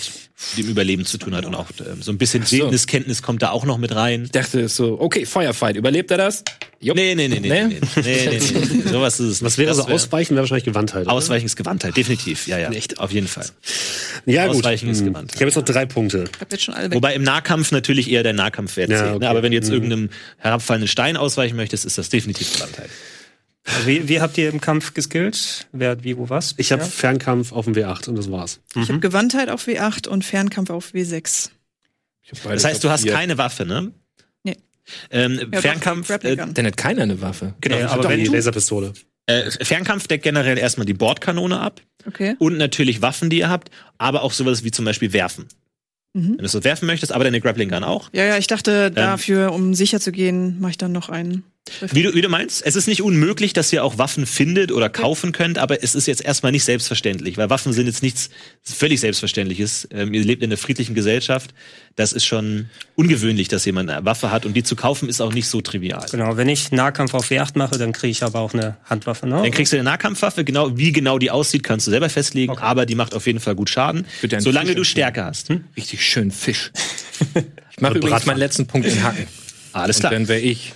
dem 0.57 0.67
Überleben 0.67 1.05
zu 1.05 1.17
tun 1.17 1.33
hat 1.35 1.45
und 1.45 1.55
auch 1.55 1.67
ähm, 1.79 2.01
so 2.01 2.11
ein 2.11 2.17
bisschen 2.17 2.43
so. 2.45 2.57
Wildniskenntnis 2.57 3.21
kommt 3.21 3.41
da 3.41 3.51
auch 3.51 3.63
noch 3.65 3.77
mit 3.77 3.95
rein. 3.95 4.23
Ich 4.25 4.31
dachte 4.31 4.67
so, 4.67 4.99
okay, 4.99 5.25
Feuerfight, 5.25 5.75
überlebt 5.77 6.11
er 6.11 6.17
das? 6.17 6.43
Jupp. 6.81 6.97
Nee, 6.97 7.15
nee, 7.15 7.27
nee, 7.29 7.39
nee, 7.39 7.47
Nee? 7.49 7.63
nee, 7.67 7.79
nee, 7.95 8.01
nee, 8.03 8.39
nee, 8.39 8.65
nee. 8.75 8.81
sowas 8.91 9.19
ist 9.19 9.27
es. 9.27 9.43
Was 9.43 9.57
wäre 9.57 9.69
Das 9.69 9.77
so 9.77 9.85
Ausweichen? 9.87 10.35
Wäre 10.35 10.43
wahrscheinlich 10.43 10.65
Gewandtheit. 10.65 11.03
oder? 11.05 11.13
Ausweichen 11.13 11.45
ist 11.45 11.55
Gewandtheit, 11.55 11.95
definitiv. 11.95 12.47
Ja, 12.47 12.57
ja, 12.57 12.69
Echt? 12.71 12.99
auf 12.99 13.11
jeden 13.11 13.27
Fall. 13.27 13.45
Ja, 14.25 14.47
gut. 14.47 14.57
Ausweichen 14.57 14.89
ist 14.89 14.99
Hm. 14.99 15.07
gewandt. 15.13 15.31
Ich 15.33 15.37
habe 15.41 15.45
jetzt 15.45 15.55
noch 15.55 15.63
drei 15.63 15.85
Punkte. 15.85 16.25
Ich 16.33 16.41
hab 16.41 16.51
jetzt 16.51 16.63
schon 16.65 16.73
alle 16.73 16.89
weg. 16.91 16.95
Wobei 16.95 17.15
im 17.15 17.23
Nahkampf 17.23 17.71
natürlich 17.71 18.11
eher 18.11 18.23
der 18.23 18.33
Nahkampfwert 18.33 18.89
Ja, 18.89 18.97
zählt. 18.97 19.09
okay. 19.11 19.19
Ne? 19.19 19.29
Aber 19.29 19.41
wenn 19.41 19.51
du 19.51 19.55
jetzt 19.57 19.67
Mhm. 19.69 19.73
irgendeinem 19.73 20.09
herabfallenden 20.37 20.87
Stein 20.89 21.15
ausweichen 21.17 21.55
möchtest, 21.55 21.85
ist 21.85 21.97
das 21.97 22.09
definitiv 22.09 22.53
Gewandtheit. 22.53 22.89
Also 23.67 23.87
wie, 23.87 24.07
wie 24.07 24.21
habt 24.21 24.37
ihr 24.37 24.49
im 24.49 24.61
Kampf 24.61 24.93
geskillt? 24.93 25.67
Wer 25.71 25.91
hat 25.91 26.03
wie, 26.03 26.17
wo, 26.17 26.29
was? 26.29 26.53
Ich 26.57 26.71
habe 26.71 26.83
Ja. 26.83 26.87
Fernkampf 26.87 27.51
auf 27.51 27.65
dem 27.65 27.73
W8 27.73 28.09
und 28.09 28.15
das 28.15 28.29
war's. 28.31 28.59
Ich 28.75 28.89
habe 28.89 28.99
Gewandtheit 28.99 29.49
auf 29.49 29.67
W8 29.67 30.07
und 30.07 30.23
Fernkampf 30.23 30.69
auf 30.69 30.93
W6. 30.93 31.49
Ich 32.21 32.31
hab 32.31 32.43
beides 32.43 32.61
Das 32.61 32.71
heißt, 32.71 32.83
du 32.83 32.89
hast 32.89 33.07
keine 33.07 33.37
Waffe, 33.39 33.65
ne? 33.65 33.91
Nee. 34.43 34.57
Ähm, 35.09 35.49
Ja, 35.51 35.61
Fernkampf, 35.61 36.07
doch, 36.07 36.23
äh. 36.23 36.35
Dann 36.35 36.65
hat 36.65 36.77
keiner 36.77 37.03
eine 37.03 37.21
Waffe. 37.21 37.55
genau, 37.59 37.77
Ja, 37.77 37.89
aber 37.89 38.03
doch, 38.03 38.09
wenn 38.11 38.19
Die 38.23 38.27
Laserpistole. 38.27 38.93
äh, 39.25 39.49
Fernkampf 39.49 40.07
deckt 40.07 40.23
generell 40.23 40.57
erstmal 40.59 40.85
die 40.85 40.93
Bordkanone 40.93 41.59
ab 41.59 41.81
Okay. 42.07 42.35
und 42.37 42.57
natürlich 42.57 43.01
Waffen, 43.01 43.31
die 43.31 43.39
ihr 43.39 43.49
habt, 43.49 43.71
aber 43.97 44.21
auch 44.21 44.31
sowas 44.31 44.63
wie 44.63 44.69
zum 44.69 44.85
Beispiel 44.85 45.11
Werfen. 45.11 45.47
Mhm. 46.13 46.33
Wenn 46.37 46.43
du 46.43 46.47
so 46.49 46.63
werfen 46.63 46.85
möchtest, 46.85 47.11
aber 47.11 47.23
deine 47.23 47.41
Grappling 47.41 47.69
Gun 47.69 47.83
auch. 47.83 48.09
Ja, 48.13 48.25
ja, 48.25 48.37
ich 48.37 48.45
dachte, 48.47 48.91
dafür, 48.91 49.51
um 49.53 49.73
sicher 49.73 49.99
zu 49.99 50.11
gehen, 50.11 50.59
mache 50.59 50.71
ich 50.71 50.77
dann 50.77 50.91
noch 50.91 51.09
einen. 51.09 51.43
Wie 51.91 52.03
du, 52.03 52.13
wie 52.13 52.21
du 52.21 52.29
meinst, 52.29 52.63
es 52.63 52.75
ist 52.75 52.87
nicht 52.87 53.01
unmöglich, 53.01 53.51
dass 53.53 53.73
ihr 53.73 53.83
auch 53.83 53.97
Waffen 53.97 54.27
findet 54.27 54.71
oder 54.71 54.87
kaufen 54.87 55.31
könnt, 55.31 55.57
aber 55.57 55.83
es 55.83 55.95
ist 55.95 56.05
jetzt 56.05 56.23
erstmal 56.23 56.51
nicht 56.51 56.63
selbstverständlich, 56.63 57.37
weil 57.37 57.49
Waffen 57.49 57.73
sind 57.73 57.87
jetzt 57.87 58.03
nichts 58.03 58.29
völlig 58.61 58.99
Selbstverständliches. 58.99 59.87
Ähm, 59.91 60.13
ihr 60.13 60.23
lebt 60.23 60.43
in 60.43 60.49
einer 60.51 60.57
friedlichen 60.57 60.93
Gesellschaft. 60.93 61.55
Das 61.95 62.13
ist 62.13 62.23
schon 62.23 62.69
ungewöhnlich, 62.95 63.47
dass 63.47 63.65
jemand 63.65 63.89
eine 63.89 64.05
Waffe 64.05 64.29
hat 64.29 64.45
und 64.45 64.53
die 64.53 64.61
zu 64.61 64.75
kaufen 64.75 65.09
ist 65.09 65.21
auch 65.21 65.33
nicht 65.33 65.47
so 65.47 65.59
trivial. 65.61 66.05
Genau, 66.11 66.37
wenn 66.37 66.49
ich 66.49 66.71
Nahkampf 66.71 67.15
auf 67.15 67.31
W8 67.31 67.57
mache, 67.57 67.79
dann 67.79 67.93
kriege 67.93 68.11
ich 68.11 68.21
aber 68.21 68.41
auch 68.41 68.53
eine 68.53 68.77
Handwaffe, 68.85 69.25
ne? 69.25 69.41
Dann 69.41 69.51
kriegst 69.51 69.73
du 69.73 69.77
eine 69.77 69.85
Nahkampfwaffe, 69.85 70.43
genau 70.43 70.77
wie 70.77 70.91
genau 70.91 71.17
die 71.17 71.31
aussieht, 71.31 71.63
kannst 71.63 71.87
du 71.87 71.91
selber 71.91 72.09
festlegen, 72.09 72.51
Okay. 72.51 72.61
aber 72.63 72.85
die 72.85 72.95
macht 72.95 73.15
auf 73.15 73.25
jeden 73.25 73.39
Fall 73.39 73.55
gut 73.55 73.71
Schaden, 73.71 74.05
solange 74.37 74.67
Fisch 74.69 74.75
du. 74.77 74.83
Stärke 74.83 75.23
hast. 75.25 75.49
Richtig 75.75 76.05
schön 76.05 76.29
Fisch. 76.31 76.71
Ich 77.71 77.81
mache 77.81 77.97
übrigens 77.97 78.25
meinen 78.25 78.37
letzten 78.37 78.67
Punkt 78.67 78.87
in 78.87 79.03
Hacken. 79.03 79.27
Alles 79.73 79.97
Und 79.97 80.01
klar. 80.01 80.11
dann 80.13 80.29
wäre 80.29 80.39
ich 80.39 80.71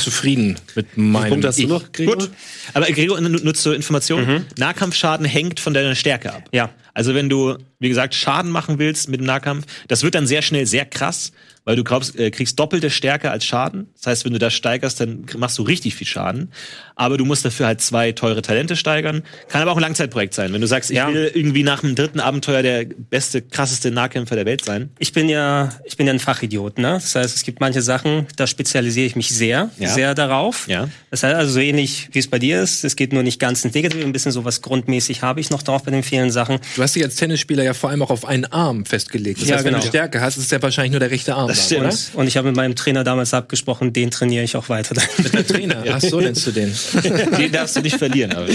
zufrieden 0.00 0.56
mit 0.74 0.96
meinem 0.96 1.30
Punkt 1.30 1.44
hast 1.46 1.58
du 1.60 1.68
noch, 1.68 1.92
Gregor? 1.92 2.16
Gut. 2.16 2.30
Aber 2.74 2.86
Gregor, 2.86 3.20
nur 3.20 3.40
nur 3.40 3.54
zur 3.54 3.74
Information, 3.74 4.44
Nahkampfschaden 4.56 5.26
hängt 5.26 5.60
von 5.60 5.74
deiner 5.74 5.94
Stärke 5.94 6.32
ab. 6.32 6.48
Ja. 6.52 6.70
Also 6.94 7.14
wenn 7.14 7.28
du, 7.28 7.56
wie 7.78 7.88
gesagt, 7.88 8.14
Schaden 8.14 8.50
machen 8.50 8.78
willst 8.78 9.08
mit 9.08 9.20
dem 9.20 9.26
Nahkampf, 9.26 9.66
das 9.88 10.02
wird 10.02 10.14
dann 10.14 10.26
sehr 10.26 10.42
schnell 10.42 10.66
sehr 10.66 10.84
krass, 10.84 11.32
weil 11.64 11.76
du 11.76 11.84
glaubst, 11.84 12.18
äh, 12.18 12.30
kriegst 12.30 12.58
doppelte 12.58 12.88
Stärke 12.88 13.30
als 13.30 13.44
Schaden. 13.44 13.88
Das 13.96 14.06
heißt, 14.06 14.24
wenn 14.24 14.32
du 14.32 14.38
das 14.38 14.54
steigerst, 14.54 15.00
dann 15.00 15.26
machst 15.36 15.58
du 15.58 15.62
richtig 15.62 15.94
viel 15.96 16.06
Schaden. 16.06 16.50
Aber 16.96 17.18
du 17.18 17.24
musst 17.26 17.44
dafür 17.44 17.66
halt 17.66 17.80
zwei 17.82 18.12
teure 18.12 18.40
Talente 18.40 18.74
steigern. 18.74 19.22
Kann 19.48 19.60
aber 19.60 19.72
auch 19.72 19.76
ein 19.76 19.82
Langzeitprojekt 19.82 20.32
sein. 20.32 20.52
Wenn 20.52 20.62
du 20.62 20.66
sagst, 20.66 20.90
ich 20.90 20.96
Ja. 20.96 21.12
will 21.12 21.30
irgendwie 21.34 21.62
nach 21.62 21.82
dem 21.82 21.94
dritten 21.94 22.20
Abenteuer 22.20 22.62
der 22.62 22.86
beste, 22.86 23.42
krasseste 23.42 23.90
Nahkämpfer 23.90 24.34
der 24.34 24.46
Welt 24.46 24.64
sein. 24.64 24.90
Ich 24.98 25.12
bin 25.12 25.28
ja, 25.28 25.68
ich 25.84 25.96
bin 25.98 26.06
ja 26.06 26.12
ein 26.14 26.18
Fachidiot, 26.20 26.78
ne? 26.78 26.92
Das 26.94 27.14
heißt, 27.14 27.36
es 27.36 27.42
gibt 27.42 27.60
manche 27.60 27.82
Sachen, 27.82 28.26
da 28.36 28.46
spezialisiere 28.46 29.06
ich 29.06 29.14
mich 29.14 29.28
sehr, 29.28 29.70
Ja. 29.78 29.88
sehr 29.90 30.14
darauf. 30.14 30.66
Ja. 30.68 30.88
Das 31.10 31.22
heißt 31.22 31.34
also 31.36 31.52
so 31.52 31.60
ähnlich, 31.60 32.08
wie 32.12 32.18
es 32.18 32.28
bei 32.28 32.38
dir 32.38 32.62
ist. 32.62 32.82
Es 32.82 32.96
geht 32.96 33.12
nur 33.12 33.22
nicht 33.22 33.38
ganz 33.38 33.62
ins 33.64 33.74
Negative, 33.74 34.02
ein 34.04 34.12
bisschen 34.12 34.32
sowas 34.32 34.62
grundmäßig 34.62 35.20
habe 35.22 35.40
ich 35.40 35.50
noch 35.50 35.62
drauf 35.62 35.82
bei 35.84 35.90
den 35.90 36.02
vielen 36.02 36.30
Sachen. 36.30 36.58
Du 36.78 36.84
hast 36.84 36.94
dich 36.94 37.02
als 37.02 37.16
Tennisspieler 37.16 37.64
ja 37.64 37.74
vor 37.74 37.90
allem 37.90 38.02
auch 38.02 38.10
auf 38.10 38.24
einen 38.24 38.44
Arm 38.44 38.84
festgelegt. 38.86 39.42
Das 39.42 39.48
Ja, 39.48 39.56
heißt, 39.56 39.64
wenn 39.64 39.72
genau. 39.72 39.82
du 39.82 39.88
Stärke 39.88 40.20
hast, 40.20 40.36
ist 40.36 40.44
es 40.44 40.50
ja 40.52 40.62
wahrscheinlich 40.62 40.92
nur 40.92 41.00
der 41.00 41.10
rechte 41.10 41.34
Arm. 41.34 41.48
Das 41.48 41.68
dann, 41.68 41.90
stimmt. 41.90 42.14
Und, 42.14 42.20
und 42.20 42.26
ich 42.28 42.36
habe 42.36 42.46
mit 42.46 42.54
meinem 42.56 42.76
Trainer 42.76 43.02
damals 43.02 43.34
abgesprochen, 43.34 43.92
den 43.92 44.12
trainiere 44.12 44.44
ich 44.44 44.54
auch 44.54 44.68
weiter. 44.68 44.92
Oder? 44.92 45.02
Der 45.32 45.44
Trainer. 45.44 45.82
Ach 45.90 46.00
so, 46.00 46.20
nennst 46.20 46.46
du 46.46 46.52
den. 46.52 46.72
Den 47.36 47.50
darfst 47.50 47.74
du 47.74 47.80
nicht 47.80 47.96
verlieren. 47.96 48.32
Aber, 48.32 48.46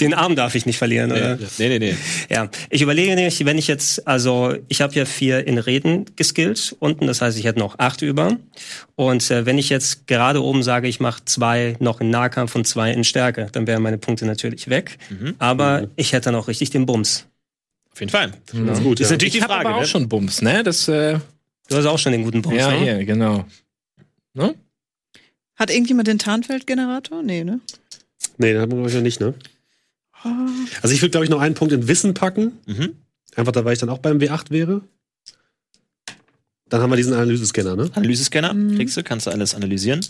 den 0.00 0.12
Arm 0.12 0.34
darf 0.34 0.56
ich 0.56 0.66
nicht 0.66 0.76
verlieren. 0.76 1.12
Oder? 1.12 1.38
nee, 1.58 1.68
nee, 1.68 1.78
nee. 1.78 1.94
Ja, 2.28 2.50
ich 2.68 2.82
überlege 2.82 3.14
nämlich, 3.14 3.44
wenn 3.44 3.58
ich 3.58 3.68
jetzt, 3.68 4.08
also 4.08 4.56
ich 4.66 4.80
habe 4.80 4.92
ja 4.94 5.04
vier 5.04 5.46
in 5.46 5.58
Reden 5.58 6.06
geskillt 6.16 6.74
unten, 6.80 7.06
das 7.06 7.22
heißt, 7.22 7.38
ich 7.38 7.44
hätte 7.44 7.60
noch 7.60 7.78
acht 7.78 8.02
über. 8.02 8.38
Und 8.96 9.30
äh, 9.30 9.46
wenn 9.46 9.56
ich 9.56 9.68
jetzt 9.68 10.08
gerade 10.08 10.42
oben 10.42 10.64
sage, 10.64 10.88
ich 10.88 10.98
mache 10.98 11.24
zwei 11.26 11.76
noch 11.78 12.00
in 12.00 12.10
Nahkampf 12.10 12.56
und 12.56 12.66
zwei 12.66 12.90
in 12.92 13.04
Stärke, 13.04 13.46
dann 13.52 13.68
wären 13.68 13.82
meine 13.82 13.98
Punkte 13.98 14.26
natürlich 14.26 14.68
weg. 14.68 14.98
Aber 15.38 15.86
ich 15.94 16.12
hätte 16.12 16.32
noch 16.32 16.48
richtig 16.48 16.70
den 16.70 16.84
Bums. 16.84 17.26
Auf 17.98 18.00
jeden 18.00 18.12
Fall. 18.12 18.30
Das 18.52 18.78
ist 18.78 18.84
gut, 18.84 19.00
Ist 19.00 19.08
ja. 19.08 19.14
natürlich 19.14 19.32
die 19.32 19.38
Ich 19.38 19.42
habe 19.42 19.54
Frage. 19.54 19.68
aber 19.70 19.76
auch 19.78 19.80
ne? 19.80 19.86
schon 19.88 20.08
Bums, 20.08 20.40
ne? 20.40 20.62
Das, 20.62 20.86
äh, 20.86 21.18
Du 21.68 21.76
hast 21.76 21.84
auch 21.84 21.98
schon 21.98 22.12
den 22.12 22.22
guten 22.22 22.42
Bums, 22.42 22.56
ja, 22.56 22.70
ne? 22.70 22.78
hier, 22.78 23.04
genau. 23.04 23.44
Ne? 24.34 24.54
Hat 25.56 25.70
irgendjemand 25.72 26.06
den 26.06 26.20
Tarnfeldgenerator? 26.20 27.24
Nee, 27.24 27.42
ne? 27.42 27.58
Nee, 28.36 28.52
den 28.52 28.60
haben 28.62 28.70
wir, 28.70 28.76
glaube 28.76 28.88
ich, 28.88 28.94
noch 28.94 29.02
nicht, 29.02 29.18
ne? 29.20 29.34
Also 30.80 30.94
ich 30.94 31.02
würde, 31.02 31.10
glaube 31.10 31.24
ich, 31.24 31.30
noch 31.30 31.40
einen 31.40 31.56
Punkt 31.56 31.74
in 31.74 31.88
Wissen 31.88 32.14
packen. 32.14 32.52
Mhm. 32.66 32.94
Einfach 33.34 33.50
da, 33.50 33.64
weil 33.64 33.72
ich 33.72 33.80
dann 33.80 33.88
auch 33.88 33.98
beim 33.98 34.18
W8 34.18 34.50
wäre. 34.50 34.80
Dann 36.68 36.80
haben 36.80 36.90
wir 36.90 36.96
diesen 36.96 37.14
Analysescanner, 37.14 37.74
ne? 37.74 37.90
Analysescanner 37.94 38.54
Mhm. 38.54 38.76
kriegst 38.76 38.96
du, 38.96 39.02
kannst 39.02 39.26
du 39.26 39.30
alles 39.32 39.54
analysieren. 39.56 40.06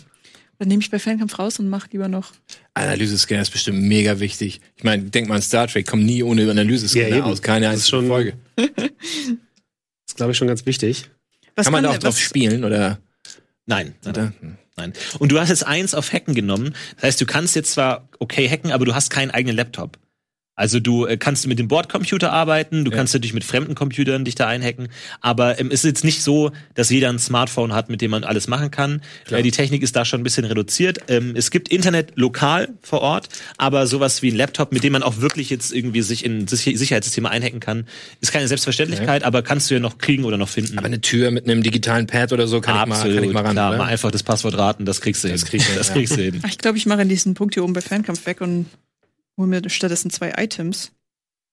Dann 0.59 0.67
nehme 0.67 0.81
ich 0.83 0.91
bei 0.91 0.99
Fernkampf 0.99 1.39
raus 1.39 1.57
und 1.59 1.69
mache 1.69 1.87
lieber 1.91 2.09
noch. 2.09 2.33
Analysescanner 2.73 3.41
ist 3.41 3.51
bestimmt 3.51 3.81
mega 3.81 4.19
wichtig. 4.19 4.59
Ich 4.75 4.83
meine, 4.83 5.03
denk 5.03 5.29
mal 5.29 5.35
an 5.35 5.41
Star 5.41 5.67
Trek, 5.67 5.87
kommen 5.87 6.05
nie 6.05 6.21
ohne 6.21 6.49
Analysescanner 6.51 7.07
Ja, 7.17 7.23
aus. 7.23 7.41
Keine 7.41 7.65
Das 7.67 7.75
ist 7.75 7.93
einzige 7.93 7.97
schon- 7.97 8.07
Folge. 8.07 8.33
Das 8.55 8.65
ist, 10.07 10.15
glaube 10.17 10.33
ich, 10.33 10.37
schon 10.37 10.47
ganz 10.49 10.65
wichtig. 10.65 11.09
Was 11.55 11.65
Kann 11.65 11.71
man 11.73 11.83
da 11.83 11.91
auch 11.91 11.97
drauf 11.97 12.19
spielen, 12.19 12.63
oder? 12.65 12.99
Nein, 13.65 13.95
nein, 14.03 14.11
oder? 14.13 14.33
nein, 14.41 14.57
nein. 14.75 14.93
Und 15.19 15.31
du 15.31 15.39
hast 15.39 15.49
jetzt 15.49 15.65
eins 15.65 15.93
auf 15.93 16.11
Hacken 16.11 16.35
genommen. 16.35 16.75
Das 16.95 17.03
heißt, 17.03 17.21
du 17.21 17.25
kannst 17.25 17.55
jetzt 17.55 17.71
zwar 17.71 18.09
okay 18.19 18.49
hacken, 18.49 18.71
aber 18.71 18.83
du 18.85 18.93
hast 18.93 19.09
keinen 19.11 19.31
eigenen 19.31 19.55
Laptop. 19.55 19.97
Also 20.59 20.81
du 20.81 21.05
äh, 21.05 21.15
kannst 21.15 21.47
mit 21.47 21.57
dem 21.57 21.69
Bordcomputer 21.69 22.33
arbeiten, 22.33 22.83
du 22.83 22.91
Ja. 22.91 22.97
kannst 22.97 23.13
natürlich 23.13 23.33
mit 23.33 23.45
fremden 23.45 23.75
Computern 23.75 24.25
dich 24.25 24.35
da 24.35 24.45
einhacken, 24.47 24.89
aber 25.21 25.57
ähm, 25.59 25.67
es 25.67 25.85
ist 25.85 25.85
jetzt 25.85 26.03
nicht 26.03 26.21
so, 26.21 26.51
dass 26.75 26.89
jeder 26.89 27.07
ein 27.09 27.17
Smartphone 27.17 27.71
hat, 27.73 27.89
mit 27.89 28.01
dem 28.01 28.11
man 28.11 28.25
alles 28.25 28.47
machen 28.49 28.69
kann. 28.69 29.01
Äh, 29.29 29.41
die 29.41 29.51
Technik 29.51 29.81
ist 29.83 29.95
da 29.95 30.03
schon 30.03 30.19
ein 30.19 30.23
bisschen 30.23 30.43
reduziert. 30.43 30.99
Ähm, 31.07 31.33
es 31.35 31.49
gibt 31.49 31.69
Internet 31.69 32.11
lokal 32.15 32.67
vor 32.81 32.99
Ort, 33.01 33.29
aber 33.57 33.87
sowas 33.87 34.21
wie 34.21 34.31
ein 34.31 34.35
Laptop, 34.35 34.73
mit 34.73 34.83
dem 34.83 34.91
man 34.91 35.01
auch 35.01 35.21
wirklich 35.21 35.49
jetzt 35.49 35.71
irgendwie 35.71 36.01
sich 36.01 36.25
in 36.25 36.45
Sich 36.47 36.77
Sicherheitssysteme 36.77 37.29
einhacken 37.29 37.61
kann, 37.61 37.85
ist 38.19 38.33
keine 38.33 38.47
Selbstverständlichkeit, 38.49 39.23
aber 39.23 39.41
kannst 39.43 39.69
du 39.69 39.75
ja 39.75 39.79
noch 39.79 39.97
kriegen 39.97 40.25
oder 40.25 40.37
noch 40.37 40.49
finden. 40.49 40.77
Aber 40.77 40.87
eine 40.87 40.99
Tür 40.99 41.31
mit 41.31 41.45
einem 41.45 41.63
digitalen 41.63 42.05
Pad 42.05 42.33
oder 42.33 42.47
so 42.47 42.59
kann, 42.59 42.75
ich, 42.83 42.85
mal, 42.89 43.13
kann 43.15 43.23
ich 43.23 43.31
mal 43.31 43.43
ran. 43.43 43.51
klar, 43.53 43.69
oder? 43.69 43.77
mal 43.77 43.85
einfach 43.85 44.11
das 44.11 44.23
Passwort 44.23 44.57
raten, 44.57 44.83
das 44.83 44.99
kriegst 44.99 45.23
du 45.23 45.29
Das 45.29 45.41
hin. 45.43 45.49
krieg 45.49 45.61
ich 45.61 45.67
hin, 45.67 45.75
das 45.77 45.87
ja. 45.87 45.93
kriegst 45.93 46.17
du 46.17 46.21
hin. 46.21 46.41
Ich 46.49 46.57
glaube, 46.57 46.77
ich 46.77 46.85
mache 46.85 47.05
diesen 47.05 47.33
Punkt 47.33 47.53
hier 47.53 47.63
oben 47.63 47.71
bei 47.71 47.81
Fernkampf 47.81 48.25
weg 48.25 48.41
und 48.41 48.65
hole 49.39 49.47
mir 49.47 49.67
stattdessen 49.69 50.11
zwei 50.11 50.33
Items. 50.37 50.91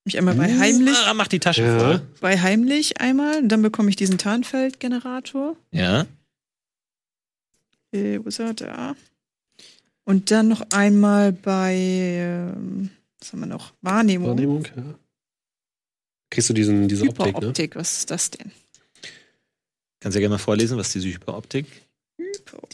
Mich 0.05 0.19
einmal 0.19 0.35
bei 0.37 0.57
heimlich, 0.59 0.97
Ah, 1.07 1.15
mach 1.15 1.27
die 1.29 1.41
Tasche 1.41 1.63
Ja. 1.63 1.79
voll. 1.81 2.03
bei 2.21 2.39
heimlich 2.39 3.01
einmal, 3.01 3.39
und 3.39 3.49
dann 3.49 3.63
bekomme 3.63 3.89
ich 3.91 3.97
diesen 3.97 4.19
Tarnfeldgenerator. 4.19 5.57
Ja. 5.73 6.07
Äh, 7.93 8.19
wo 8.23 8.29
ist 8.29 8.39
er? 8.39 8.55
Da. 8.55 8.95
Und 10.05 10.31
dann 10.31 10.47
noch 10.49 10.65
einmal 10.71 11.33
bei, 11.33 11.75
ähm, 11.75 12.91
was 13.19 13.33
haben 13.33 13.41
wir 13.41 13.47
noch? 13.47 13.73
Wahrnehmung. 13.83 14.29
Wahrnehmung, 14.29 14.65
ja. 14.77 14.95
Kriegst 16.31 16.51
du 16.51 16.55
diesen, 16.55 16.87
diese 16.87 17.03
Optik, 17.09 17.19
ne? 17.19 17.27
Hyperoptik, 17.29 17.75
was 17.77 17.99
ist 17.99 18.11
das 18.11 18.31
denn? 18.31 18.53
Kannst 20.01 20.15
ja 20.15 20.21
gerne 20.21 20.35
mal 20.35 20.39
vorlesen, 20.39 20.77
was 20.79 20.93
diese 20.93 21.09
Hyperoptik 21.09 21.67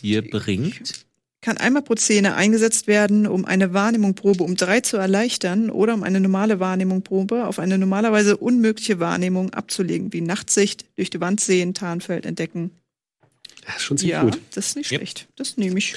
dir 0.03 0.29
bringt. 0.29 1.07
Kann 1.43 1.57
einmal 1.59 1.83
pro 1.83 1.97
Szene 1.97 2.35
eingesetzt 2.37 2.87
werden, 2.87 3.27
um 3.27 3.45
eine 3.45 3.75
Wahrnehmungprobe 3.75 4.45
um 4.45 4.55
drei 4.57 4.81
zu 4.81 4.97
erleichtern 4.97 5.71
oder 5.71 5.93
um 5.95 6.05
eine 6.05 6.21
normale 6.21 6.61
Wahrnehmungprobe 6.61 7.47
auf 7.47 7.59
eine 7.59 7.79
normalerweise 7.79 8.37
unmögliche 8.37 9.01
Wahrnehmung 9.01 9.51
abzulegen, 9.51 10.13
wie 10.13 10.21
Nachtsicht, 10.21 10.85
durch 10.97 11.11
die 11.11 11.21
Wand 11.21 11.41
sehen, 11.41 11.75
Tarnfeld 11.75 12.27
entdecken. 12.27 12.71
Ja, 13.67 13.79
schon 13.79 13.99
ziemlich 13.99 14.13
Ja, 14.15 14.23
gut. 14.23 14.39
das 14.55 14.69
ist 14.69 14.77
nicht 14.77 14.93
Yep. 14.93 15.01
schlecht. 15.01 15.27
Das 15.37 15.57
nehme 15.57 15.79
ich. 15.79 15.95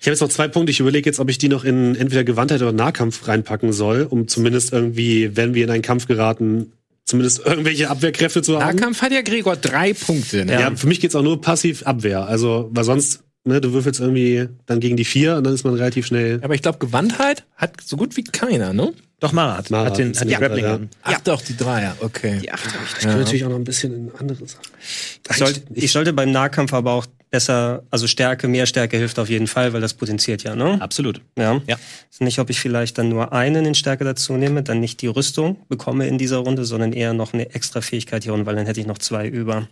Ich 0.00 0.06
habe 0.06 0.12
jetzt 0.12 0.20
noch 0.20 0.28
zwei 0.30 0.48
Punkte. 0.48 0.70
Ich 0.70 0.80
überlege 0.80 1.08
jetzt, 1.08 1.20
ob 1.20 1.28
ich 1.30 1.38
die 1.38 1.48
noch 1.48 1.64
in 1.64 1.94
entweder 1.94 2.24
Gewandtheit 2.24 2.60
oder 2.62 2.72
Nahkampf 2.72 3.26
reinpacken 3.28 3.72
soll, 3.72 4.02
um 4.08 4.28
zumindest 4.28 4.72
irgendwie, 4.72 5.34
wenn 5.36 5.54
wir 5.54 5.64
in 5.64 5.70
einen 5.70 5.82
Kampf 5.82 6.06
geraten, 6.06 6.72
zumindest 7.06 7.40
irgendwelche 7.44 7.88
Abwehrkräfte 7.90 8.40
zu 8.42 8.58
haben. 8.62 8.76
Nahkampf 8.76 9.02
hat 9.02 9.12
ja 9.12 9.20
Gregor 9.22 9.56
drei 9.56 9.92
Punkte. 9.94 10.44
Ne? 10.46 10.52
Ja, 10.52 10.74
für 10.74 10.86
mich 10.86 11.00
geht's 11.00 11.14
auch 11.14 11.22
nur 11.22 11.40
passiv 11.40 11.82
Abwehr. 11.84 12.26
Also, 12.26 12.68
weil 12.72 12.84
sonst, 12.84 13.22
ne, 13.44 13.60
du 13.60 13.72
würfelst 13.72 14.00
irgendwie 14.00 14.48
dann 14.66 14.80
gegen 14.80 14.96
die 14.96 15.04
vier 15.04 15.36
und 15.36 15.44
dann 15.44 15.54
ist 15.54 15.64
man 15.64 15.74
relativ 15.74 16.06
schnell. 16.06 16.40
Aber 16.42 16.54
ich 16.54 16.62
glaube, 16.62 16.78
Gewandtheit 16.78 17.44
hat 17.56 17.80
so 17.82 17.96
gut 17.96 18.16
wie 18.16 18.24
keiner, 18.24 18.72
ne? 18.72 18.92
Doch, 19.20 19.32
Marat. 19.32 19.70
Marat 19.70 19.92
hat 19.92 19.98
den, 19.98 20.14
hat 20.14 20.24
den 20.24 20.34
ein 20.34 20.40
Grappling 20.40 20.64
an. 20.64 20.88
Ach 21.02 21.20
doch, 21.20 21.40
die 21.40 21.56
Dreier, 21.56 21.96
okay. 22.00 22.40
Die 22.42 22.52
acht 22.52 22.66
habe 22.66 22.84
ich. 22.84 22.92
Ich 22.98 23.04
kann 23.04 23.18
natürlich 23.18 23.44
auch 23.44 23.50
noch 23.50 23.56
ein 23.56 23.64
bisschen 23.64 23.94
in 23.94 24.10
andere 24.18 24.46
Sachen. 24.46 24.64
Ich, 25.30 25.36
sollte, 25.36 25.62
ich 25.72 25.92
sollte 25.92 26.12
beim 26.12 26.30
Nahkampf 26.30 26.72
aber 26.74 26.92
auch 26.92 27.06
besser, 27.30 27.82
also 27.90 28.06
Stärke, 28.06 28.46
mehr 28.48 28.66
Stärke 28.66 28.96
hilft 28.96 29.18
auf 29.18 29.28
jeden 29.28 29.46
Fall, 29.46 29.72
weil 29.72 29.80
das 29.80 29.94
potenziert 29.94 30.44
ja, 30.44 30.54
ne? 30.54 30.80
Absolut. 30.80 31.20
Ja. 31.36 31.60
Ja. 31.66 31.76
Ist 32.10 32.20
Nicht, 32.20 32.38
ob 32.38 32.48
ich 32.50 32.60
vielleicht 32.60 32.98
dann 32.98 33.08
nur 33.08 33.32
einen 33.32 33.64
in 33.64 33.74
Stärke 33.74 34.04
dazu 34.04 34.34
nehme, 34.34 34.62
dann 34.62 34.78
nicht 34.78 35.02
die 35.02 35.08
Rüstung 35.08 35.56
bekomme 35.68 36.06
in 36.06 36.16
dieser 36.16 36.38
Runde, 36.38 36.64
sondern 36.64 36.92
eher 36.92 37.12
noch 37.12 37.32
eine 37.32 37.52
extra 37.54 37.80
Fähigkeit 37.80 38.22
hier 38.24 38.34
unten, 38.34 38.46
weil 38.46 38.54
dann 38.54 38.66
hätte 38.66 38.80
ich 38.80 38.86
noch 38.86 38.98
zwei 38.98 39.26
über. 39.26 39.66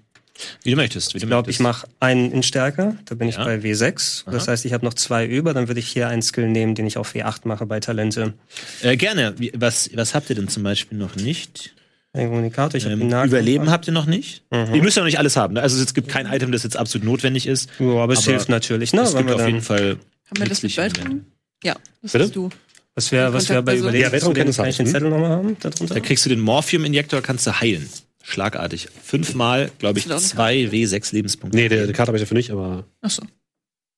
Wie 0.62 0.70
du 0.70 0.76
möchtest. 0.76 1.14
Wie 1.14 1.18
du 1.18 1.24
Ich 1.24 1.28
glaube, 1.28 1.50
ich 1.50 1.60
mache 1.60 1.86
einen 2.00 2.30
in 2.32 2.42
Stärke, 2.42 2.96
da 3.04 3.14
bin 3.14 3.28
ich 3.28 3.36
Ja. 3.36 3.44
bei 3.44 3.56
W6. 3.62 4.24
Das 4.30 4.48
heißt, 4.48 4.64
ich 4.64 4.72
habe 4.72 4.84
noch 4.84 4.94
zwei 4.94 5.26
über, 5.26 5.54
dann 5.54 5.68
würde 5.68 5.80
ich 5.80 5.88
hier 5.88 6.08
einen 6.08 6.22
Skill 6.22 6.48
nehmen, 6.48 6.74
den 6.74 6.86
ich 6.86 6.96
auf 6.98 7.14
W8 7.14 7.40
mache 7.44 7.66
bei 7.66 7.80
Talente. 7.80 8.34
Äh, 8.82 8.96
gerne. 8.96 9.34
Wie, 9.38 9.52
was, 9.54 9.90
was 9.94 10.14
habt 10.14 10.30
ihr 10.30 10.36
denn 10.36 10.48
zum 10.48 10.62
Beispiel 10.62 10.98
noch 10.98 11.16
nicht? 11.16 11.74
Ein 12.14 12.28
Kommunikator, 12.28 12.76
ich 12.76 12.84
habe 12.84 12.92
Ähm, 12.94 13.00
den 13.00 13.08
Nahkampf. 13.08 13.32
Überleben 13.32 13.70
habt 13.70 13.86
ihr 13.86 13.92
noch 13.94 14.04
nicht? 14.06 14.42
Ihr 14.50 14.82
müsst 14.82 14.96
ja 14.96 15.02
noch 15.02 15.06
nicht 15.06 15.18
alles 15.18 15.36
haben. 15.36 15.54
Ne? 15.54 15.62
Also 15.62 15.82
es 15.82 15.94
gibt 15.94 16.08
kein 16.08 16.26
Item, 16.26 16.52
das 16.52 16.62
jetzt 16.62 16.76
absolut 16.76 17.06
notwendig 17.06 17.46
ist. 17.46 17.70
Ja, 17.78 17.86
aber 17.96 18.12
es 18.12 18.18
Aber 18.20 18.32
hilft 18.32 18.48
natürlich, 18.50 18.92
ne? 18.92 19.00
es 19.02 19.14
gibt 19.16 19.28
wir 19.28 19.36
auf 19.36 19.46
jeden 19.46 19.62
Fall. 19.62 19.96
Haben 20.26 20.38
wir 20.38 20.46
das 20.46 20.62
mit 20.62 20.76
Weltraum? 20.76 21.24
Ja, 21.64 21.74
das 22.02 22.12
Bitte? 22.12 22.24
bist 22.24 22.36
du. 22.36 22.50
Was 22.94 23.10
wäre 23.12 23.32
was 23.32 23.48
wär 23.48 23.62
bei? 23.62 23.76
Überleben? 23.78 24.02
Ja, 24.02 24.12
Weltraumkenntnis 24.12 24.56
Kann 24.56 24.66
hab 24.66 24.70
ich 24.70 24.78
ich, 24.78 24.84
den? 24.84 24.92
Zettel 24.92 25.08
nochmal 25.08 25.30
haben? 25.30 25.56
Darunter? 25.58 25.94
Da 25.94 26.00
kriegst 26.00 26.26
du 26.26 26.28
den 26.28 26.40
Morphium-Injektor, 26.40 27.22
kannst 27.22 27.46
du 27.46 27.58
heilen. 27.58 27.88
Schlagartig. 28.22 28.88
Fünfmal, 29.02 29.70
glaube 29.78 29.98
ich, 29.98 30.06
zwei 30.08 30.56
W6 30.64 31.12
Lebenspunkte. 31.14 31.56
Nee, 31.56 31.68
der, 31.68 31.86
die 31.86 31.92
Karte 31.92 32.08
habe 32.10 32.18
ich 32.18 32.22
dafür 32.22 32.36
nicht, 32.36 32.50
aber 32.50 32.84
Ach 33.00 33.10
so. 33.10 33.22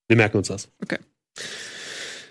wir 0.09 0.17
merken 0.17 0.39
uns 0.39 0.49
das. 0.49 0.69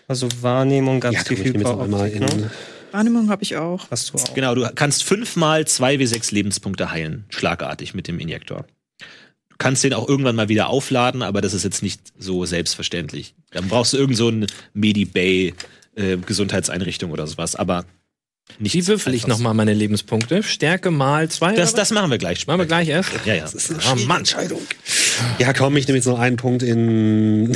Also 0.08 0.28
Wahrnehmung, 0.42 1.00
ganz 1.00 1.18
Ja, 1.18 1.24
viel 1.24 1.44
Hyperoptik, 1.44 2.14
in. 2.16 2.20
ne? 2.24 2.52
Wahrnehmung 2.92 3.30
habe 3.30 3.42
ich 3.44 3.56
auch. 3.58 3.90
Hast 3.90 4.14
du 4.14 4.18
auch. 4.18 4.34
Genau, 4.34 4.54
du 4.54 4.70
kannst 4.76 5.04
fünfmal 5.04 5.66
zwei 5.66 5.96
W6 5.96 6.34
Lebenspunkte 6.34 6.92
heilen. 6.92 7.26
Schlagartig 7.30 7.94
mit 7.94 8.08
dem 8.08 8.20
Injektor. 8.20 8.66
Du 9.50 9.56
kannst 9.58 9.84
den 9.84 9.94
auch 9.94 10.08
irgendwann 10.08 10.36
mal 10.36 10.50
wieder 10.50 10.68
aufladen, 10.68 11.22
aber 11.22 11.42
das 11.42 11.54
ist 11.54 11.64
jetzt 11.64 11.82
nicht 11.84 12.02
so 12.18 12.46
selbstverständlich. 12.46 13.34
Dann 13.52 13.68
brauchst 13.68 13.94
du 13.94 13.98
irgend 13.98 14.18
so 14.18 14.28
eine 14.28 14.48
Medibay 14.74 15.54
äh, 15.96 16.18
Gesundheitseinrichtung 16.18 17.12
oder 17.12 17.26
sowas, 17.28 17.56
aber 17.56 17.86
nicht 18.60 18.74
Wie 18.76 18.88
würfel 18.88 19.14
ich 19.14 19.26
nochmal 19.28 19.54
meine 19.54 19.74
Lebenspunkte? 19.74 20.44
Stärke 20.44 20.92
mal 20.92 21.30
zwei? 21.30 21.54
Das, 21.56 21.74
das 21.74 21.92
machen 21.92 22.12
wir 22.12 22.18
gleich. 22.18 22.46
machen 22.46 22.60
wir 22.60 22.66
gleich 22.66 22.88
erst. 22.90 23.10
Ja, 23.26 23.34
ja. 23.36 23.46
Ah, 23.86 23.96
Mann. 24.06 24.24
Ja, 25.40 25.54
komm, 25.54 25.76
ich 25.78 25.88
nehme 25.88 25.98
jetzt 25.98 26.06
noch 26.06 26.20
einen 26.20 26.36
Punkt 26.38 26.62
in 26.64 27.56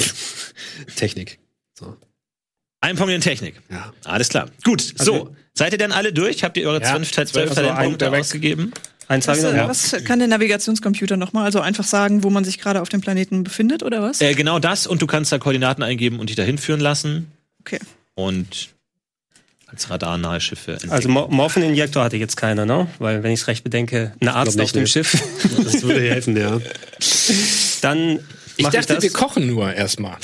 Technik. 0.95 1.39
So. 1.78 1.95
Ein 2.82 2.95
Punkt 2.95 3.13
in 3.13 3.21
Technik. 3.21 3.56
Ja. 3.69 3.91
Alles 4.06 4.30
klar. 4.30 4.50
Gut, 4.63 4.93
so. 4.97 5.36
Seid 5.54 5.71
ihr 5.73 5.78
denn 5.80 5.91
alle 5.91 6.13
durch? 6.13 6.43
Habt 6.43 6.56
ihr 6.58 6.67
eure 6.67 6.82
Ja, 6.82 6.93
zwölf, 6.95 7.12
zwölf 7.32 7.50
also 7.50 7.62
ein 7.62 7.67
Talentpunkte 7.67 8.12
weg. 8.12 8.19
ausgegeben? 8.21 8.71
Was, 9.08 9.26
ich 9.38 9.43
noch. 9.43 9.52
äh, 9.54 9.58
Ja. 9.58 9.67
was 9.67 9.95
kann 10.04 10.19
der 10.19 10.28
Navigationscomputer 10.28 11.17
nochmal? 11.17 11.45
Also 11.45 11.62
einfach 11.62 11.86
sagen, 11.86 12.23
wo 12.23 12.30
man 12.30 12.43
sich 12.43 12.60
gerade 12.60 12.82
auf 12.82 12.89
dem 12.89 13.02
Planeten 13.02 13.43
befindet, 13.43 13.82
oder 13.82 14.02
was? 14.02 14.21
Äh, 14.21 14.34
genau 14.36 14.60
das 14.60 14.86
und 14.86 15.02
du 15.02 15.08
kannst 15.08 15.32
da 15.32 15.39
Koordinaten 15.39 15.82
eingeben 15.82 16.19
und 16.19 16.30
dich 16.30 16.36
dahin 16.36 16.58
führen 16.58 16.80
lassen 16.82 17.32
Okay. 17.62 17.80
und 18.15 18.69
als 19.68 19.90
radarnahe 19.90 20.40
Schiffe. 20.42 20.78
Also 20.90 21.10
Mo- 21.10 21.28
Morphin-Injektor 21.30 22.04
hatte 22.04 22.18
jetzt 22.18 22.38
keiner, 22.38 22.66
ne? 22.66 22.88
Weil, 23.00 23.22
wenn 23.24 23.32
ich 23.32 23.42
es 23.42 23.48
recht 23.48 23.64
bedenke, 23.64 24.14
ein 24.22 24.28
Arzt 24.30 24.56
nicht, 24.58 24.66
auf 24.66 24.72
dem. 24.72 24.88
Schiff, 24.88 25.22
Das 25.64 25.84
würde 25.84 26.02
helfen, 26.10 26.38
ja. 26.38 26.60
dann 27.82 28.20
Ich 28.56 28.68
dachte, 28.68 28.96
das. 28.96 29.04
wir 29.04 29.12
kochen 29.12 29.48
nur 29.48 29.74
erstmal. 29.74 30.18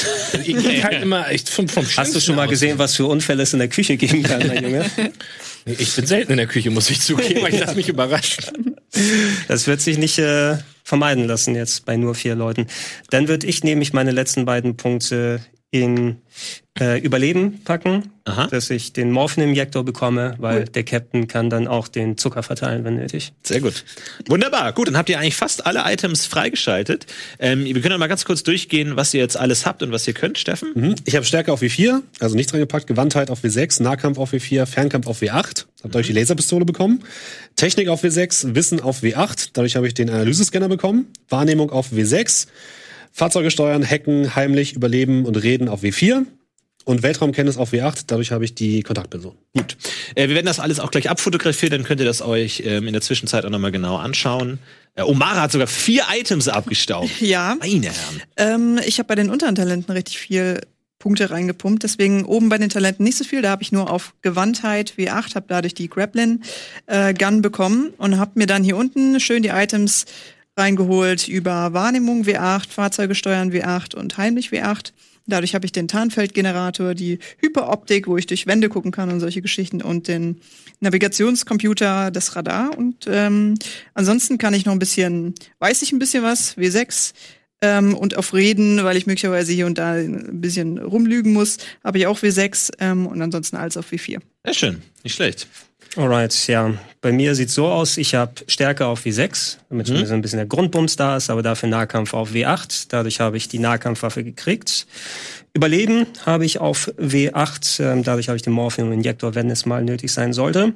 Ich 0.44 0.56
krieg 0.64 0.84
halt 0.84 1.04
immer 1.04 1.30
echt 1.30 1.50
vom, 1.50 1.68
vom 1.68 1.86
Hast 1.98 2.16
du 2.16 2.20
schon 2.20 2.36
mal 2.36 2.48
gesehen, 2.48 2.78
was 2.78 2.96
für 2.96 3.06
Unfälle 3.06 3.44
es 3.44 3.54
in 3.54 3.60
der 3.60 3.68
Küche 3.70 3.98
geben 3.98 4.24
kann, 4.24 4.48
mein 4.48 4.64
Junge? 4.64 4.86
Ich 5.66 5.96
bin 5.96 6.06
selten 6.06 6.34
in 6.34 6.38
der 6.40 6.48
Küche, 6.48 6.72
muss 6.72 6.90
ich 6.90 7.00
zugeben, 7.00 7.40
aber 7.40 7.48
ich 7.50 7.58
lasse 7.58 7.76
mich 7.76 7.88
überraschen. 7.88 8.76
Das 9.48 9.66
wird 9.66 9.80
sich 9.80 9.98
nicht 9.98 10.20
äh, 10.20 10.58
vermeiden 10.84 11.26
lassen 11.26 11.56
jetzt 11.56 11.86
bei 11.86 11.96
nur 11.96 12.16
vier 12.16 12.36
Leuten. 12.36 12.68
Dann 13.12 13.30
würde 13.30 13.48
ich 13.48 13.64
nämlich 13.64 13.94
meine 13.94 14.12
letzten 14.12 14.44
beiden 14.44 14.76
Punkte 14.76 15.40
in 15.72 16.18
äh, 16.80 17.00
Überleben 17.00 17.64
packen, 17.64 18.12
Aha. 18.26 18.48
dass 18.48 18.72
ich 18.72 18.94
den 18.94 19.12
Morphin-Injektor 19.12 19.86
bekomme, 19.86 20.34
weil 20.40 20.66
der 20.66 20.84
Captain 20.84 21.28
kann 21.28 21.52
dann 21.52 21.68
auch 21.68 21.88
den 21.88 22.18
Zucker 22.18 22.42
verteilen, 22.42 22.84
wenn 22.84 22.96
nötig. 22.96 23.34
Sehr 23.44 23.62
gut. 23.62 23.86
Wunderbar. 24.28 24.74
Gut, 24.74 24.88
dann 24.88 24.98
habt 24.98 25.10
ihr 25.10 25.20
eigentlich 25.20 25.36
fast 25.36 25.68
alle 25.68 25.84
Items 25.86 26.26
freigeschaltet. 26.26 27.06
Ähm, 27.38 27.66
wir 27.66 27.74
können 27.74 27.92
dann 27.92 28.00
mal 28.00 28.08
ganz 28.08 28.26
kurz 28.26 28.42
durchgehen, 28.42 28.96
was 28.96 29.14
ihr 29.14 29.20
jetzt 29.20 29.38
alles 29.38 29.68
habt 29.68 29.84
und 29.84 29.92
was 29.92 30.08
ihr 30.08 30.16
könnt, 30.16 30.40
Steffen. 30.40 30.72
Mhm. 30.74 30.96
Ich 31.06 31.16
habe 31.16 31.26
Stärke 31.26 31.54
auf 31.54 31.62
W4, 31.62 32.02
also 32.20 32.36
nichts 32.36 32.54
reingepackt, 32.54 32.88
Gewandtheit 32.88 33.30
auf 33.30 33.44
W6, 33.44 33.84
Nahkampf 33.84 34.18
auf 34.18 34.34
W4, 34.34 34.66
Fernkampf 34.66 35.06
auf 35.06 35.22
W8. 35.22 35.66
Habt 35.84 35.96
euch 35.96 36.08
die 36.08 36.14
Laserpistole 36.14 36.66
bekommen. 36.66 37.04
Technik 37.56 37.88
auf 37.90 38.04
W6, 38.04 38.56
Wissen 38.56 38.80
auf 38.80 39.04
W8. 39.04 39.50
Dadurch 39.54 39.76
habe 39.76 39.86
ich 39.86 39.94
den 39.94 40.10
Analysescanner 40.10 40.70
bekommen. 40.70 41.08
Wahrnehmung 41.30 41.70
auf 41.70 41.92
W6. 41.92 42.48
Fahrzeuge 43.12 43.52
steuern, 43.52 43.88
hacken, 43.88 44.36
heimlich, 44.36 44.74
überleben 44.74 45.26
und 45.26 45.36
reden 45.36 45.68
auf 45.68 45.84
W4. 45.84 46.26
Und 46.86 47.04
Weltraumkenntnis 47.04 47.58
auf 47.58 47.72
W8. 47.72 48.06
Dadurch 48.08 48.32
habe 48.32 48.44
ich 48.46 48.56
die 48.56 48.84
Kontaktperson. 48.84 49.36
Gut. 49.56 49.78
Äh, 50.16 50.28
wir 50.28 50.36
werden 50.36 50.46
das 50.46 50.60
alles 50.60 50.80
auch 50.80 50.92
gleich 50.92 51.10
abfotografieren, 51.10 51.72
dann 51.72 51.84
könnt 51.84 52.02
ihr 52.02 52.06
das 52.06 52.22
euch 52.22 52.64
ähm, 52.66 52.88
in 52.88 52.94
der 52.94 53.02
Zwischenzeit 53.02 53.46
auch 53.46 53.50
nochmal 53.50 53.72
genau 53.72 53.98
anschauen. 53.98 54.60
Äh, 54.96 55.04
Omara 55.04 55.42
hat 55.42 55.52
sogar 55.52 55.68
vier 55.68 56.04
Items 56.14 56.48
abgestaubt. 56.48 57.10
Ja. 57.20 57.56
Meine 57.60 57.88
Herren. 57.88 58.22
Ähm, 58.38 58.80
ich 58.86 59.00
habe 59.00 59.08
bei 59.08 59.16
den 59.16 59.30
unteren 59.30 59.56
Talenten 59.56 59.92
richtig 59.92 60.18
viel 60.18 60.62
Punkte 61.00 61.30
reingepumpt. 61.30 61.84
Deswegen 61.84 62.26
oben 62.26 62.50
bei 62.50 62.58
den 62.58 62.70
Talenten 62.70 63.04
nicht 63.04 63.18
so 63.18 63.24
viel. 63.24 63.42
Da 63.42 63.50
habe 63.50 63.64
ich 63.64 63.72
nur 63.72 63.90
auf 63.90 64.14
Gewandtheit 64.22 64.94
W8, 64.98 65.36
habe 65.36 65.46
dadurch 65.48 65.74
die 65.74 65.90
Grappling 65.90 66.42
äh, 66.86 67.14
Gun 67.14 67.42
bekommen 67.42 67.94
und 67.98 68.18
habe 68.18 68.32
mir 68.36 68.46
dann 68.46 68.64
hier 68.64 68.78
unten 68.78 69.20
schön 69.20 69.44
die 69.44 69.50
Items 69.50 70.06
reingeholt 70.56 71.28
über 71.28 71.74
Wahrnehmung 71.74 72.24
W8, 72.24 72.70
Fahrzeuge 72.70 73.16
steuern 73.16 73.52
W8 73.52 73.96
und 73.96 74.18
heimlich 74.18 74.50
W8. 74.50 74.92
Dadurch 75.26 75.56
habe 75.56 75.66
ich 75.66 75.72
den 75.72 75.88
Tarnfeldgenerator, 75.88 76.96
die 76.96 77.20
Hyperoptik, 77.40 78.08
wo 78.08 78.18
ich 78.18 78.28
durch 78.28 78.46
Wände 78.46 78.70
gucken 78.70 78.92
kann 78.92 79.12
und 79.12 79.20
solche 79.20 79.42
Geschichten 79.42 79.82
und 79.82 80.08
den 80.08 80.42
Navigationscomputer, 80.82 82.12
das 82.12 82.36
Radar. 82.36 82.78
Und 82.78 83.06
ähm, 83.08 83.56
ansonsten 83.94 84.38
kann 84.38 84.54
ich 84.54 84.66
noch 84.66 84.74
ein 84.74 84.80
bisschen, 84.80 85.34
weiß 85.60 85.82
ich 85.82 85.92
ein 85.94 86.00
bisschen 86.00 86.24
was, 86.24 86.58
W6, 86.58 87.14
ähm, 87.64 87.96
und 87.96 88.18
auf 88.18 88.34
Reden, 88.34 88.84
weil 88.84 88.98
ich 88.98 89.08
möglicherweise 89.08 89.54
hier 89.54 89.66
und 89.66 89.78
da 89.78 89.94
ein 89.94 90.42
bisschen 90.42 90.78
rumlügen 90.78 91.32
muss, 91.32 91.58
habe 91.82 91.98
ich 91.98 92.08
auch 92.08 92.20
W6 92.20 92.74
ähm, 92.80 93.08
und 93.08 93.22
ansonsten 93.22 93.56
alles 93.56 93.78
auf 93.78 93.90
W4. 93.90 94.20
Sehr 94.44 94.54
schön. 94.54 94.82
Nicht 95.04 95.16
schlecht. 95.16 95.48
Alright, 95.96 96.48
ja. 96.48 96.74
Bei 97.02 97.12
mir 97.12 97.36
sieht's 97.36 97.54
so 97.54 97.68
aus, 97.68 97.98
ich 97.98 98.16
habe 98.16 98.34
Stärke 98.48 98.86
auf 98.86 99.06
W6, 99.06 99.58
damit 99.70 99.88
schon 99.88 100.06
so 100.06 100.14
ein 100.14 100.22
bisschen 100.22 100.38
der 100.38 100.46
Grundbums 100.46 100.96
da 100.96 101.18
ist, 101.18 101.30
aber 101.30 101.44
dafür 101.44 101.70
Nahkampf 101.70 102.14
auf 102.14 102.32
W8. 102.32 102.86
Dadurch 102.90 103.20
habe 103.20 103.38
ich 103.38 103.48
die 103.48 103.60
Nahkampfwaffe 103.60 104.24
gekriegt. 104.24 104.88
Überleben 105.54 106.08
habe 106.26 106.46
ich 106.46 106.60
auf 106.60 106.88
W8, 106.98 107.84
ähm, 107.84 108.04
dadurch 108.04 108.30
habe 108.30 108.38
ich 108.38 108.42
den 108.42 108.54
Morphium-Injektor, 108.54 109.36
wenn 109.36 109.50
es 109.52 109.66
mal 109.66 109.84
nötig 109.84 110.12
sein 110.12 110.34
sollte. 110.34 110.74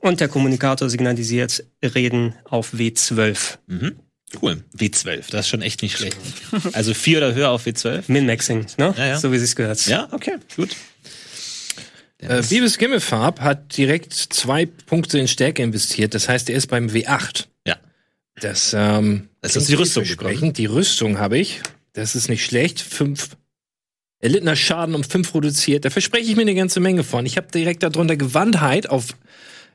Und 0.00 0.20
der 0.20 0.28
Kommunikator 0.28 0.90
signalisiert 0.90 1.64
Reden 1.82 2.34
auf 2.44 2.74
W12. 2.74 3.56
Mhm. 3.66 3.96
Cool. 4.42 4.62
W12, 4.76 5.30
das 5.30 5.42
ist 5.42 5.48
schon 5.48 5.62
echt 5.62 5.80
nicht 5.80 5.96
schlecht. 5.96 6.18
Also 6.72 6.92
vier 6.92 7.18
oder 7.18 7.34
höher 7.34 7.50
auf 7.50 7.64
W12? 7.64 8.02
Min-Maxing, 8.08 8.66
ne? 8.76 8.94
Ja, 8.98 9.06
ja. 9.06 9.18
So 9.18 9.32
wie 9.32 9.38
sich's 9.38 9.56
gehört. 9.56 9.86
Ja, 9.86 10.08
okay, 10.10 10.34
gut. 10.56 10.70
Äh, 12.28 12.42
Bibis 12.48 12.78
Gimmelfarb 12.78 13.40
hat 13.40 13.76
direkt 13.76 14.12
zwei 14.12 14.66
Punkte 14.66 15.18
in 15.18 15.28
Stärke 15.28 15.62
investiert. 15.62 16.14
Das 16.14 16.28
heißt, 16.28 16.48
er 16.50 16.56
ist 16.56 16.66
beim 16.68 16.88
W8. 16.88 17.46
Ja. 17.66 17.76
Das, 18.40 18.74
ähm, 18.76 19.28
Das 19.40 19.56
ist 19.56 19.68
die 19.68 19.74
Rüstung 19.74 20.04
vielversprechend. 20.04 20.58
Die 20.58 20.66
Rüstung 20.66 21.18
habe 21.18 21.38
ich. 21.38 21.60
Das 21.92 22.14
ist 22.16 22.28
nicht 22.28 22.44
schlecht. 22.44 22.80
Fünf 22.80 23.36
erlittener 24.20 24.56
Schaden 24.56 24.94
um 24.94 25.04
fünf 25.04 25.34
reduziert. 25.34 25.84
Da 25.84 25.90
verspreche 25.90 26.30
ich 26.30 26.36
mir 26.36 26.42
eine 26.42 26.54
ganze 26.54 26.80
Menge 26.80 27.04
von. 27.04 27.26
Ich 27.26 27.36
habe 27.36 27.48
direkt 27.52 27.82
darunter 27.82 28.16
Gewandtheit 28.16 28.88
auf 28.88 29.08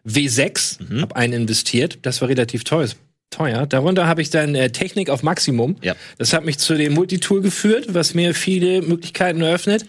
W6, 0.08 0.78
Mhm. 0.90 1.02
habe 1.02 1.16
einen 1.16 1.34
investiert. 1.34 2.00
Das 2.04 2.22
war 2.22 2.30
relativ 2.30 2.64
teuer. 2.64 2.90
Teuer. 3.30 3.68
Darunter 3.68 4.08
habe 4.08 4.24
ich 4.24 4.32
dann 4.32 4.56
äh, 4.56 4.72
Technik 4.72 5.10
auf 5.12 5.22
Maximum. 5.22 5.76
Ja. 5.84 5.96
Das 6.18 6.34
hat 6.34 6.46
mich 6.46 6.58
zu 6.58 6.74
dem 6.76 6.94
Multitool 6.94 7.42
geführt, 7.42 7.94
was 7.94 8.16
mir 8.16 8.34
viele 8.34 8.82
Möglichkeiten 8.82 9.42
eröffnet. 9.42 9.86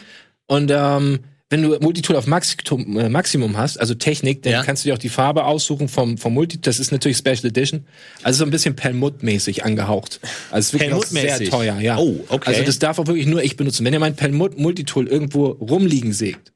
Und 0.46 0.70
ähm, 0.74 1.20
wenn 1.50 1.62
du 1.62 1.76
Multitool 1.80 2.14
auf 2.16 2.26
Maximum, 2.28 2.96
äh, 2.96 3.08
Maximum 3.08 3.56
hast, 3.56 3.76
also 3.78 3.94
Technik, 3.94 4.42
dann 4.44 4.52
Ja. 4.52 4.62
kannst 4.62 4.84
du 4.84 4.88
dir 4.88 4.94
auch 4.94 4.98
die 4.98 5.08
Farbe 5.08 5.44
aussuchen 5.44 5.88
vom, 5.88 6.16
vom 6.16 6.32
Multi. 6.32 6.60
Das 6.60 6.78
ist 6.78 6.92
natürlich 6.92 7.18
Special 7.18 7.44
Edition. 7.46 7.86
Also 8.22 8.38
so 8.38 8.44
ein 8.44 8.50
bisschen 8.50 8.76
Perlmutt-mäßig 8.76 9.64
angehaucht. 9.64 10.20
Also 10.52 10.76
es 10.76 10.82
ist 10.82 10.90
wirklich 10.90 11.06
sehr 11.22 11.50
teuer, 11.50 11.80
ja. 11.80 11.98
Oh, 11.98 12.24
okay. 12.28 12.50
Also 12.50 12.62
das 12.62 12.78
darf 12.78 12.98
auch 13.00 13.06
wirklich 13.08 13.26
nur 13.26 13.42
ich 13.42 13.56
benutzen. 13.56 13.84
Wenn 13.84 13.92
ihr 13.92 13.98
mein 13.98 14.14
Perlmutt 14.16 14.58
Multitool 14.58 15.08
irgendwo 15.08 15.46
rumliegen 15.48 16.12
seht, 16.12 16.52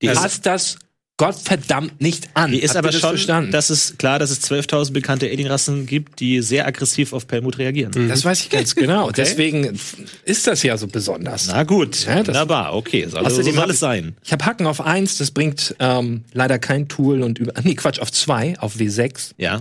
Die 0.00 0.06
ist- 0.06 0.14
passt 0.20 0.46
das 0.46 0.78
Gottverdammt 1.26 2.00
nicht 2.00 2.28
an. 2.34 2.50
Die 2.52 2.58
ist 2.60 2.70
Habt 2.70 2.78
aber 2.78 2.88
das 2.90 3.00
schon, 3.00 3.10
verstanden? 3.10 3.52
dass 3.52 3.70
es 3.70 3.96
klar, 3.98 4.18
dass 4.18 4.30
es 4.30 4.42
12.000 4.50 4.92
bekannte 4.92 5.26
Alienrassen 5.30 5.86
gibt, 5.86 6.20
die 6.20 6.42
sehr 6.42 6.66
aggressiv 6.66 7.12
auf 7.12 7.26
Perlmut 7.26 7.58
reagieren. 7.58 7.92
Das 8.08 8.24
weiß 8.24 8.40
ich 8.40 8.50
ganz 8.50 8.74
genau. 8.74 9.04
Okay. 9.04 9.12
Deswegen 9.16 9.78
ist 10.24 10.46
das 10.46 10.62
ja 10.62 10.76
so 10.76 10.86
besonders. 10.88 11.46
Na 11.46 11.62
gut, 11.62 12.06
Ja, 12.06 12.26
wunderbar, 12.26 12.74
okay, 12.74 13.02
soll, 13.08 13.20
so 13.22 13.26
Außerdem 13.26 13.54
soll 13.54 13.70
es 13.70 13.74
ich- 13.74 13.78
sein. 13.80 14.16
Ich 14.24 14.32
habe 14.32 14.44
Hacken 14.44 14.66
auf 14.66 14.80
1, 14.80 15.18
das 15.18 15.30
bringt 15.30 15.74
ähm, 15.78 16.24
leider 16.32 16.58
kein 16.58 16.88
Tool 16.88 17.22
und 17.22 17.38
über 17.38 17.52
nee, 17.62 17.74
Quatsch, 17.74 18.00
auf 18.00 18.10
2, 18.10 18.58
auf 18.58 18.76
W6 18.76 19.32
Ja, 19.38 19.60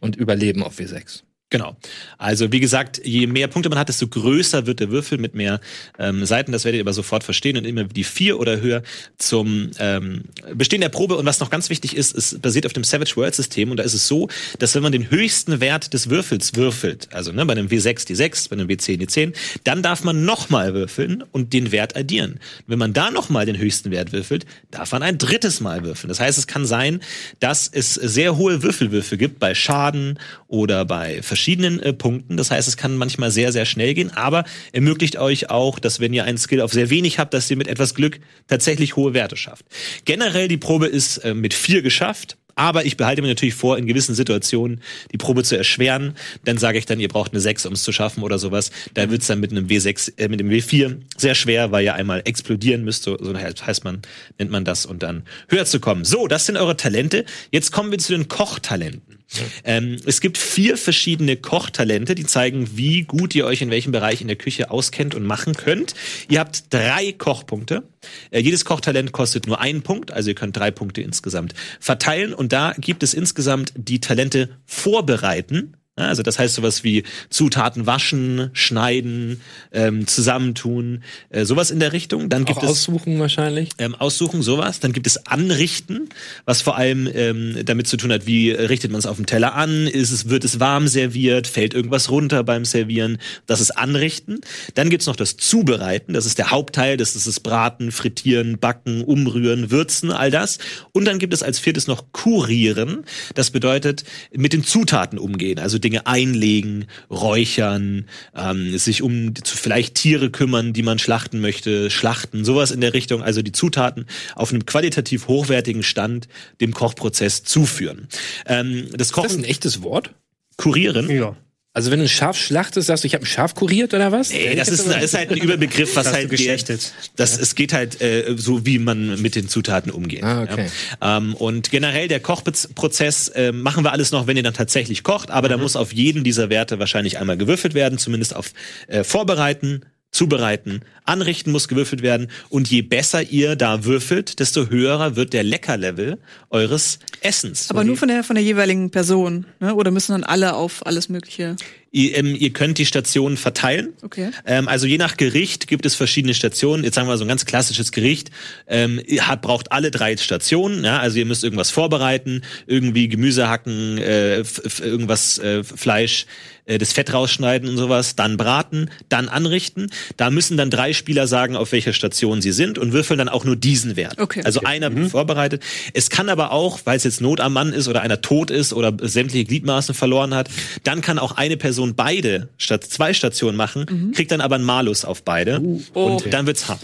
und 0.00 0.16
Überleben 0.16 0.62
auf 0.62 0.78
W6. 0.78 1.22
Genau. 1.54 1.76
Also 2.18 2.50
wie 2.50 2.58
gesagt, 2.58 3.00
je 3.04 3.28
mehr 3.28 3.46
Punkte 3.46 3.68
man 3.68 3.78
hat, 3.78 3.88
desto 3.88 4.08
größer 4.08 4.66
wird 4.66 4.80
der 4.80 4.90
Würfel 4.90 5.18
mit 5.18 5.36
mehr 5.36 5.60
ähm, 6.00 6.24
Seiten. 6.24 6.50
Das 6.50 6.64
werdet 6.64 6.78
ihr 6.78 6.82
aber 6.82 6.92
sofort 6.92 7.22
verstehen 7.22 7.56
und 7.56 7.64
immer 7.64 7.84
die 7.84 8.02
vier 8.02 8.40
oder 8.40 8.60
höher 8.60 8.82
zum 9.18 9.70
ähm, 9.78 10.22
Bestehen 10.52 10.80
der 10.80 10.88
Probe. 10.88 11.14
Und 11.14 11.26
was 11.26 11.38
noch 11.38 11.50
ganz 11.50 11.70
wichtig 11.70 11.96
ist, 11.96 12.12
es 12.12 12.40
basiert 12.40 12.66
auf 12.66 12.72
dem 12.72 12.82
Savage 12.82 13.14
World 13.14 13.36
System 13.36 13.70
und 13.70 13.76
da 13.76 13.84
ist 13.84 13.94
es 13.94 14.08
so, 14.08 14.28
dass 14.58 14.74
wenn 14.74 14.82
man 14.82 14.90
den 14.90 15.12
höchsten 15.12 15.60
Wert 15.60 15.94
des 15.94 16.10
Würfels 16.10 16.56
würfelt, 16.56 17.06
also 17.12 17.30
ne, 17.30 17.46
bei 17.46 17.52
einem 17.52 17.68
W6 17.68 18.04
die 18.04 18.16
6, 18.16 18.48
bei 18.48 18.56
einem 18.56 18.66
W10 18.66 18.96
die 18.96 19.06
10, 19.06 19.32
dann 19.62 19.80
darf 19.80 20.02
man 20.02 20.24
nochmal 20.24 20.74
würfeln 20.74 21.22
und 21.30 21.52
den 21.52 21.70
Wert 21.70 21.96
addieren. 21.96 22.40
Wenn 22.66 22.80
man 22.80 22.92
da 22.92 23.12
nochmal 23.12 23.46
den 23.46 23.58
höchsten 23.58 23.92
Wert 23.92 24.10
würfelt, 24.10 24.44
darf 24.72 24.90
man 24.90 25.04
ein 25.04 25.18
drittes 25.18 25.60
Mal 25.60 25.84
würfeln. 25.84 26.08
Das 26.08 26.18
heißt, 26.18 26.36
es 26.36 26.48
kann 26.48 26.66
sein, 26.66 26.98
dass 27.38 27.68
es 27.68 27.94
sehr 27.94 28.36
hohe 28.36 28.64
Würfelwürfe 28.64 29.16
gibt 29.16 29.38
bei 29.38 29.54
Schaden 29.54 30.18
oder 30.48 30.84
bei 30.84 31.22
verschiedenen 31.22 31.43
äh, 31.80 31.92
Punkten. 31.92 32.36
Das 32.36 32.50
heißt, 32.50 32.68
es 32.68 32.76
kann 32.76 32.96
manchmal 32.96 33.30
sehr, 33.30 33.52
sehr 33.52 33.66
schnell 33.66 33.94
gehen, 33.94 34.10
aber 34.10 34.44
ermöglicht 34.72 35.16
euch 35.16 35.50
auch, 35.50 35.78
dass 35.78 36.00
wenn 36.00 36.12
ihr 36.12 36.24
einen 36.24 36.38
Skill 36.38 36.60
auf 36.60 36.72
sehr 36.72 36.90
wenig 36.90 37.18
habt, 37.18 37.34
dass 37.34 37.50
ihr 37.50 37.56
mit 37.56 37.68
etwas 37.68 37.94
Glück 37.94 38.20
tatsächlich 38.48 38.96
hohe 38.96 39.14
Werte 39.14 39.36
schafft. 39.36 39.64
Generell 40.04 40.48
die 40.48 40.56
Probe 40.56 40.86
ist 40.86 41.18
äh, 41.18 41.34
mit 41.34 41.54
vier 41.54 41.82
geschafft. 41.82 42.36
Aber 42.56 42.84
ich 42.84 42.96
behalte 42.96 43.22
mir 43.22 43.28
natürlich 43.28 43.54
vor, 43.54 43.78
in 43.78 43.86
gewissen 43.86 44.14
Situationen 44.14 44.80
die 45.12 45.18
Probe 45.18 45.42
zu 45.42 45.56
erschweren. 45.56 46.14
Dann 46.44 46.58
sage 46.58 46.78
ich 46.78 46.86
dann, 46.86 47.00
ihr 47.00 47.08
braucht 47.08 47.32
eine 47.32 47.40
6, 47.40 47.66
um 47.66 47.72
es 47.72 47.82
zu 47.82 47.92
schaffen 47.92 48.22
oder 48.22 48.38
sowas. 48.38 48.70
Da 48.94 49.10
wird's 49.10 49.26
dann 49.26 49.40
mit 49.40 49.50
einem 49.50 49.66
W6, 49.66 50.18
äh, 50.18 50.28
mit 50.28 50.40
dem 50.40 50.48
W4 50.48 50.98
sehr 51.16 51.34
schwer, 51.34 51.72
weil 51.72 51.84
ihr 51.84 51.94
einmal 51.94 52.22
explodieren 52.24 52.84
müsst. 52.84 53.04
So 53.04 53.18
heißt 53.18 53.84
man, 53.84 54.02
nennt 54.38 54.50
man 54.50 54.64
das, 54.64 54.86
und 54.86 55.02
dann 55.02 55.24
höher 55.48 55.64
zu 55.64 55.80
kommen. 55.80 56.04
So, 56.04 56.28
das 56.28 56.46
sind 56.46 56.56
eure 56.56 56.76
Talente. 56.76 57.24
Jetzt 57.50 57.72
kommen 57.72 57.90
wir 57.90 57.98
zu 57.98 58.12
den 58.12 58.28
Kochtalenten. 58.28 59.18
Ähm, 59.64 59.96
es 60.06 60.20
gibt 60.20 60.38
vier 60.38 60.76
verschiedene 60.76 61.36
Kochtalente, 61.36 62.14
die 62.14 62.26
zeigen, 62.26 62.76
wie 62.76 63.02
gut 63.02 63.34
ihr 63.34 63.46
euch 63.46 63.62
in 63.62 63.70
welchem 63.70 63.92
Bereich 63.92 64.20
in 64.20 64.28
der 64.28 64.36
Küche 64.36 64.70
auskennt 64.70 65.14
und 65.14 65.24
machen 65.24 65.54
könnt. 65.54 65.94
Ihr 66.28 66.40
habt 66.40 66.72
drei 66.72 67.12
Kochpunkte. 67.12 67.84
Äh, 68.30 68.40
jedes 68.40 68.64
Kochtalent 68.64 69.12
kostet 69.12 69.46
nur 69.46 69.60
einen 69.60 69.82
Punkt, 69.82 70.10
also 70.10 70.30
ihr 70.30 70.34
könnt 70.34 70.56
drei 70.56 70.70
Punkte 70.70 71.02
insgesamt 71.02 71.54
verteilen. 71.80 72.34
Und 72.34 72.52
da 72.52 72.74
gibt 72.78 73.02
es 73.02 73.14
insgesamt 73.14 73.72
die 73.76 74.00
Talente 74.00 74.50
vorbereiten. 74.66 75.76
Also 75.96 76.24
das 76.24 76.40
heißt 76.40 76.56
sowas 76.56 76.82
wie 76.82 77.04
Zutaten 77.30 77.86
waschen, 77.86 78.50
schneiden, 78.52 79.40
ähm, 79.70 80.08
zusammentun, 80.08 81.04
äh, 81.30 81.44
sowas 81.44 81.70
in 81.70 81.78
der 81.78 81.92
Richtung. 81.92 82.28
Dann 82.28 82.44
gibt 82.44 82.58
Auch 82.58 82.64
es 82.64 82.70
aussuchen 82.70 83.20
wahrscheinlich. 83.20 83.68
ähm, 83.78 83.94
aussuchen, 83.94 84.42
sowas. 84.42 84.80
Dann 84.80 84.92
gibt 84.92 85.06
es 85.06 85.24
Anrichten, 85.28 86.08
was 86.46 86.62
vor 86.62 86.76
allem 86.76 87.08
ähm, 87.14 87.58
damit 87.64 87.86
zu 87.86 87.96
tun 87.96 88.10
hat, 88.12 88.26
wie 88.26 88.50
richtet 88.50 88.90
man 88.90 88.98
es 88.98 89.06
auf 89.06 89.16
dem 89.16 89.26
Teller 89.26 89.54
an, 89.54 89.86
ist 89.86 90.10
es, 90.10 90.28
wird 90.28 90.44
es 90.44 90.58
warm 90.58 90.88
serviert, 90.88 91.46
fällt 91.46 91.74
irgendwas 91.74 92.10
runter 92.10 92.42
beim 92.42 92.64
Servieren, 92.64 93.18
das 93.46 93.60
ist 93.60 93.70
Anrichten. 93.70 94.40
Dann 94.74 94.90
gibt's 94.90 95.06
noch 95.06 95.16
das 95.16 95.36
Zubereiten, 95.36 96.12
das 96.12 96.26
ist 96.26 96.38
der 96.38 96.50
Hauptteil, 96.50 96.96
das 96.96 97.14
ist 97.14 97.28
das 97.28 97.38
Braten, 97.38 97.92
Frittieren, 97.92 98.58
Backen, 98.58 99.04
Umrühren, 99.04 99.70
Würzen, 99.70 100.10
all 100.10 100.32
das. 100.32 100.58
Und 100.90 101.04
dann 101.04 101.20
gibt 101.20 101.34
es 101.34 101.44
als 101.44 101.60
viertes 101.60 101.86
noch 101.86 102.10
Kurieren, 102.10 103.04
das 103.36 103.50
bedeutet 103.52 104.02
mit 104.32 104.52
den 104.52 104.64
Zutaten 104.64 105.20
umgehen, 105.20 105.60
also 105.60 105.78
Dinge 105.84 106.06
einlegen, 106.06 106.86
räuchern, 107.10 108.06
ähm, 108.34 108.76
sich 108.78 109.02
um 109.02 109.34
zu 109.34 109.56
vielleicht 109.56 109.94
Tiere 109.94 110.30
kümmern, 110.30 110.72
die 110.72 110.82
man 110.82 110.98
schlachten 110.98 111.40
möchte, 111.40 111.90
schlachten, 111.90 112.44
sowas 112.44 112.70
in 112.70 112.80
der 112.80 112.94
Richtung, 112.94 113.22
also 113.22 113.42
die 113.42 113.52
Zutaten 113.52 114.06
auf 114.34 114.50
einem 114.50 114.66
qualitativ 114.66 115.28
hochwertigen 115.28 115.82
Stand 115.82 116.28
dem 116.60 116.72
Kochprozess 116.72 117.44
zuführen. 117.44 118.08
Ähm, 118.46 118.88
das 118.90 118.90
Ist 118.90 119.00
das 119.00 119.12
Kochen, 119.12 119.38
ein 119.40 119.44
echtes 119.44 119.82
Wort? 119.82 120.14
Kurieren, 120.56 121.10
Ja. 121.10 121.36
Also 121.76 121.90
wenn 121.90 121.98
du 121.98 122.04
ein 122.04 122.08
Schaf 122.08 122.38
schlachtest, 122.38 122.86
sagst 122.86 123.02
du, 123.02 123.08
ich 123.08 123.14
habe 123.14 123.24
ein 123.24 123.26
Schaf 123.26 123.56
kuriert 123.56 123.94
oder 123.94 124.12
was? 124.12 124.30
Ey, 124.30 124.54
das 124.54 124.68
ist, 124.68 124.86
ist 124.86 125.14
halt 125.14 125.30
ein 125.32 125.38
Überbegriff, 125.38 125.96
was 125.96 126.12
halt 126.12 126.30
geschlechtet. 126.30 126.92
Das, 127.16 127.36
es 127.36 127.56
geht 127.56 127.72
halt 127.72 128.00
äh, 128.00 128.36
so, 128.36 128.64
wie 128.64 128.78
man 128.78 129.20
mit 129.20 129.34
den 129.34 129.48
Zutaten 129.48 129.90
umgeht. 129.90 130.22
Ah, 130.22 130.42
okay. 130.44 130.68
ja. 131.02 131.16
ähm, 131.16 131.34
und 131.34 131.72
generell 131.72 132.06
der 132.06 132.20
Kochprozess 132.20 133.26
äh, 133.28 133.50
machen 133.50 133.82
wir 133.84 133.90
alles 133.90 134.12
noch, 134.12 134.28
wenn 134.28 134.36
ihr 134.36 134.44
dann 134.44 134.54
tatsächlich 134.54 135.02
kocht, 135.02 135.32
aber 135.32 135.48
Mhm. 135.48 135.50
da 135.52 135.58
muss 135.58 135.74
auf 135.74 135.92
jeden 135.92 136.22
dieser 136.22 136.48
Werte 136.48 136.78
wahrscheinlich 136.78 137.18
einmal 137.18 137.36
gewürfelt 137.36 137.74
werden, 137.74 137.98
zumindest 137.98 138.36
auf 138.36 138.52
äh, 138.86 139.02
Vorbereiten, 139.02 139.82
Zubereiten, 140.14 140.80
Anrichten 141.04 141.50
muss 141.50 141.66
gewürfelt 141.66 142.02
werden 142.02 142.28
und 142.48 142.70
je 142.70 142.82
besser 142.82 143.22
ihr 143.22 143.56
da 143.56 143.84
würfelt, 143.84 144.38
desto 144.38 144.70
höherer 144.70 145.16
wird 145.16 145.32
der 145.32 145.42
Leckerlevel 145.42 146.18
eures 146.50 147.00
Essens. 147.20 147.68
Aber 147.70 147.82
nur 147.82 147.96
von 147.96 148.08
der, 148.08 148.22
von 148.22 148.36
der 148.36 148.44
jeweiligen 148.44 148.90
Person, 148.90 149.44
ne? 149.58 149.74
Oder 149.74 149.90
müssen 149.90 150.12
dann 150.12 150.24
alle 150.24 150.54
auf 150.54 150.86
alles 150.86 151.08
Mögliche? 151.08 151.56
Ihr, 151.94 152.18
ähm, 152.18 152.34
ihr 152.36 152.52
könnt 152.52 152.78
die 152.78 152.86
Stationen 152.86 153.36
verteilen. 153.36 153.92
Okay. 154.02 154.30
Ähm, 154.44 154.66
also 154.66 154.88
je 154.88 154.98
nach 154.98 155.16
Gericht 155.16 155.68
gibt 155.68 155.86
es 155.86 155.94
verschiedene 155.94 156.34
Stationen. 156.34 156.82
Jetzt 156.82 156.96
sagen 156.96 157.06
wir 157.06 157.16
so 157.16 157.24
ein 157.24 157.28
ganz 157.28 157.44
klassisches 157.44 157.92
Gericht 157.92 158.32
ähm, 158.66 159.00
ihr 159.06 159.28
hat, 159.28 159.42
braucht 159.42 159.70
alle 159.70 159.90
drei 159.90 160.16
Stationen. 160.16 160.84
Ja? 160.84 160.98
Also 160.98 161.18
ihr 161.18 161.26
müsst 161.26 161.44
irgendwas 161.44 161.70
vorbereiten, 161.70 162.42
irgendwie 162.66 163.08
Gemüse 163.08 163.48
hacken, 163.48 163.98
äh, 163.98 164.42
irgendwas 164.80 165.38
äh, 165.38 165.62
Fleisch, 165.62 166.26
äh, 166.66 166.78
das 166.78 166.92
Fett 166.92 167.12
rausschneiden 167.12 167.68
und 167.68 167.76
sowas, 167.76 168.16
dann 168.16 168.36
braten, 168.36 168.90
dann 169.08 169.28
anrichten. 169.28 169.90
Da 170.16 170.30
müssen 170.30 170.56
dann 170.56 170.70
drei 170.70 170.92
Spieler 170.92 171.26
sagen, 171.26 171.56
auf 171.56 171.72
welcher 171.72 171.92
Station 171.92 172.40
sie 172.40 172.52
sind 172.52 172.78
und 172.78 172.92
würfeln 172.92 173.18
dann 173.18 173.28
auch 173.28 173.44
nur 173.44 173.56
diesen 173.56 173.96
Wert. 173.96 174.18
Okay. 174.18 174.42
Also 174.44 174.60
einer 174.62 174.90
vorbereitet. 175.08 175.62
Es 175.92 176.10
kann 176.10 176.28
aber 176.28 176.52
auch, 176.52 176.80
weil 176.84 176.96
es 176.96 177.04
jetzt 177.04 177.20
Not 177.20 177.40
am 177.40 177.52
Mann 177.52 177.72
ist 177.72 177.88
oder 177.88 178.02
einer 178.02 178.20
tot 178.20 178.50
ist 178.50 178.72
oder 178.72 178.92
sämtliche 179.02 179.44
Gliedmaßen 179.44 179.94
verloren 179.94 180.34
hat, 180.34 180.48
dann 180.84 181.00
kann 181.00 181.18
auch 181.18 181.32
eine 181.32 181.56
Person 181.56 181.83
beide 181.92 182.48
statt 182.56 182.84
zwei 182.84 183.12
Stationen 183.12 183.56
machen, 183.58 184.12
kriegt 184.14 184.30
dann 184.30 184.40
aber 184.40 184.54
einen 184.54 184.64
Malus 184.64 185.04
auf 185.04 185.22
beide 185.22 185.60
und 185.92 186.32
dann 186.32 186.46
wird's 186.46 186.68
hart. 186.68 186.80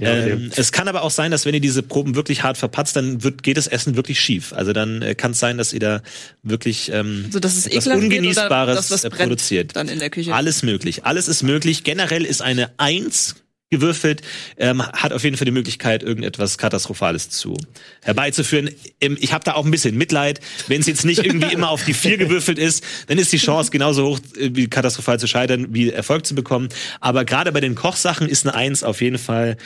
ähm, 0.00 0.52
es 0.54 0.70
kann 0.70 0.86
aber 0.86 1.02
auch 1.02 1.10
sein, 1.10 1.32
dass 1.32 1.44
wenn 1.44 1.54
ihr 1.54 1.60
diese 1.60 1.82
Proben 1.82 2.14
wirklich 2.14 2.44
hart 2.44 2.56
verpatzt, 2.56 2.94
dann 2.94 3.24
wird, 3.24 3.42
geht 3.42 3.56
das 3.56 3.66
Essen 3.66 3.96
wirklich 3.96 4.20
schief. 4.20 4.52
Also 4.52 4.72
dann 4.72 5.02
äh, 5.02 5.14
kann 5.16 5.32
es 5.32 5.40
sein, 5.40 5.58
dass 5.58 5.72
ihr 5.72 5.80
da 5.80 6.02
wirklich 6.44 6.90
ähm, 6.92 7.24
Also, 7.26 7.40
dass 7.40 7.56
es 7.56 7.66
etwas 7.66 7.88
Ungenießbares 7.88 8.76
dass 8.76 8.90
was 8.90 9.04
äh, 9.04 9.10
produziert. 9.10 9.74
dann 9.74 9.88
in 9.88 9.98
der 9.98 10.10
Küche? 10.10 10.32
Alles 10.32 10.62
möglich. 10.62 11.04
Alles 11.04 11.26
ist 11.28 11.42
möglich. 11.42 11.82
Generell 11.82 12.24
ist 12.24 12.42
eine 12.42 12.70
Eins 12.78 13.34
gewürfelt, 13.70 14.22
ähm, 14.58 14.80
hat 14.82 15.12
auf 15.12 15.24
jeden 15.24 15.36
Fall 15.36 15.44
die 15.44 15.50
Möglichkeit, 15.50 16.02
irgendetwas 16.04 16.56
Katastrophales 16.56 17.30
zu 17.30 17.56
herbeizuführen. 18.02 18.70
Ähm, 19.00 19.16
ich 19.20 19.32
habe 19.32 19.44
da 19.44 19.54
auch 19.54 19.64
ein 19.64 19.70
bisschen 19.72 19.96
Mitleid. 19.96 20.40
Wenn 20.68 20.80
es 20.80 20.86
jetzt 20.86 21.04
nicht 21.04 21.24
irgendwie 21.24 21.52
immer 21.52 21.70
auf 21.70 21.84
die 21.84 21.94
Vier 21.94 22.16
gewürfelt 22.18 22.58
ist, 22.58 22.84
dann 23.08 23.18
ist 23.18 23.32
die 23.32 23.38
Chance 23.38 23.70
genauso 23.72 24.06
hoch, 24.06 24.20
äh, 24.38 24.50
wie 24.54 24.68
katastrophal 24.68 25.18
zu 25.18 25.26
scheitern, 25.26 25.66
wie 25.70 25.90
Erfolg 25.90 26.26
zu 26.26 26.34
bekommen. 26.36 26.68
Aber 27.00 27.24
gerade 27.24 27.50
bei 27.50 27.60
den 27.60 27.74
Kochsachen 27.74 28.28
ist 28.28 28.46
eine 28.46 28.54
Eins 28.54 28.84
auf 28.84 29.00
jeden 29.00 29.18
Fall 29.18 29.56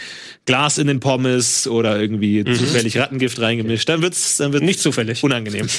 Glas 0.47 0.79
in 0.79 0.87
den 0.87 1.01
Pommes 1.01 1.67
oder 1.67 2.01
irgendwie 2.01 2.43
zufällig 2.45 2.97
Rattengift 2.97 3.39
reingemischt. 3.39 3.89
Dann 3.89 4.01
wird's, 4.01 4.39
dann 4.39 4.53
wird's 4.55 4.65
Nicht 4.65 4.81
zufällig. 4.81 5.23
unangenehm. 5.23 5.69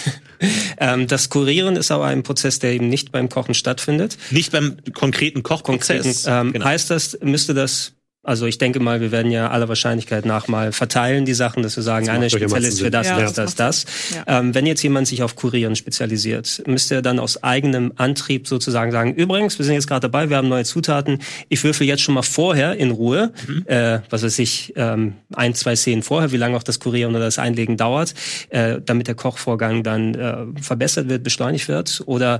Ähm, 0.79 1.05
das 1.05 1.29
Kurieren 1.29 1.75
ist 1.75 1.91
aber 1.91 2.05
ein 2.05 2.23
Prozess, 2.23 2.57
der 2.57 2.71
eben 2.73 2.87
nicht 2.89 3.11
beim 3.11 3.29
Kochen 3.29 3.53
stattfindet. 3.53 4.17
nicht 4.31 4.51
beim 4.51 4.77
konkreten 4.93 5.43
Kochprozess. 5.43 6.25
Ähm, 6.27 6.53
Genau. 6.53 6.65
Heißt 6.65 6.89
das, 6.89 7.17
müsste 7.21 7.53
das, 7.53 7.93
also 8.23 8.45
ich 8.45 8.59
denke 8.59 8.79
mal, 8.79 9.01
wir 9.01 9.11
werden 9.11 9.31
ja 9.31 9.49
aller 9.49 9.67
Wahrscheinlichkeit 9.67 10.25
nach 10.25 10.47
mal 10.47 10.71
verteilen 10.71 11.25
die 11.25 11.33
Sachen, 11.33 11.63
dass 11.63 11.75
wir 11.75 11.83
sagen, 11.83 12.07
einer 12.09 12.29
Spezialist 12.29 12.79
für 12.81 12.91
das. 12.91 13.07
Ja, 13.07 13.19
das, 13.19 13.33
das, 13.33 13.55
das. 13.55 13.85
Ja. 14.13 14.39
Ähm, 14.39 14.53
wenn 14.53 14.67
jetzt 14.67 14.83
jemand 14.83 15.07
sich 15.07 15.23
auf 15.23 15.35
Kurieren 15.35 15.75
spezialisiert, 15.75 16.61
müsste 16.67 16.95
er 16.95 17.01
dann 17.01 17.19
aus 17.19 17.43
eigenem 17.43 17.93
Antrieb 17.95 18.47
sozusagen 18.47 18.91
sagen, 18.91 19.15
übrigens, 19.15 19.57
wir 19.57 19.65
sind 19.65 19.73
jetzt 19.73 19.87
gerade 19.87 20.01
dabei, 20.01 20.29
wir 20.29 20.37
haben 20.37 20.49
neue 20.49 20.65
Zutaten, 20.65 21.19
ich 21.49 21.63
würfel 21.63 21.87
jetzt 21.87 22.03
schon 22.03 22.13
mal 22.13 22.21
vorher 22.21 22.75
in 22.75 22.91
Ruhe, 22.91 23.31
Mhm. 23.47 23.65
äh, 23.65 23.99
was 24.09 24.21
weiß 24.23 24.37
ich, 24.39 24.73
ähm, 24.75 25.13
ein, 25.33 25.55
zwei 25.55 25.75
Szenen 25.75 26.03
vorher, 26.03 26.31
wie 26.31 26.37
lange 26.37 26.55
auch 26.57 26.63
das 26.63 26.79
Kurieren 26.79 27.15
oder 27.15 27.25
das 27.25 27.39
Einlegen 27.39 27.75
dauert, 27.77 28.13
äh, 28.49 28.79
damit 28.85 29.07
der 29.07 29.15
Kochvorgang 29.15 29.83
dann 29.83 30.13
äh, 30.13 30.61
verbessert 30.61 31.09
wird, 31.09 31.23
beschleunigt 31.23 31.67
wird? 31.67 32.03
Oder 32.05 32.39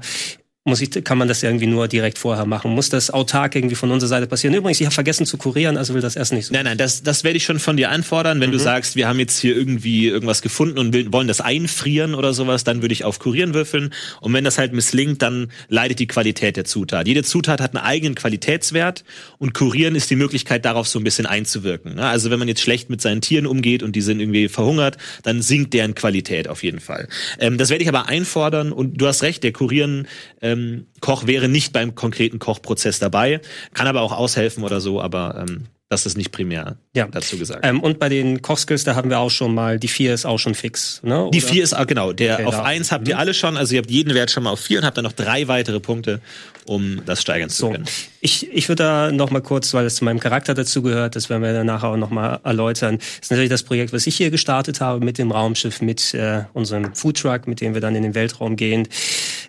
muss 0.64 0.80
ich, 0.80 0.92
kann 1.04 1.18
man 1.18 1.28
das 1.28 1.42
irgendwie 1.42 1.66
nur 1.66 1.88
direkt 1.88 2.20
vorher 2.20 2.46
machen? 2.46 2.70
Muss 2.72 2.90
das 2.90 3.10
autark 3.10 3.56
irgendwie 3.56 3.74
von 3.74 3.90
unserer 3.90 4.10
Seite 4.10 4.28
passieren? 4.28 4.56
Übrigens, 4.56 4.80
ich 4.80 4.86
habe 4.86 4.94
vergessen 4.94 5.26
zu 5.26 5.38
kurieren, 5.38 5.76
also 5.76 5.96
will 5.96 6.02
das 6.02 6.16
Essen 6.16 6.36
nicht 6.36 6.46
so. 6.46 6.54
Nein, 6.54 6.66
nein, 6.66 6.78
das, 6.78 7.02
das 7.02 7.24
werde 7.24 7.38
ich 7.38 7.46
schon 7.46 7.58
von 7.58 7.78
dir 7.78 7.90
anfordern. 7.90 8.40
Wenn 8.40 8.52
du 8.52 8.60
sagst, 8.60 8.96
wir 8.96 9.08
haben 9.08 9.18
jetzt 9.18 9.40
hier 9.40 9.58
irgendwie 9.58 10.08
irgendwas 10.08 10.44
gefunden 10.44 10.78
und 10.78 10.94
will, 10.94 11.12
wollen 11.12 11.28
das 11.28 11.42
einfrieren 11.42 12.14
oder 12.14 12.34
sowas, 12.34 12.64
dann 12.64 12.84
würde 12.84 12.94
ich 12.94 13.04
auf 13.06 13.18
Kurieren 13.18 13.56
würfeln. 13.56 13.92
Und 14.20 14.34
wenn 14.34 14.44
das 14.44 14.60
halt 14.60 14.72
misslingt, 14.72 15.24
dann 15.24 15.52
leidet 15.68 15.98
die 15.98 16.06
Qualität 16.06 16.58
der 16.58 16.66
Zutat. 16.66 17.08
Jede 17.08 17.24
Zutat 17.24 17.60
hat 17.60 17.76
einen 17.76 17.84
eigenen 17.84 18.14
Qualitätswert 18.14 19.04
und 19.40 19.56
Kurieren 19.56 19.96
ist 19.96 20.12
die 20.12 20.16
Möglichkeit, 20.16 20.64
darauf 20.64 20.88
so 20.88 21.00
ein 21.00 21.04
bisschen 21.04 21.26
einzuwirken. 21.26 21.96
ne? 21.96 22.06
Also 22.06 22.30
wenn 22.30 22.38
man 22.38 22.48
jetzt 22.48 22.62
schlecht 22.62 22.88
mit 22.88 23.02
seinen 23.02 23.22
Tieren 23.22 23.48
umgeht 23.48 23.82
und 23.82 23.96
die 23.96 24.02
sind 24.02 24.20
irgendwie 24.20 24.48
verhungert, 24.48 24.98
dann 25.24 25.42
sinkt 25.42 25.74
deren 25.74 25.96
Qualität 25.96 26.48
auf 26.48 26.62
jeden 26.62 26.80
Fall. 26.80 27.08
Ähm, 27.40 27.58
das 27.58 27.72
werde 27.72 27.82
ich 27.82 27.90
aber 27.90 28.08
einfordern 28.08 28.72
und 28.72 29.02
du 29.02 29.08
hast 29.08 29.24
recht, 29.24 29.44
der 29.44 29.54
Kurieren 29.54 30.08
ähm, 30.52 30.88
Koch 31.00 31.28
wäre 31.28 31.48
nicht 31.48 31.74
beim 31.74 31.96
konkreten 31.96 32.40
Kochprozess 32.40 33.00
dabei, 33.00 33.42
kann 33.74 33.88
aber 33.88 34.02
auch 34.02 34.12
aushelfen 34.12 34.64
oder 34.64 34.82
so, 34.82 35.02
aber 35.02 35.46
ähm, 35.48 35.66
das 35.90 36.06
ist 36.06 36.16
nicht 36.16 36.32
primär 36.32 36.78
Ja. 36.96 37.08
dazu 37.12 37.38
gesagt. 37.38 37.66
Ähm, 37.66 37.82
und 37.82 38.00
bei 38.00 38.08
den 38.08 38.42
Kochskills, 38.42 38.86
da 38.86 38.96
haben 38.96 39.10
wir 39.10 39.20
auch 39.20 39.30
schon 39.30 39.54
mal, 39.54 39.78
die 39.78 39.90
vier 39.90 40.14
ist 40.14 40.26
auch 40.26 40.38
schon 40.38 40.56
fix. 40.56 41.02
Ne? 41.04 41.30
die 41.34 41.42
vier 41.42 41.64
ist, 41.64 41.74
ah, 41.74 41.84
genau, 41.84 42.14
der 42.14 42.36
Okay, 42.36 42.46
auf 42.46 42.56
da. 42.56 42.64
eins 42.64 42.94
habt 42.94 43.10
ihr 43.10 43.18
alle 43.20 43.34
schon, 43.34 43.58
also 43.58 43.76
ihr 43.76 43.80
habt 43.82 43.92
jeden 43.92 44.14
Wert 44.14 44.32
schon 44.32 44.44
mal 44.44 44.52
auf 44.52 44.62
vier 44.62 44.80
und 44.80 44.86
habt 44.86 44.96
dann 44.96 45.04
noch 45.04 45.12
drei 45.12 45.50
weitere 45.50 45.82
Punkte, 45.82 46.22
um 46.66 47.02
das 47.06 47.22
steigern 47.22 47.50
zu 47.50 47.58
So, 47.58 47.72
können. 47.72 47.84
ich, 48.22 48.50
ich 48.54 48.70
würde 48.70 48.84
da 48.84 49.12
noch 49.12 49.32
mal 49.32 49.42
kurz, 49.42 49.74
weil 49.74 49.86
es 49.86 49.96
zu 49.96 50.06
meinem 50.06 50.22
Charakter 50.22 50.54
dazugehört, 50.54 51.18
das 51.18 51.30
werden 51.30 51.44
wir 51.44 51.52
dann 51.52 51.66
nachher 51.68 51.90
auch 51.90 51.98
noch 51.98 52.10
mal 52.10 52.40
erläutern, 52.46 52.98
das 53.00 53.08
ist 53.24 53.32
natürlich 53.32 53.50
das 53.50 53.64
Projekt, 53.64 53.92
was 53.92 54.08
ich 54.08 54.16
hier 54.16 54.32
gestartet 54.32 54.80
habe 54.80 55.04
mit 55.04 55.18
dem 55.18 55.30
Raumschiff, 55.34 55.82
mit 55.82 56.14
äh, 56.14 56.44
unserem 56.54 56.96
Foodtruck, 56.96 57.48
mit 57.48 57.60
dem 57.60 57.74
wir 57.74 57.82
dann 57.82 57.96
in 57.98 58.04
den 58.04 58.16
Weltraum 58.16 58.56
gehen. 58.56 58.88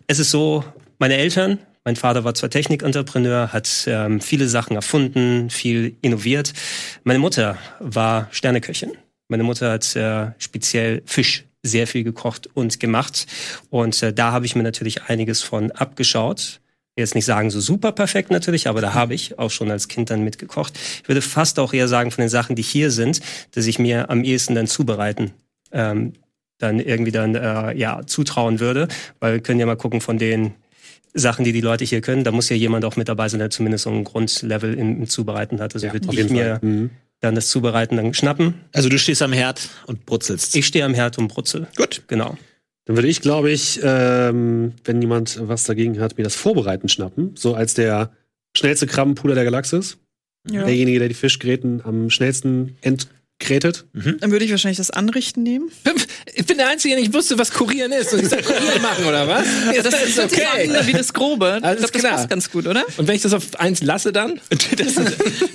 Es 0.08 0.18
ist 0.18 0.32
so, 0.32 0.64
meine 1.02 1.16
Eltern, 1.16 1.58
mein 1.84 1.96
Vater 1.96 2.22
war 2.22 2.32
zwar 2.34 2.48
Technikentrepreneur, 2.48 3.52
hat 3.52 3.88
ähm, 3.88 4.20
viele 4.20 4.46
Sachen 4.46 4.76
erfunden, 4.76 5.50
viel 5.50 5.96
innoviert. 6.00 6.52
Meine 7.02 7.18
Mutter 7.18 7.58
war 7.80 8.28
Sterneköchin. 8.30 8.92
Meine 9.26 9.42
Mutter 9.42 9.72
hat 9.72 9.96
äh, 9.96 10.30
speziell 10.38 11.02
Fisch 11.04 11.42
sehr 11.64 11.88
viel 11.88 12.04
gekocht 12.04 12.48
und 12.54 12.78
gemacht. 12.78 13.26
Und 13.68 14.00
äh, 14.00 14.12
da 14.12 14.30
habe 14.30 14.46
ich 14.46 14.54
mir 14.54 14.62
natürlich 14.62 15.02
einiges 15.02 15.42
von 15.42 15.72
abgeschaut. 15.72 16.60
Jetzt 16.94 17.16
nicht 17.16 17.24
sagen 17.24 17.50
so 17.50 17.58
super 17.58 17.90
perfekt 17.90 18.30
natürlich, 18.30 18.68
aber 18.68 18.80
da 18.80 18.94
habe 18.94 19.14
ich 19.14 19.40
auch 19.40 19.50
schon 19.50 19.72
als 19.72 19.88
Kind 19.88 20.08
dann 20.08 20.22
mitgekocht. 20.22 20.78
Ich 21.02 21.08
würde 21.08 21.20
fast 21.20 21.58
auch 21.58 21.72
eher 21.72 21.88
sagen 21.88 22.12
von 22.12 22.22
den 22.22 22.28
Sachen, 22.28 22.54
die 22.54 22.62
hier 22.62 22.92
sind, 22.92 23.20
dass 23.56 23.66
ich 23.66 23.80
mir 23.80 24.08
am 24.08 24.22
ehesten 24.22 24.54
dann 24.54 24.68
zubereiten 24.68 25.32
ähm, 25.72 26.12
dann 26.58 26.78
irgendwie 26.78 27.10
dann 27.10 27.34
äh, 27.34 27.76
ja 27.76 28.06
zutrauen 28.06 28.60
würde, 28.60 28.86
weil 29.18 29.32
wir 29.32 29.40
können 29.40 29.58
ja 29.58 29.66
mal 29.66 29.76
gucken 29.76 30.00
von 30.00 30.16
den 30.16 30.54
Sachen, 31.14 31.44
die 31.44 31.52
die 31.52 31.60
Leute 31.60 31.84
hier 31.84 32.00
können, 32.00 32.24
da 32.24 32.30
muss 32.30 32.48
ja 32.48 32.56
jemand 32.56 32.84
auch 32.84 32.96
mit 32.96 33.08
dabei 33.08 33.28
sein, 33.28 33.38
der 33.38 33.50
zumindest 33.50 33.84
so 33.84 33.90
ein 33.90 34.04
Grundlevel 34.04 34.74
im, 34.74 35.06
Zubereiten 35.06 35.60
hat. 35.60 35.74
Also 35.74 35.92
würde 35.92 36.08
auf 36.08 36.16
ich 36.16 36.30
mir. 36.30 36.58
Mhm. 36.62 36.90
dann 37.20 37.34
das 37.34 37.48
Zubereiten 37.48 37.96
dann 37.96 38.14
schnappen. 38.14 38.54
Also 38.72 38.88
du 38.88 38.98
stehst 38.98 39.22
am 39.22 39.32
Herd 39.32 39.68
und 39.86 40.06
brutzelst. 40.06 40.56
Ich 40.56 40.66
stehe 40.66 40.84
am 40.84 40.94
Herd 40.94 41.18
und 41.18 41.28
brutzel. 41.28 41.66
Gut. 41.76 42.02
Genau. 42.06 42.36
Dann 42.86 42.96
würde 42.96 43.08
ich, 43.08 43.20
glaube 43.20 43.50
ich, 43.50 43.78
ähm, 43.82 44.72
wenn 44.84 45.00
jemand 45.00 45.38
was 45.46 45.64
dagegen 45.64 46.00
hat, 46.00 46.18
mir 46.18 46.24
das 46.24 46.34
Vorbereiten 46.34 46.88
schnappen. 46.88 47.32
So 47.36 47.54
als 47.54 47.74
der 47.74 48.12
schnellste 48.56 48.86
Krabbenpuder 48.86 49.34
der 49.34 49.44
Galaxis. 49.44 49.98
Ja. 50.50 50.64
Derjenige, 50.64 50.98
der 50.98 51.08
die 51.08 51.14
Fischgräten 51.14 51.82
am 51.84 52.10
schnellsten 52.10 52.76
entkrätet. 53.42 53.84
Dann 53.92 54.30
würde 54.30 54.44
ich 54.44 54.50
wahrscheinlich 54.50 54.78
das 54.78 54.90
Anrichten 54.90 55.42
nehmen. 55.42 55.70
Ich 56.34 56.46
bin 56.46 56.56
der 56.56 56.68
Einzige, 56.68 56.94
der 56.94 57.02
nicht 57.02 57.14
wusste, 57.14 57.38
was 57.38 57.50
Kurieren 57.50 57.92
ist. 57.92 58.12
Und 58.12 58.20
ich 58.20 58.28
soll 58.28 58.42
Kurieren 58.42 58.82
machen, 58.82 59.04
oder 59.04 59.26
was? 59.28 59.46
Ja, 59.74 59.82
das 59.82 60.02
ist 60.02 60.18
okay. 60.18 60.70
Wie 60.86 60.92
das 60.92 61.12
Grobe. 61.12 61.56
Ich 61.58 61.64
Alles 61.64 61.78
glaube, 61.80 61.92
das 61.92 62.00
klar. 62.02 62.12
passt 62.14 62.28
ganz 62.30 62.50
gut, 62.50 62.66
oder? 62.66 62.84
Und 62.96 63.06
wenn 63.08 63.14
ich 63.14 63.22
das 63.22 63.32
auf 63.32 63.58
eins 63.58 63.82
lasse, 63.82 64.12
dann? 64.12 64.40
Das, 64.76 64.94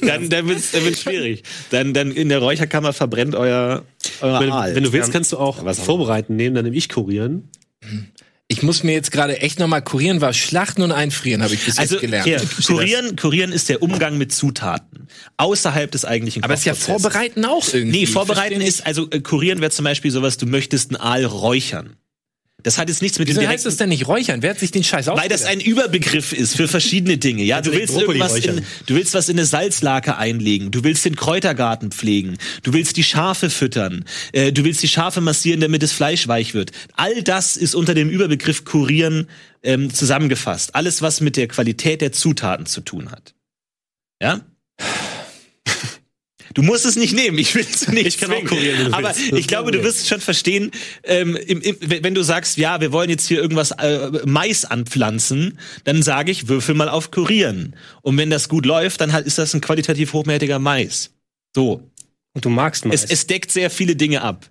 dann 0.01 0.29
dann 0.29 0.47
wird's 0.47 0.71
dann 0.71 0.83
wird's 0.85 1.01
schwierig. 1.01 1.43
Dann, 1.71 1.93
dann 1.93 2.11
in 2.11 2.29
der 2.29 2.39
Räucherkammer 2.39 2.93
verbrennt 2.93 3.35
euer, 3.35 3.83
euer 4.21 4.39
Wenn, 4.39 4.51
Aal. 4.51 4.75
wenn 4.75 4.83
du 4.83 4.93
willst, 4.93 5.11
kannst 5.11 5.31
du 5.31 5.37
auch 5.37 5.65
Was 5.65 5.79
auch 5.79 5.85
vorbereiten 5.85 6.35
nehmen, 6.35 6.55
dann 6.55 6.65
nehme 6.65 6.75
ich 6.77 6.89
kurieren. 6.89 7.49
Ich 8.49 8.63
muss 8.63 8.81
mir 8.81 8.93
jetzt 8.93 9.11
gerade 9.11 9.41
echt 9.41 9.59
nochmal 9.59 9.83
kurieren, 9.83 10.21
war 10.21 10.31
Schlachten 10.31 10.81
und 10.81 10.93
Einfrieren, 10.93 11.43
habe 11.43 11.53
ich 11.53 11.65
bis 11.65 11.77
also 11.77 11.95
jetzt 11.95 12.01
gelernt. 12.01 12.25
hier, 12.25 12.41
kurieren, 12.65 13.17
kurieren 13.17 13.51
ist 13.51 13.67
der 13.67 13.83
Umgang 13.83 14.17
mit 14.17 14.31
Zutaten 14.31 15.09
außerhalb 15.35 15.91
des 15.91 16.05
eigentlichen 16.05 16.43
Aber 16.43 16.53
es 16.53 16.61
ist 16.61 16.65
ja. 16.65 16.73
Vorbereiten 16.73 17.43
auch 17.43 17.67
irgendwie. 17.73 17.99
Nee, 17.99 18.05
vorbereiten 18.05 18.61
ist, 18.61 18.85
also 18.85 19.09
äh, 19.09 19.19
kurieren 19.19 19.59
wäre 19.59 19.71
zum 19.71 19.83
Beispiel 19.83 20.11
sowas, 20.11 20.37
du 20.37 20.45
möchtest 20.45 20.91
einen 20.91 21.01
Aal 21.01 21.25
räuchern. 21.25 21.97
Das 22.63 22.79
hat 22.79 22.89
jetzt 22.89 23.03
nichts 23.03 23.19
mit 23.19 23.27
Wieso 23.27 23.39
dem 23.39 23.49
heißt 23.49 23.67
das 23.67 23.77
denn 23.77 23.89
nicht 23.89 24.07
räuchern? 24.07 24.41
Wer 24.41 24.49
hat 24.49 24.59
sich 24.59 24.71
den 24.71 24.83
Scheiß 24.83 25.07
weil 25.07 25.29
das 25.29 25.45
ein 25.45 25.59
Überbegriff 25.59 26.33
ist 26.33 26.55
für 26.57 26.67
verschiedene 26.67 27.19
Dinge. 27.19 27.43
Ja, 27.43 27.61
du 27.61 27.71
willst 27.71 27.95
irgendwas 27.95 28.35
in, 28.37 28.65
du 28.87 28.95
willst 28.95 29.13
was 29.13 29.29
in 29.29 29.37
eine 29.37 29.45
Salzlake 29.45 30.17
einlegen, 30.17 30.71
du 30.71 30.83
willst 30.83 31.05
den 31.05 31.15
Kräutergarten 31.15 31.91
pflegen, 31.91 32.37
du 32.63 32.73
willst 32.73 32.97
die 32.97 33.03
Schafe 33.03 33.51
füttern, 33.51 34.05
äh, 34.31 34.51
du 34.51 34.63
willst 34.63 34.81
die 34.81 34.87
Schafe 34.87 35.21
massieren, 35.21 35.59
damit 35.59 35.83
das 35.83 35.91
Fleisch 35.91 36.27
weich 36.27 36.55
wird. 36.55 36.71
All 36.93 37.21
das 37.21 37.57
ist 37.57 37.75
unter 37.75 37.93
dem 37.93 38.09
Überbegriff 38.09 38.65
kurieren 38.65 39.29
ähm, 39.61 39.93
zusammengefasst. 39.93 40.73
Alles, 40.73 41.03
was 41.03 41.21
mit 41.21 41.37
der 41.37 41.47
Qualität 41.47 42.01
der 42.01 42.11
Zutaten 42.11 42.65
zu 42.65 42.81
tun 42.81 43.11
hat. 43.11 43.35
Ja? 44.19 44.41
Du 46.57 46.63
musst 46.63 46.85
es 46.85 46.95
nicht 46.95 47.13
nehmen, 47.13 47.37
ich 47.37 47.53
will 47.53 47.67
es 47.71 47.87
nicht. 47.87 48.07
Ich 48.07 48.17
kann 48.17 48.31
auch 48.31 48.43
kurieren, 48.43 48.91
Aber 48.91 49.09
willst. 49.09 49.31
Ich 49.31 49.47
glaube, 49.47 49.69
du 49.69 49.83
wirst 49.83 50.07
schon 50.07 50.19
verstehen, 50.19 50.71
ähm, 51.03 51.35
im, 51.35 51.61
im, 51.61 51.77
wenn 51.79 52.15
du 52.15 52.23
sagst, 52.23 52.57
ja, 52.57 52.81
wir 52.81 52.91
wollen 52.91 53.11
jetzt 53.11 53.27
hier 53.27 53.39
irgendwas 53.39 53.69
äh, 53.69 54.09
Mais 54.25 54.65
anpflanzen, 54.65 55.59
dann 55.83 56.01
sage 56.01 56.31
ich, 56.31 56.47
würfel 56.47 56.73
mal 56.73 56.89
auf 56.89 57.11
Kurieren. 57.11 57.75
Und 58.01 58.17
wenn 58.17 58.31
das 58.31 58.49
gut 58.49 58.65
läuft, 58.65 59.01
dann 59.01 59.13
halt 59.13 59.27
ist 59.27 59.37
das 59.37 59.53
ein 59.53 59.61
qualitativ 59.61 60.13
hochwertiger 60.13 60.57
Mais. 60.57 61.11
So. 61.55 61.83
Und 62.33 62.43
du 62.43 62.49
magst 62.49 62.85
Mais. 62.85 63.03
Es, 63.03 63.11
es 63.11 63.27
deckt 63.27 63.51
sehr 63.51 63.69
viele 63.69 63.95
Dinge 63.95 64.23
ab. 64.23 64.49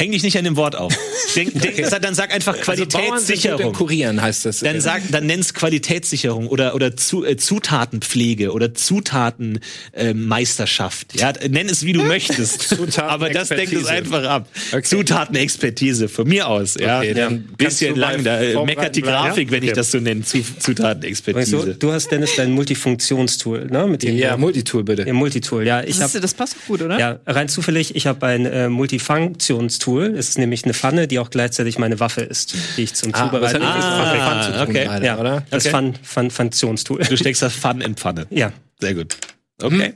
Häng 0.00 0.12
dich 0.12 0.22
nicht 0.22 0.38
an 0.38 0.44
dem 0.44 0.56
Wort 0.56 0.74
auf. 0.76 0.92
Denk, 1.36 1.60
denk, 1.60 1.76
Dann 2.02 2.14
sag 2.14 2.32
einfach 2.34 2.54
Also 2.54 2.64
Qualitätssicherung. 2.86 3.72
Kurieren 3.72 4.20
heißt 4.20 4.46
das. 4.46 4.60
Dann 4.60 4.80
sag, 4.80 5.02
dann 5.10 5.26
nenn's 5.26 5.54
Qualitätssicherung 5.54 6.48
oder 6.48 6.74
oder 6.74 6.96
zu, 6.96 7.24
äh, 7.24 7.36
Zutatenpflege 7.36 8.52
oder 8.52 8.74
Zutatenmeisterschaft. 8.74 9.60
Äh, 9.92 10.14
Meisterschaft. 10.14 11.20
ja, 11.20 11.32
nenn 11.48 11.68
es 11.68 11.84
wie 11.84 11.92
du 11.92 12.02
möchtest. 12.02 12.76
Aber 12.98 13.30
das 13.30 13.48
deckt 13.50 13.72
es 13.72 13.80
Zutatenexpertise. 13.84 13.90
einfach 13.90 14.24
ab. 14.24 14.48
Okay. 14.72 14.82
Zutatenexpertise 14.82 16.08
von 16.08 16.26
mir 16.26 16.48
aus. 16.48 16.74
Ja, 16.80 16.98
Okay, 17.00 17.14
dann 17.14 17.32
Ein 17.34 17.48
bisschen 17.56 17.96
lang. 17.96 18.24
Da 18.24 18.40
äh, 18.40 18.64
meckert 18.64 18.96
die. 18.96 19.02
Grafik, 19.02 19.50
wenn 19.50 19.62
ich 19.62 19.70
Okay. 19.70 19.76
das 19.76 19.90
so 19.90 19.98
nenne. 19.98 20.22
Zu, 20.22 20.38
Weißt 20.38 20.48
du, 20.56 20.60
Zutatenexpertise. 20.60 21.76
du 21.78 21.92
hast 21.92 22.10
Dennis 22.10 22.30
dein 22.36 22.50
Multifunktionstool, 22.52 23.66
ne? 23.66 23.86
Mit 23.86 24.02
dem 24.02 24.16
Ja, 24.16 24.36
Multitool 24.36 24.82
bitte. 24.84 25.04
ja, 25.06 25.12
Multitool. 25.12 25.66
Ja, 25.66 25.82
ich 25.82 25.98
Das, 25.98 26.00
habe 26.08 26.18
ist, 26.18 26.24
das 26.24 26.34
passt 26.34 26.56
doch 26.56 26.66
gut, 26.66 26.82
oder? 26.82 26.98
Ja, 26.98 27.20
rein 27.26 27.48
zufällig, 27.48 27.94
ich 27.96 28.06
habe 28.06 28.26
ein 28.26 28.46
äh, 28.46 28.68
Multifunktionstool. 28.68 29.89
Es 29.98 30.28
ist 30.30 30.38
nämlich 30.38 30.64
eine 30.64 30.74
Pfanne, 30.74 31.06
die 31.08 31.18
auch 31.18 31.30
gleichzeitig 31.30 31.78
meine 31.78 32.00
Waffe 32.00 32.20
ist, 32.22 32.54
die 32.76 32.82
ich 32.84 32.94
zum 32.94 33.14
Ah, 33.14 33.24
Zubereiten 33.26 33.62
Ah, 33.62 34.42
zu 34.42 34.52
tun, 34.52 34.60
okay. 34.68 34.84
leider, 34.86 35.04
ja, 35.06 35.18
oder? 35.18 35.46
das 35.50 35.66
Okay. 35.66 35.74
Fun, 35.76 35.94
Fun, 36.02 36.30
Funktionstool. 36.30 37.00
Du 37.08 37.16
steckst 37.16 37.42
das 37.42 37.54
Pfann 37.54 37.80
in 37.80 37.94
Pfanne. 37.96 38.26
ja. 38.30 38.52
Sehr 38.80 38.94
gut. 38.94 39.16
Okay. 39.62 39.92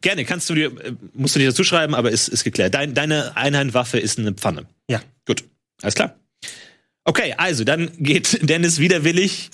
Gerne, 0.00 0.24
kannst 0.24 0.48
du 0.48 0.54
dir, 0.54 0.70
musst 1.12 1.34
du 1.34 1.40
dir 1.40 1.48
dazu 1.48 1.64
schreiben, 1.64 1.92
aber 1.92 2.12
ist, 2.12 2.28
ist 2.28 2.44
geklärt. 2.44 2.72
Dein, 2.74 2.94
deine 2.94 3.36
Einhandwaffe 3.36 3.98
ist 3.98 4.16
eine 4.20 4.32
Pfanne. 4.32 4.66
Ja. 4.88 5.00
Gut, 5.26 5.42
alles 5.82 5.96
klar. 5.96 6.14
Okay, 7.04 7.34
also 7.36 7.64
dann 7.64 7.90
geht 7.98 8.48
Dennis 8.48 8.78
widerwillig 8.78 9.50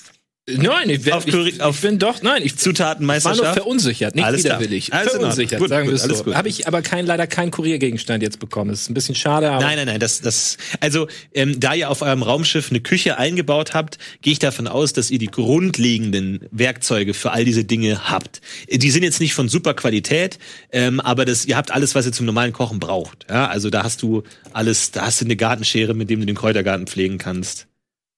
Nein, 0.56 0.88
ich, 0.90 1.12
Auf 1.12 1.26
ich, 1.26 1.34
ich, 1.34 1.60
auf 1.60 1.80
bin 1.80 1.98
doch, 1.98 2.22
nein, 2.22 2.42
ich 2.42 2.52
war 2.52 2.56
nur 2.56 2.58
Zutatenmeisterschaft. 2.58 3.54
verunsichert, 3.54 4.14
nicht 4.14 4.24
Alles 4.24 4.42
klar. 4.44 4.58
widerwillig. 4.58 4.92
Alles 4.92 5.06
Ordnung. 5.08 5.20
verunsichert, 5.32 5.60
Gut, 5.60 5.68
sagen 5.68 5.88
wir 5.90 5.96
so. 5.98 6.24
gut. 6.24 6.34
Habe 6.34 6.48
ich 6.48 6.66
aber 6.66 6.82
kein, 6.82 7.06
leider 7.06 7.26
keinen 7.26 7.50
Kuriergegenstand 7.50 8.22
jetzt 8.22 8.38
bekommen. 8.38 8.70
Das 8.70 8.80
ist 8.82 8.90
ein 8.90 8.94
bisschen 8.94 9.14
schade, 9.14 9.50
aber 9.50 9.62
Nein, 9.64 9.76
nein, 9.76 9.86
nein, 9.86 10.00
das, 10.00 10.20
das, 10.20 10.56
also, 10.80 11.08
ähm, 11.34 11.60
da 11.60 11.74
ihr 11.74 11.90
auf 11.90 12.02
eurem 12.02 12.22
Raumschiff 12.22 12.70
eine 12.70 12.80
Küche 12.80 13.18
eingebaut 13.18 13.74
habt, 13.74 13.98
gehe 14.22 14.32
ich 14.32 14.38
davon 14.38 14.66
aus, 14.66 14.92
dass 14.92 15.10
ihr 15.10 15.18
die 15.18 15.26
grundlegenden 15.26 16.40
Werkzeuge 16.50 17.14
für 17.14 17.32
all 17.32 17.44
diese 17.44 17.64
Dinge 17.64 18.10
habt. 18.10 18.40
Die 18.70 18.90
sind 18.90 19.02
jetzt 19.02 19.20
nicht 19.20 19.34
von 19.34 19.48
super 19.48 19.74
Qualität, 19.74 20.38
ähm, 20.72 21.00
aber 21.00 21.24
das, 21.24 21.44
ihr 21.46 21.56
habt 21.56 21.70
alles, 21.72 21.94
was 21.94 22.06
ihr 22.06 22.12
zum 22.12 22.26
normalen 22.26 22.52
Kochen 22.52 22.78
braucht. 22.78 23.26
Ja, 23.28 23.48
also 23.48 23.70
da 23.70 23.82
hast 23.82 24.02
du 24.02 24.22
alles, 24.52 24.92
da 24.92 25.02
hast 25.06 25.20
du 25.20 25.24
eine 25.26 25.36
Gartenschere, 25.36 25.94
mit 25.94 26.08
dem 26.10 26.20
du 26.20 26.26
den 26.26 26.36
Kräutergarten 26.36 26.86
pflegen 26.86 27.18
kannst. 27.18 27.66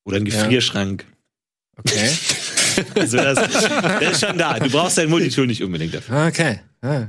Oder 0.04 0.16
einen 0.16 0.26
Ja. 0.26 0.32
Okay. 1.76 2.10
Also 2.94 3.16
das, 3.18 3.34
das 3.34 4.12
ist 4.12 4.20
schon 4.24 4.38
da. 4.38 4.58
Du 4.58 4.70
brauchst 4.70 4.96
dein 4.96 5.10
Multitool 5.10 5.46
nicht 5.46 5.62
unbedingt 5.62 5.92
dafür. 5.92 6.26
Okay. 6.28 6.60
Ah. 6.80 7.08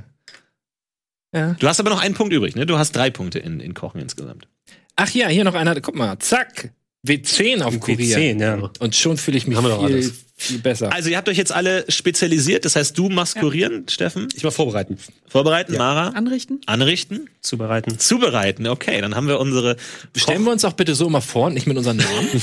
Ja. 1.34 1.56
Du 1.60 1.68
hast 1.68 1.80
aber 1.80 1.92
noch 1.92 2.02
einen 2.02 2.16
Punkt 2.16 2.34
übrig, 2.34 2.56
ne? 2.56 2.66
Du 2.66 2.78
hast 2.78 2.94
drei 2.94 3.10
Punkte 3.10 3.40
in, 3.40 3.60
in 3.60 3.74
Kochen 3.74 4.02
insgesamt. 4.02 4.48
Ach 4.96 5.10
ja, 5.12 5.28
hier 5.28 5.44
noch 5.44 5.54
einer. 5.54 5.80
Guck 5.80 5.96
mal, 5.96 6.18
zack. 6.20 6.72
W10 7.08 7.62
auf 7.62 7.80
Kurier. 7.80 8.18
W10, 8.18 8.42
ja. 8.42 8.70
Und 8.80 8.96
schon 8.96 9.18
fühle 9.18 9.38
ich 9.38 9.48
mich 9.48 9.56
Haben 9.58 9.66
viel, 9.66 9.74
alles. 9.96 10.12
viel 10.36 10.60
besser. 10.60 10.92
Also 10.92 11.10
ihr 11.10 11.18
habt 11.18 11.30
euch 11.30 11.38
jetzt 11.38 11.52
alle 11.52 11.86
spezialisiert, 11.90 12.66
das 12.66 12.76
heißt, 12.76 12.98
du 12.98 13.10
machst 13.10 13.40
kurieren, 13.40 13.86
Steffen, 13.88 14.28
Ich 14.36 14.44
mal 14.44 14.52
vorbereiten. 14.52 14.98
vorbereiten, 15.28 15.78
Mara, 15.78 16.10
Anrichten? 16.10 16.62
anrichten, 16.66 17.30
Zubereiten. 17.42 17.98
zubereiten. 17.98 18.68
Okay, 18.68 19.00
dann 19.02 19.16
haben 19.16 19.28
wir 19.28 19.40
unsere 19.40 19.78
Stellen 20.16 20.44
wir 20.44 20.52
uns 20.52 20.66
auch 20.66 20.74
bitte 20.74 20.94
so 20.96 21.08
immer 21.08 21.22
vor 21.22 21.48
und 21.48 21.54
nicht 21.54 21.66
mit 21.68 21.78
unseren 21.78 21.98
Namen. 21.98 22.30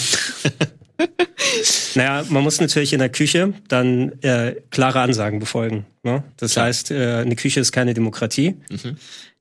Naja, 1.95 2.25
man 2.29 2.43
muss 2.43 2.61
natürlich 2.61 2.93
in 2.93 2.99
der 2.99 3.09
Küche 3.09 3.55
dann 3.69 4.21
äh, 4.23 4.57
klare 4.71 5.01
Ansagen 5.01 5.39
befolgen. 5.39 5.87
Ne? 6.03 6.25
Das 6.37 6.57
heißt, 6.57 6.91
äh, 6.91 7.17
eine 7.19 7.37
Küche 7.37 7.61
ist 7.61 7.73
keine 7.73 7.95
Demokratie. 7.95 8.57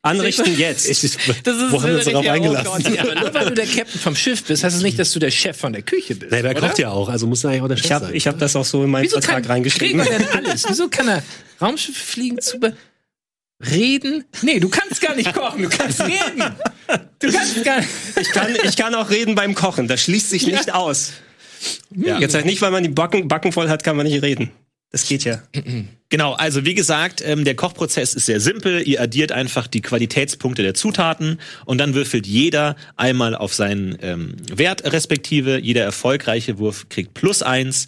Anrichten 0.01 0.55
jetzt. 0.57 0.89
Das 0.89 1.03
ist 1.03 1.19
Wo 1.27 1.81
haben 1.81 1.89
wir 1.89 1.95
uns 1.95 2.05
darauf 2.05 2.23
ja, 2.23 2.31
oh 2.31 2.35
eingelassen? 2.35 2.93
Ja, 2.93 3.01
aber 3.01 3.15
nur 3.15 3.33
weil 3.33 3.45
du 3.47 3.53
der 3.55 3.65
Captain 3.65 3.99
vom 3.99 4.15
Schiff 4.15 4.43
bist, 4.43 4.63
heißt 4.63 4.75
das 4.75 4.83
nicht, 4.83 4.99
dass 4.99 5.11
du 5.11 5.19
der 5.19 5.31
Chef 5.31 5.57
von 5.57 5.73
der 5.73 5.81
Küche 5.81 6.15
bist. 6.15 6.31
Nee, 6.31 6.41
der 6.41 6.51
oder? 6.51 6.61
kocht 6.61 6.79
ja 6.79 6.89
auch, 6.91 7.09
also 7.09 7.27
muss 7.27 7.43
er 7.43 7.49
eigentlich 7.51 7.61
auch 7.63 7.67
der 7.67 7.77
Chef 7.77 7.85
Ich 7.85 7.91
habe 7.91 8.05
sein. 8.05 8.15
ich 8.15 8.27
hab 8.27 8.39
das 8.39 8.55
auch 8.55 8.65
so 8.65 8.83
in 8.83 8.89
meinen 8.89 9.05
Wieso 9.05 9.19
Vertrag 9.19 9.43
kann 9.43 9.51
reingeschrieben. 9.51 10.03
Denn 10.03 10.27
alles? 10.45 10.65
Wieso 10.67 10.87
kann 10.89 11.07
er 11.07 11.23
Raumschiffe 11.61 11.99
fliegen 11.99 12.39
zu 12.39 12.59
reden? 13.71 14.25
Nee, 14.43 14.59
du 14.59 14.69
kannst 14.69 15.01
gar 15.01 15.15
nicht 15.15 15.33
kochen, 15.33 15.63
du 15.63 15.69
kannst 15.69 16.01
reden. 16.01 16.43
Du 17.19 17.31
kannst 17.31 17.63
gar 17.63 17.79
nicht. 17.79 17.89
Ich 18.21 18.29
kann, 18.29 18.47
ich 18.63 18.77
kann 18.77 18.95
auch 18.95 19.09
reden 19.09 19.35
beim 19.35 19.55
Kochen. 19.55 19.87
Das 19.87 20.01
schließt 20.01 20.29
sich 20.29 20.45
nicht 20.47 20.73
aus. 20.73 21.13
Jetzt 21.91 22.35
halt 22.35 22.45
nicht, 22.45 22.61
weil 22.61 22.71
man 22.71 22.83
die 22.83 22.89
Backen, 22.89 23.27
Backen 23.27 23.51
voll 23.51 23.69
hat, 23.69 23.83
kann 23.83 23.95
man 23.95 24.05
nicht 24.05 24.21
reden. 24.21 24.51
Das 24.91 25.07
geht 25.07 25.23
ja. 25.23 25.41
Genau, 26.09 26.31
also 26.31 26.63
wie 26.63 26.73
gesagt, 26.73 27.21
ähm, 27.25 27.43
der 27.43 27.57
Kochprozess 27.57 28.13
ist 28.13 28.27
sehr 28.27 28.39
simpel. 28.39 28.81
Ihr 28.87 29.01
addiert 29.01 29.33
einfach 29.33 29.67
die 29.67 29.81
Qualitätspunkte 29.81 30.63
der 30.63 30.73
Zutaten 30.73 31.41
und 31.65 31.79
dann 31.79 31.95
würfelt 31.95 32.25
jeder 32.25 32.77
einmal 32.95 33.35
auf 33.35 33.53
seinen 33.53 33.97
ähm, 34.01 34.37
Wert 34.49 34.85
respektive. 34.85 35.59
Jeder 35.59 35.83
erfolgreiche 35.83 36.59
Wurf 36.59 36.87
kriegt 36.87 37.13
plus 37.13 37.43
eins 37.43 37.87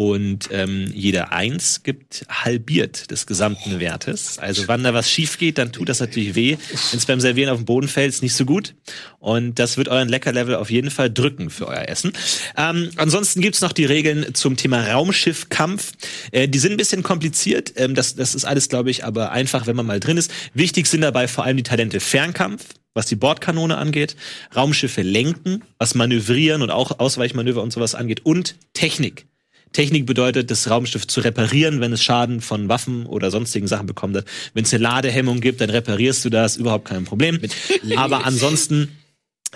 und 0.00 0.50
ähm, 0.52 0.92
jeder 0.94 1.32
eins 1.32 1.82
gibt 1.82 2.24
halbiert 2.28 3.10
des 3.10 3.26
gesamten 3.26 3.80
Wertes. 3.80 4.38
Also 4.38 4.68
wann 4.68 4.84
da 4.84 4.94
was 4.94 5.10
schief 5.10 5.38
geht, 5.38 5.58
dann 5.58 5.72
tut 5.72 5.88
das 5.88 5.98
natürlich 5.98 6.36
weh. 6.36 6.56
Wenn 6.92 6.98
es 6.98 7.06
beim 7.06 7.18
Servieren 7.18 7.50
auf 7.50 7.58
den 7.58 7.64
Boden 7.64 7.88
fällt, 7.88 8.10
ist 8.10 8.22
nicht 8.22 8.34
so 8.34 8.44
gut. 8.44 8.76
Und 9.18 9.58
das 9.58 9.76
wird 9.76 9.88
euren 9.88 10.08
Leckerlevel 10.08 10.54
auf 10.54 10.70
jeden 10.70 10.92
Fall 10.92 11.10
drücken 11.10 11.50
für 11.50 11.66
euer 11.66 11.88
Essen. 11.88 12.12
Ähm, 12.56 12.90
ansonsten 12.94 13.40
gibt's 13.40 13.60
noch 13.60 13.72
die 13.72 13.86
Regeln 13.86 14.36
zum 14.36 14.56
Thema 14.56 14.86
Raumschiffkampf. 14.86 15.90
Äh, 16.30 16.46
die 16.46 16.60
sind 16.60 16.74
ein 16.74 16.76
bisschen 16.76 17.02
kompliziert. 17.02 17.72
Ähm, 17.74 17.96
das, 17.96 18.14
das 18.14 18.36
ist 18.36 18.44
alles, 18.44 18.68
glaube 18.68 18.90
ich, 18.90 19.04
aber 19.04 19.32
einfach, 19.32 19.66
wenn 19.66 19.74
man 19.74 19.86
mal 19.86 19.98
drin 19.98 20.16
ist. 20.16 20.30
Wichtig 20.54 20.86
sind 20.86 21.00
dabei 21.00 21.26
vor 21.26 21.42
allem 21.42 21.56
die 21.56 21.64
Talente 21.64 21.98
Fernkampf 21.98 22.66
was 22.94 23.06
die 23.06 23.16
Bordkanone 23.16 23.76
angeht, 23.76 24.16
Raumschiffe 24.56 25.02
lenken, 25.02 25.62
was 25.78 25.94
Manövrieren 25.94 26.62
und 26.62 26.70
auch 26.70 26.98
Ausweichmanöver 26.98 27.62
und 27.62 27.72
sowas 27.72 27.94
angeht 27.94 28.26
und 28.26 28.56
Technik. 28.72 29.27
Technik 29.72 30.06
bedeutet, 30.06 30.50
das 30.50 30.70
Raumschiff 30.70 31.06
zu 31.06 31.20
reparieren, 31.20 31.80
wenn 31.80 31.92
es 31.92 32.02
Schaden 32.02 32.40
von 32.40 32.68
Waffen 32.68 33.06
oder 33.06 33.30
sonstigen 33.30 33.66
Sachen 33.66 33.86
bekommt 33.86 34.16
hat. 34.16 34.24
Wenn 34.54 34.64
es 34.64 34.72
eine 34.72 34.82
Ladehemmung 34.82 35.40
gibt, 35.40 35.60
dann 35.60 35.70
reparierst 35.70 36.24
du 36.24 36.30
das, 36.30 36.56
überhaupt 36.56 36.86
kein 36.86 37.04
Problem. 37.04 37.40
Aber 37.96 38.24
ansonsten 38.24 38.96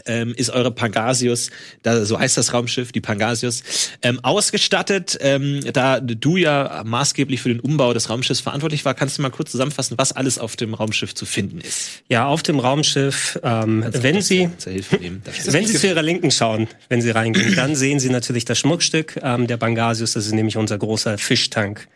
ähm, 0.07 0.35
ist 0.37 0.51
eure 0.51 0.71
Pangasius, 0.71 1.51
da, 1.83 2.05
so 2.05 2.19
heißt 2.19 2.37
das 2.37 2.53
Raumschiff, 2.53 2.93
die 2.93 3.01
Pangasius, 3.01 3.63
ähm, 4.03 4.21
ausgestattet. 4.23 5.19
Ähm, 5.21 5.61
da 5.73 6.01
du 6.01 6.37
ja 6.37 6.83
maßgeblich 6.85 7.43
für 7.43 7.49
den 7.49 7.61
Umbau 7.61 7.93
des 7.93 8.09
Raumschiffs 8.09 8.41
verantwortlich 8.41 8.85
war, 8.85 8.95
kannst 8.95 9.19
du 9.19 9.23
mal 9.23 9.31
kurz 9.31 9.51
zusammenfassen, 9.51 9.99
was 9.99 10.13
alles 10.13 10.39
auf 10.39 10.57
dem 10.57 10.75
Raumschiff 10.75 11.15
zu 11.15 11.27
finden 11.27 11.61
ist. 11.61 12.03
Ja, 12.09 12.27
auf 12.27 12.43
dem 12.43 12.59
Raumschiff, 12.59 13.39
ähm, 13.43 13.85
wenn 13.89 14.23
Sie, 14.23 14.49
wenn 14.65 15.67
Sie 15.67 15.75
zu 15.75 15.87
Ihrer 15.87 16.03
Linken 16.03 16.31
schauen, 16.31 16.69
wenn 16.89 17.03
Sie 17.03 17.11
reingehen, 17.11 17.55
dann 17.57 17.77
sehen 17.77 18.01
Sie 18.01 18.11
natürlich 18.11 18.45
das 18.45 18.59
Schmuckstück 18.59 19.19
ähm, 19.23 19.47
der 19.47 19.57
Bangasius. 19.57 20.13
Das 20.13 20.27
ist 20.27 20.33
nämlich 20.33 20.57
unser 20.57 20.79
großer 20.79 21.19
Fischtank. 21.19 21.89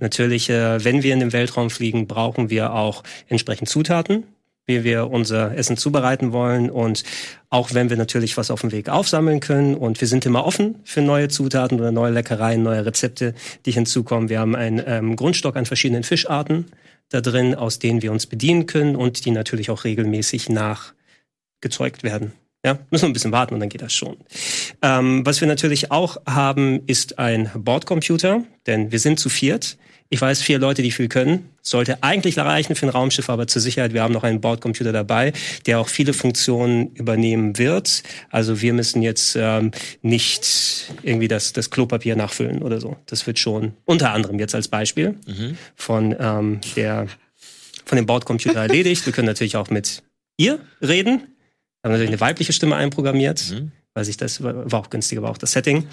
Natürlich, 0.00 0.50
äh, 0.50 0.84
wenn 0.84 1.02
wir 1.02 1.12
in 1.12 1.20
den 1.20 1.32
Weltraum 1.32 1.70
fliegen, 1.70 2.06
brauchen 2.06 2.50
wir 2.50 2.72
auch 2.72 3.02
entsprechend 3.28 3.68
Zutaten, 3.68 4.24
wie 4.70 4.84
wir 4.84 5.10
unser 5.10 5.56
Essen 5.56 5.76
zubereiten 5.76 6.32
wollen. 6.32 6.70
Und 6.70 7.02
auch 7.48 7.74
wenn 7.74 7.90
wir 7.90 7.96
natürlich 7.96 8.36
was 8.36 8.50
auf 8.50 8.60
dem 8.60 8.70
Weg 8.70 8.88
aufsammeln 8.88 9.40
können 9.40 9.74
und 9.74 10.00
wir 10.00 10.08
sind 10.08 10.24
immer 10.24 10.46
offen 10.46 10.76
für 10.84 11.02
neue 11.02 11.28
Zutaten 11.28 11.78
oder 11.80 11.90
neue 11.90 12.12
Leckereien, 12.12 12.62
neue 12.62 12.86
Rezepte, 12.86 13.34
die 13.66 13.72
hinzukommen. 13.72 14.28
Wir 14.28 14.38
haben 14.38 14.54
einen 14.54 14.80
ähm, 14.86 15.16
Grundstock 15.16 15.56
an 15.56 15.66
verschiedenen 15.66 16.04
Fischarten 16.04 16.66
da 17.08 17.20
drin, 17.20 17.56
aus 17.56 17.80
denen 17.80 18.02
wir 18.02 18.12
uns 18.12 18.26
bedienen 18.26 18.66
können 18.66 18.94
und 18.94 19.24
die 19.24 19.32
natürlich 19.32 19.70
auch 19.70 19.84
regelmäßig 19.84 20.48
nachgezeugt 20.48 22.04
werden. 22.04 22.32
Ja, 22.64 22.78
müssen 22.90 23.04
wir 23.04 23.08
ein 23.08 23.14
bisschen 23.14 23.32
warten 23.32 23.54
und 23.54 23.60
dann 23.60 23.70
geht 23.70 23.82
das 23.82 23.94
schon. 23.94 24.18
Ähm, 24.82 25.24
was 25.24 25.40
wir 25.40 25.48
natürlich 25.48 25.90
auch 25.90 26.18
haben, 26.26 26.82
ist 26.86 27.18
ein 27.18 27.50
Bordcomputer, 27.54 28.44
denn 28.66 28.92
wir 28.92 28.98
sind 28.98 29.18
zu 29.18 29.28
viert. 29.30 29.78
Ich 30.12 30.20
weiß, 30.20 30.42
vier 30.42 30.58
Leute, 30.58 30.82
die 30.82 30.90
viel 30.90 31.08
können. 31.08 31.50
Sollte 31.62 32.02
eigentlich 32.02 32.36
reichen 32.36 32.74
für 32.74 32.86
ein 32.86 32.90
Raumschiff, 32.90 33.30
aber 33.30 33.46
zur 33.46 33.62
Sicherheit, 33.62 33.94
wir 33.94 34.02
haben 34.02 34.12
noch 34.12 34.24
einen 34.24 34.40
Bordcomputer 34.40 34.92
dabei, 34.92 35.32
der 35.66 35.78
auch 35.78 35.88
viele 35.88 36.12
Funktionen 36.12 36.88
übernehmen 36.94 37.58
wird. 37.58 38.02
Also 38.28 38.60
wir 38.60 38.72
müssen 38.72 39.02
jetzt 39.02 39.36
ähm, 39.36 39.70
nicht 40.02 40.92
irgendwie 41.02 41.28
das, 41.28 41.52
das 41.52 41.70
Klopapier 41.70 42.16
nachfüllen 42.16 42.60
oder 42.62 42.80
so. 42.80 42.96
Das 43.06 43.26
wird 43.28 43.38
schon 43.38 43.74
unter 43.84 44.10
anderem 44.12 44.38
jetzt 44.40 44.54
als 44.54 44.66
Beispiel 44.68 45.14
von 45.76 46.16
ähm, 46.18 46.60
der 46.74 47.06
von 47.84 47.96
dem 47.96 48.06
Bordcomputer 48.06 48.60
erledigt. 48.60 49.06
Wir 49.06 49.12
können 49.12 49.26
natürlich 49.26 49.56
auch 49.56 49.70
mit 49.70 50.02
ihr 50.36 50.58
reden. 50.80 51.22
Haben 51.82 51.92
natürlich 51.92 52.10
eine 52.10 52.20
weibliche 52.20 52.52
Stimme 52.52 52.76
einprogrammiert, 52.76 53.40
weil 53.94 54.04
sich 54.04 54.16
das 54.16 54.42
war 54.42 54.70
war 54.70 54.80
auch 54.80 54.90
günstiger, 54.90 55.22
war 55.22 55.30
auch 55.30 55.38
das 55.38 55.52
Setting, 55.52 55.86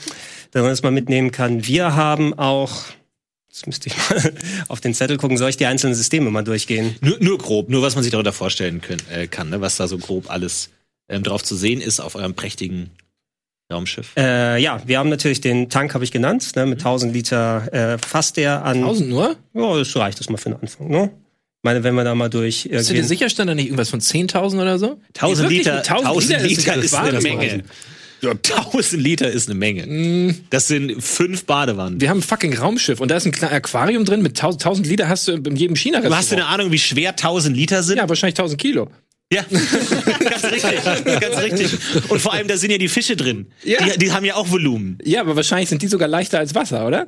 dass 0.52 0.62
man 0.62 0.72
das 0.72 0.84
mal 0.84 0.92
mitnehmen 0.92 1.32
kann. 1.32 1.66
Wir 1.66 1.96
haben 1.96 2.34
auch, 2.38 2.84
jetzt 3.58 3.68
müsste 3.68 3.90
ich 3.90 3.98
mal 3.98 4.34
auf 4.68 4.82
den 4.82 4.94
Zettel 4.94 5.18
gucken, 5.18 5.38
soll 5.38 5.50
ich 5.50 5.58
die 5.58 5.66
einzelnen 5.66 5.96
Systeme 5.96 6.30
mal 6.30 6.44
durchgehen? 6.44 6.96
Nur, 7.02 7.18
nur 7.20 7.38
grob, 7.38 7.70
nur 7.70 7.82
was 7.82 7.96
man 7.96 8.04
sich 8.04 8.12
darunter 8.12 8.34
vorstellen 8.34 8.82
können, 8.82 9.02
äh, 9.12 9.28
kann, 9.28 9.50
ne? 9.50 9.62
was 9.62 9.78
da 9.78 9.88
so 9.88 9.98
grob 9.98 10.30
alles 10.30 10.70
ähm, 11.10 11.24
drauf 11.24 11.44
zu 11.44 11.56
sehen 11.56 11.82
ist 11.82 12.00
auf 12.00 12.16
eurem 12.16 12.34
prächtigen 12.34 12.92
Raumschiff. 13.72 14.14
Äh, 14.16 14.62
ja, 14.62 14.82
wir 14.86 15.00
haben 15.00 15.10
natürlich 15.10 15.42
den 15.42 15.70
Tank, 15.70 15.94
habe 15.94 16.04
ich 16.04 16.12
genannt, 16.12 16.56
ne, 16.56 16.66
mit 16.66 16.80
1000 16.80 17.14
Liter 17.14 17.74
äh, 17.74 17.98
fasst 17.98 18.38
der 18.38 18.64
an. 18.64 18.78
1000 18.78 19.10
nur? 19.10 19.36
Ja, 19.54 19.78
das 19.78 19.96
reicht 19.96 20.20
das 20.20 20.30
mal 20.30 20.38
für 20.38 20.50
den 20.50 20.60
Anfang, 20.62 20.88
ne? 20.90 21.12
Ich 21.60 21.64
meine, 21.64 21.84
wenn 21.84 21.96
wir 21.96 22.04
da 22.06 22.16
mal 22.16 22.30
durch 22.30 22.70
Bist 22.70 22.90
du 22.90 22.94
dir 22.94 23.04
sicher, 23.04 23.30
stand 23.30 23.50
da 23.50 23.56
nicht 23.56 23.66
irgendwas 23.66 23.90
von 23.90 24.00
10.000 24.00 24.62
oder 24.62 24.80
so? 24.80 25.00
1000 25.16 25.50
Nee, 25.50 25.58
wirklich? 25.58 25.58
Liter, 25.66 25.78
1000 25.80 26.42
Liter 26.44 26.76
ist 26.78 26.94
eine. 26.94 27.20
Menge. 27.20 27.64
Ja, 28.22 28.32
1000 28.32 29.02
Liter 29.02 29.30
ist 29.32 29.50
eine 29.50 29.58
Menge. 29.58 30.36
Das 30.50 30.68
sind 30.68 31.02
fünf 31.04 31.46
Badewannen. 31.46 32.02
Wir 32.02 32.10
haben 32.10 32.20
ein 32.20 32.24
fucking 32.24 32.58
Raumschiff 32.58 33.00
und 33.00 33.10
da 33.10 33.18
ist 33.18 33.26
ein 33.26 33.32
kleines 33.32 33.56
Aquarium 33.56 34.06
drin 34.06 34.22
mit 34.22 34.32
1000, 34.32 34.66
1000 34.66 34.88
Liter 34.88 35.10
hast 35.10 35.28
du 35.28 35.34
in 35.34 35.56
jedem 35.56 35.76
china 35.76 36.02
Du 36.02 36.16
hast 36.16 36.32
du 36.32 36.36
eine 36.36 36.46
Ahnung, 36.46 36.72
wie 36.72 36.80
schwer 36.80 37.12
1000 37.12 37.56
Liter 37.56 37.84
sind? 37.84 37.98
Ja, 37.98 38.10
wahrscheinlich 38.10 38.38
1000 38.38 38.60
Kilo. 38.60 38.90
Ja, 39.32 39.44
ganz 39.50 40.44
richtig, 40.46 40.84
ganz 41.20 41.38
richtig. 41.38 41.78
Und 42.10 42.20
vor 42.22 42.34
allem, 42.34 42.48
da 42.48 42.56
sind 42.56 42.72
ja 42.72 42.78
die 42.78 42.88
Fische 42.88 43.18
drin. 43.18 43.48
Ja. 43.64 43.84
Die, 43.84 44.00
die 44.00 44.12
haben 44.14 44.24
ja 44.24 44.36
auch 44.36 44.50
Volumen. 44.50 44.98
Ja, 45.04 45.20
aber 45.20 45.36
wahrscheinlich 45.36 45.68
sind 45.68 45.82
die 45.82 45.88
sogar 45.88 46.08
leichter 46.08 46.40
als 46.40 46.56
Wasser, 46.56 46.88
oder? 46.88 47.08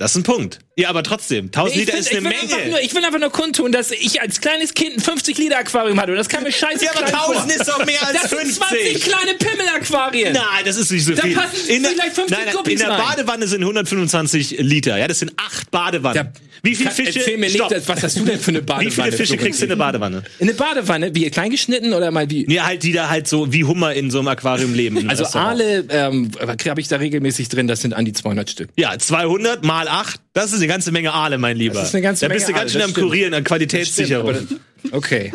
Das 0.00 0.12
ist 0.12 0.16
ein 0.16 0.22
Punkt. 0.22 0.60
Ja, 0.76 0.88
aber 0.88 1.02
trotzdem, 1.02 1.46
1000 1.52 1.76
Liter 1.76 1.92
find- 1.92 2.06
ist 2.06 2.16
eine 2.16 2.28
einfach 2.30 2.56
Menge. 2.56 2.70
Nur, 2.70 2.80
ich 2.80 2.94
will 2.94 3.04
einfach 3.04 3.18
nur 3.20 3.28
kundtun, 3.30 3.70
dass 3.70 3.90
ich 3.90 4.22
als 4.22 4.40
kleines 4.40 4.72
Kind 4.72 4.96
ein 4.96 5.00
50 5.00 5.36
Liter 5.36 5.58
Aquarium 5.58 6.00
hatte 6.00 6.12
und 6.12 6.16
das 6.16 6.30
kam 6.30 6.42
mir 6.42 6.50
scheiße 6.52 6.84
ja, 6.86 6.90
aber 6.92 7.04
klein 7.04 7.20
1000 7.20 7.52
vor. 7.52 7.60
ist 7.60 7.68
doch 7.68 7.84
mehr 7.84 8.02
als 8.06 8.22
Das 8.22 8.30
sind 8.30 8.40
50. 8.40 8.58
20 8.58 9.00
kleine 9.02 9.34
Pimmel-Aquarien. 9.38 10.32
Nein, 10.32 10.42
das 10.64 10.76
ist 10.76 10.90
nicht 10.90 11.04
so 11.04 11.12
Da 11.14 11.22
viel. 11.22 11.34
passen 11.34 11.50
vielleicht 11.66 12.14
50 12.14 12.30
nein, 12.30 12.46
nein, 12.54 12.72
in 12.72 12.78
der. 12.78 12.86
Badewanne 12.88 13.46
sind 13.46 13.60
125 13.60 14.56
Liter. 14.60 14.96
Ja, 14.96 15.06
das 15.06 15.18
sind 15.18 15.32
acht 15.36 15.70
Badewannen. 15.70 16.16
Ja, 16.16 16.32
wie 16.62 16.74
viele 16.74 16.88
kann- 16.88 16.96
Fische? 16.96 17.18
Erzähl 17.18 17.36
mir 17.38 17.50
Stopp. 17.50 17.70
nicht, 17.70 17.88
was 17.88 18.02
hast 18.02 18.16
du 18.18 18.24
denn 18.24 18.40
für 18.40 18.50
eine 18.50 18.62
Badewanne? 18.62 18.86
wie 18.86 18.90
viele 18.90 19.12
Fische 19.12 19.36
kriegst 19.36 19.60
du 19.60 19.66
in 19.66 19.70
eine 19.72 19.76
Badewanne? 19.78 20.22
In 20.38 20.48
eine 20.48 20.54
Badewanne? 20.56 21.14
Wie 21.14 21.28
klein 21.30 21.50
geschnitten 21.50 21.92
oder 21.92 22.10
mal 22.10 22.28
wie? 22.30 22.50
Ja, 22.50 22.64
halt, 22.66 22.82
die 22.82 22.92
da 22.92 23.08
halt 23.10 23.28
so 23.28 23.52
wie 23.52 23.64
Hummer 23.64 23.92
in 23.92 24.10
so 24.10 24.18
einem 24.20 24.28
Aquarium 24.28 24.72
leben. 24.74 25.08
Also. 25.10 25.24
Aale 25.38 25.84
ähm, 25.90 26.30
habe 26.40 26.80
ich 26.80 26.88
da 26.88 26.96
regelmäßig 26.96 27.48
drin, 27.50 27.66
das 27.66 27.82
sind 27.82 27.92
an 27.92 28.04
die 28.06 28.12
200 28.14 28.48
Stück. 28.48 28.70
Ja, 28.76 28.98
200 28.98 29.64
mal 29.64 29.88
8, 29.90 30.20
das 30.32 30.52
ist 30.52 30.58
eine 30.58 30.68
ganze 30.68 30.92
Menge 30.92 31.12
Aale, 31.12 31.38
mein 31.38 31.56
Lieber. 31.56 31.74
Das 31.74 31.88
ist 31.88 31.94
eine 31.94 32.02
ganze 32.02 32.28
da 32.28 32.32
bist 32.32 32.48
du 32.48 32.52
Menge 32.52 32.62
ganz 32.62 32.72
schön 32.72 32.82
am 32.82 32.90
stimmt. 32.90 33.06
Kurieren, 33.06 33.34
an 33.34 33.44
Qualitätssicherung. 33.44 34.34
Stimmt, 34.34 34.60
okay. 34.92 35.32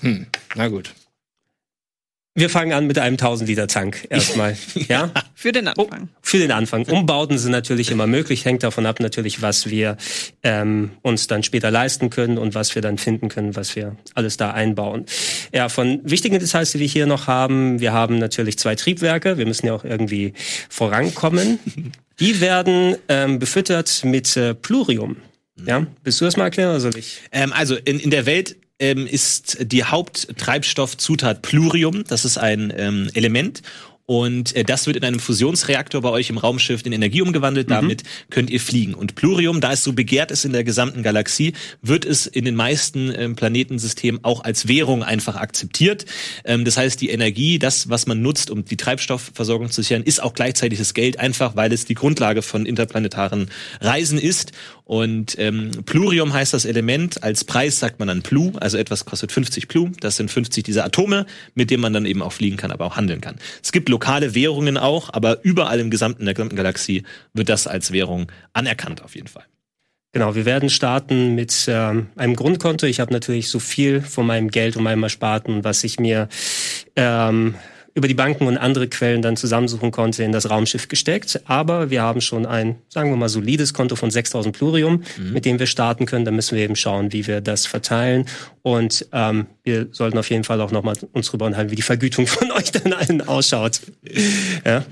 Hm, 0.00 0.26
na 0.54 0.68
gut. 0.68 0.92
Wir 2.38 2.50
fangen 2.50 2.74
an 2.74 2.86
mit 2.86 2.98
einem 2.98 3.14
1000 3.14 3.48
Liter 3.48 3.66
Tank 3.66 4.06
erstmal. 4.10 4.58
ja? 4.88 5.10
Für 5.34 5.52
den 5.52 5.68
Anfang. 5.68 6.10
Für 6.20 6.36
den 6.36 6.52
Anfang. 6.52 6.84
Umbauten 6.84 7.38
sind 7.38 7.50
natürlich 7.50 7.90
immer 7.90 8.06
möglich, 8.06 8.44
hängt 8.44 8.62
davon 8.62 8.84
ab 8.84 9.00
natürlich, 9.00 9.40
was 9.40 9.70
wir 9.70 9.96
ähm, 10.42 10.90
uns 11.00 11.28
dann 11.28 11.42
später 11.42 11.70
leisten 11.70 12.10
können 12.10 12.36
und 12.36 12.54
was 12.54 12.74
wir 12.74 12.82
dann 12.82 12.98
finden 12.98 13.30
können, 13.30 13.56
was 13.56 13.74
wir 13.74 13.96
alles 14.14 14.36
da 14.36 14.50
einbauen. 14.50 15.06
Ja, 15.54 15.70
von 15.70 16.02
wichtigen 16.04 16.38
Details, 16.38 16.72
die 16.72 16.80
wir 16.80 16.86
hier 16.86 17.06
noch 17.06 17.26
haben, 17.26 17.80
wir 17.80 17.94
haben 17.94 18.18
natürlich 18.18 18.58
zwei 18.58 18.74
Triebwerke, 18.74 19.38
wir 19.38 19.46
müssen 19.46 19.66
ja 19.66 19.72
auch 19.72 19.84
irgendwie 19.84 20.34
vorankommen. 20.68 21.58
Die 22.20 22.40
werden 22.40 22.96
ähm, 23.08 23.38
befüttert 23.38 24.04
mit 24.04 24.36
äh, 24.36 24.54
Plurium. 24.54 25.16
Ja, 25.64 25.86
willst 26.04 26.20
du 26.20 26.24
das 26.24 26.36
mal 26.36 26.44
erklären 26.44 26.70
oder 26.70 26.80
soll 26.80 26.96
ich? 26.96 27.22
Ähm, 27.32 27.52
also 27.52 27.76
in, 27.76 27.98
in 27.98 28.10
der 28.10 28.26
Welt 28.26 28.56
ähm, 28.78 29.06
ist 29.06 29.58
die 29.60 29.84
Haupttreibstoffzutat 29.84 31.42
Plurium. 31.42 32.04
Das 32.04 32.24
ist 32.24 32.38
ein 32.38 32.72
ähm, 32.76 33.10
Element. 33.14 33.62
Und 34.06 34.54
äh, 34.54 34.62
das 34.62 34.86
wird 34.86 34.96
in 34.96 35.04
einem 35.04 35.18
Fusionsreaktor 35.18 36.00
bei 36.00 36.10
euch 36.10 36.30
im 36.30 36.38
Raumschiff 36.38 36.86
in 36.86 36.92
Energie 36.92 37.22
umgewandelt. 37.22 37.68
Mhm. 37.68 37.74
Damit 37.74 38.02
könnt 38.30 38.50
ihr 38.50 38.60
fliegen. 38.60 38.94
Und 38.94 39.16
Plurium, 39.16 39.60
da 39.60 39.72
es 39.72 39.82
so 39.82 39.92
begehrt 39.92 40.30
ist 40.30 40.44
in 40.44 40.52
der 40.52 40.62
gesamten 40.62 41.02
Galaxie, 41.02 41.54
wird 41.82 42.04
es 42.04 42.26
in 42.26 42.44
den 42.44 42.54
meisten 42.54 43.12
ähm, 43.16 43.34
Planetensystemen 43.34 44.22
auch 44.22 44.44
als 44.44 44.68
Währung 44.68 45.02
einfach 45.02 45.34
akzeptiert. 45.34 46.06
Ähm, 46.44 46.64
das 46.64 46.76
heißt, 46.76 47.00
die 47.00 47.10
Energie, 47.10 47.58
das, 47.58 47.90
was 47.90 48.06
man 48.06 48.22
nutzt, 48.22 48.50
um 48.50 48.64
die 48.64 48.76
Treibstoffversorgung 48.76 49.70
zu 49.70 49.82
sichern, 49.82 50.02
ist 50.02 50.22
auch 50.22 50.34
gleichzeitig 50.34 50.78
das 50.78 50.94
Geld, 50.94 51.18
einfach 51.18 51.56
weil 51.56 51.72
es 51.72 51.84
die 51.84 51.94
Grundlage 51.94 52.42
von 52.42 52.64
interplanetaren 52.64 53.50
Reisen 53.80 54.18
ist. 54.18 54.52
Und 54.86 55.36
ähm, 55.40 55.72
Plurium 55.84 56.32
heißt 56.32 56.54
das 56.54 56.64
Element. 56.64 57.24
Als 57.24 57.42
Preis 57.42 57.80
sagt 57.80 57.98
man 57.98 58.06
dann 58.06 58.22
Plu, 58.22 58.52
also 58.60 58.78
etwas 58.78 59.04
kostet 59.04 59.32
50 59.32 59.66
Plu. 59.66 59.90
Das 59.98 60.16
sind 60.16 60.30
50 60.30 60.62
dieser 60.62 60.84
Atome, 60.84 61.26
mit 61.56 61.72
denen 61.72 61.82
man 61.82 61.92
dann 61.92 62.06
eben 62.06 62.22
auch 62.22 62.32
fliegen 62.32 62.56
kann, 62.56 62.70
aber 62.70 62.84
auch 62.84 62.96
handeln 62.96 63.20
kann. 63.20 63.34
Es 63.60 63.72
gibt 63.72 63.88
lokale 63.88 64.36
Währungen 64.36 64.78
auch, 64.78 65.12
aber 65.12 65.44
überall 65.44 65.80
im 65.80 65.90
gesamten, 65.90 66.20
in 66.20 66.26
der 66.26 66.34
gesamten 66.34 66.54
Galaxie 66.54 67.02
wird 67.34 67.48
das 67.48 67.66
als 67.66 67.90
Währung 67.90 68.30
anerkannt 68.52 69.02
auf 69.02 69.16
jeden 69.16 69.26
Fall. 69.26 69.44
Genau, 70.12 70.36
wir 70.36 70.44
werden 70.44 70.70
starten 70.70 71.34
mit 71.34 71.66
ähm, 71.68 72.06
einem 72.14 72.36
Grundkonto. 72.36 72.86
Ich 72.86 73.00
habe 73.00 73.12
natürlich 73.12 73.48
so 73.48 73.58
viel 73.58 74.00
von 74.00 74.24
meinem 74.24 74.52
Geld 74.52 74.76
und 74.76 74.84
meinem 74.84 75.02
Ersparten, 75.02 75.64
was 75.64 75.82
ich 75.82 75.98
mir 75.98 76.28
ähm, 76.94 77.56
über 77.96 78.08
die 78.08 78.14
Banken 78.14 78.46
und 78.46 78.58
andere 78.58 78.88
Quellen 78.88 79.22
dann 79.22 79.36
zusammensuchen 79.36 79.90
konnte, 79.90 80.22
in 80.22 80.30
das 80.30 80.50
Raumschiff 80.50 80.86
gesteckt. 80.88 81.40
Aber 81.46 81.88
wir 81.88 82.02
haben 82.02 82.20
schon 82.20 82.44
ein, 82.44 82.76
sagen 82.90 83.10
wir 83.10 83.16
mal, 83.16 83.30
solides 83.30 83.72
Konto 83.72 83.96
von 83.96 84.10
6000 84.10 84.54
Plurium, 84.54 85.02
mit 85.32 85.46
dem 85.46 85.58
wir 85.58 85.66
starten 85.66 86.04
können. 86.04 86.26
Da 86.26 86.30
müssen 86.30 86.56
wir 86.56 86.62
eben 86.62 86.76
schauen, 86.76 87.14
wie 87.14 87.26
wir 87.26 87.40
das 87.40 87.64
verteilen. 87.64 88.26
Und 88.60 89.06
ähm, 89.12 89.46
wir 89.64 89.88
sollten 89.92 90.18
auf 90.18 90.28
jeden 90.28 90.44
Fall 90.44 90.60
auch 90.60 90.72
nochmal 90.72 90.94
uns 91.12 91.28
drüber 91.28 91.46
unterhalten, 91.46 91.70
wie 91.70 91.76
die 91.76 91.82
Vergütung 91.82 92.26
von 92.26 92.50
euch 92.50 92.70
dann 92.70 92.92
allen 92.92 93.26
ausschaut. 93.26 93.80
Ja. 94.64 94.84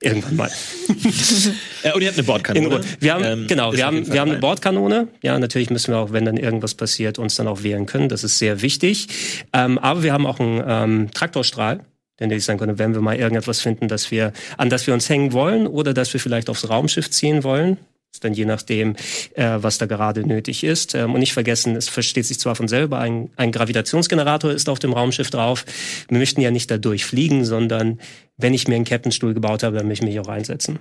Irgendwann 0.00 0.36
mal. 0.36 0.50
Und 0.88 2.00
ihr 2.02 2.08
habt 2.08 2.18
eine 2.18 2.18
In 2.18 2.24
Bordkanone. 2.24 2.80
Wir 3.00 3.14
haben, 3.14 3.24
Ähm, 3.24 3.46
genau, 3.48 3.72
wir 3.72 3.84
haben, 3.84 4.10
wir 4.10 4.20
haben 4.20 4.30
eine. 4.30 4.40
Bordkanone. 4.40 5.08
Ja, 5.22 5.38
natürlich 5.38 5.70
müssen 5.70 5.92
wir 5.92 5.98
auch, 5.98 6.12
wenn 6.12 6.24
dann 6.24 6.36
irgendwas 6.36 6.74
passiert, 6.74 7.18
uns 7.18 7.34
dann 7.34 7.48
auch 7.48 7.62
wehren 7.62 7.86
können. 7.86 8.08
Das 8.08 8.22
ist 8.24 8.38
sehr 8.38 8.62
wichtig. 8.62 9.08
Ähm, 9.52 9.76
aber 9.78 10.04
wir 10.04 10.12
haben 10.12 10.24
auch 10.24 10.38
einen 10.38 10.62
ähm, 10.66 11.10
Traktorstrahl, 11.12 11.80
den 12.20 12.30
ich 12.30 12.44
sagen 12.44 12.58
könnte, 12.58 12.78
wenn 12.78 12.94
wir 12.94 13.00
mal 13.00 13.16
irgendetwas 13.16 13.60
finden, 13.60 13.88
dass 13.88 14.10
wir, 14.10 14.32
an 14.56 14.70
das 14.70 14.86
wir 14.86 14.94
uns 14.94 15.08
hängen 15.08 15.32
wollen 15.32 15.66
oder 15.66 15.94
dass 15.94 16.12
wir 16.12 16.20
vielleicht 16.20 16.50
aufs 16.50 16.68
Raumschiff 16.68 17.10
ziehen 17.10 17.44
wollen. 17.44 17.78
Ist 18.10 18.24
dann 18.24 18.32
je 18.32 18.46
nachdem, 18.46 18.96
äh, 19.34 19.58
was 19.58 19.76
da 19.76 19.84
gerade 19.84 20.26
nötig 20.26 20.64
ist. 20.64 20.94
Ähm, 20.94 21.12
und 21.12 21.20
nicht 21.20 21.34
vergessen, 21.34 21.76
es 21.76 21.90
versteht 21.90 22.24
sich 22.24 22.40
zwar 22.40 22.54
von 22.54 22.66
selber, 22.66 22.98
ein, 22.98 23.30
ein 23.36 23.52
Gravitationsgenerator 23.52 24.50
ist 24.50 24.68
auf 24.70 24.78
dem 24.78 24.94
Raumschiff 24.94 25.30
drauf. 25.30 25.66
Wir 26.08 26.18
möchten 26.18 26.40
ja 26.40 26.50
nicht 26.50 26.70
dadurch 26.70 27.04
fliegen, 27.04 27.44
sondern 27.44 28.00
wenn 28.38 28.54
ich 28.54 28.66
mir 28.66 28.76
einen 28.76 28.86
Captainstuhl 28.86 29.34
gebaut 29.34 29.62
habe, 29.62 29.76
dann 29.76 29.86
möchte 29.88 30.06
ich 30.06 30.10
mich 30.10 30.20
auch 30.20 30.28
einsetzen. 30.28 30.78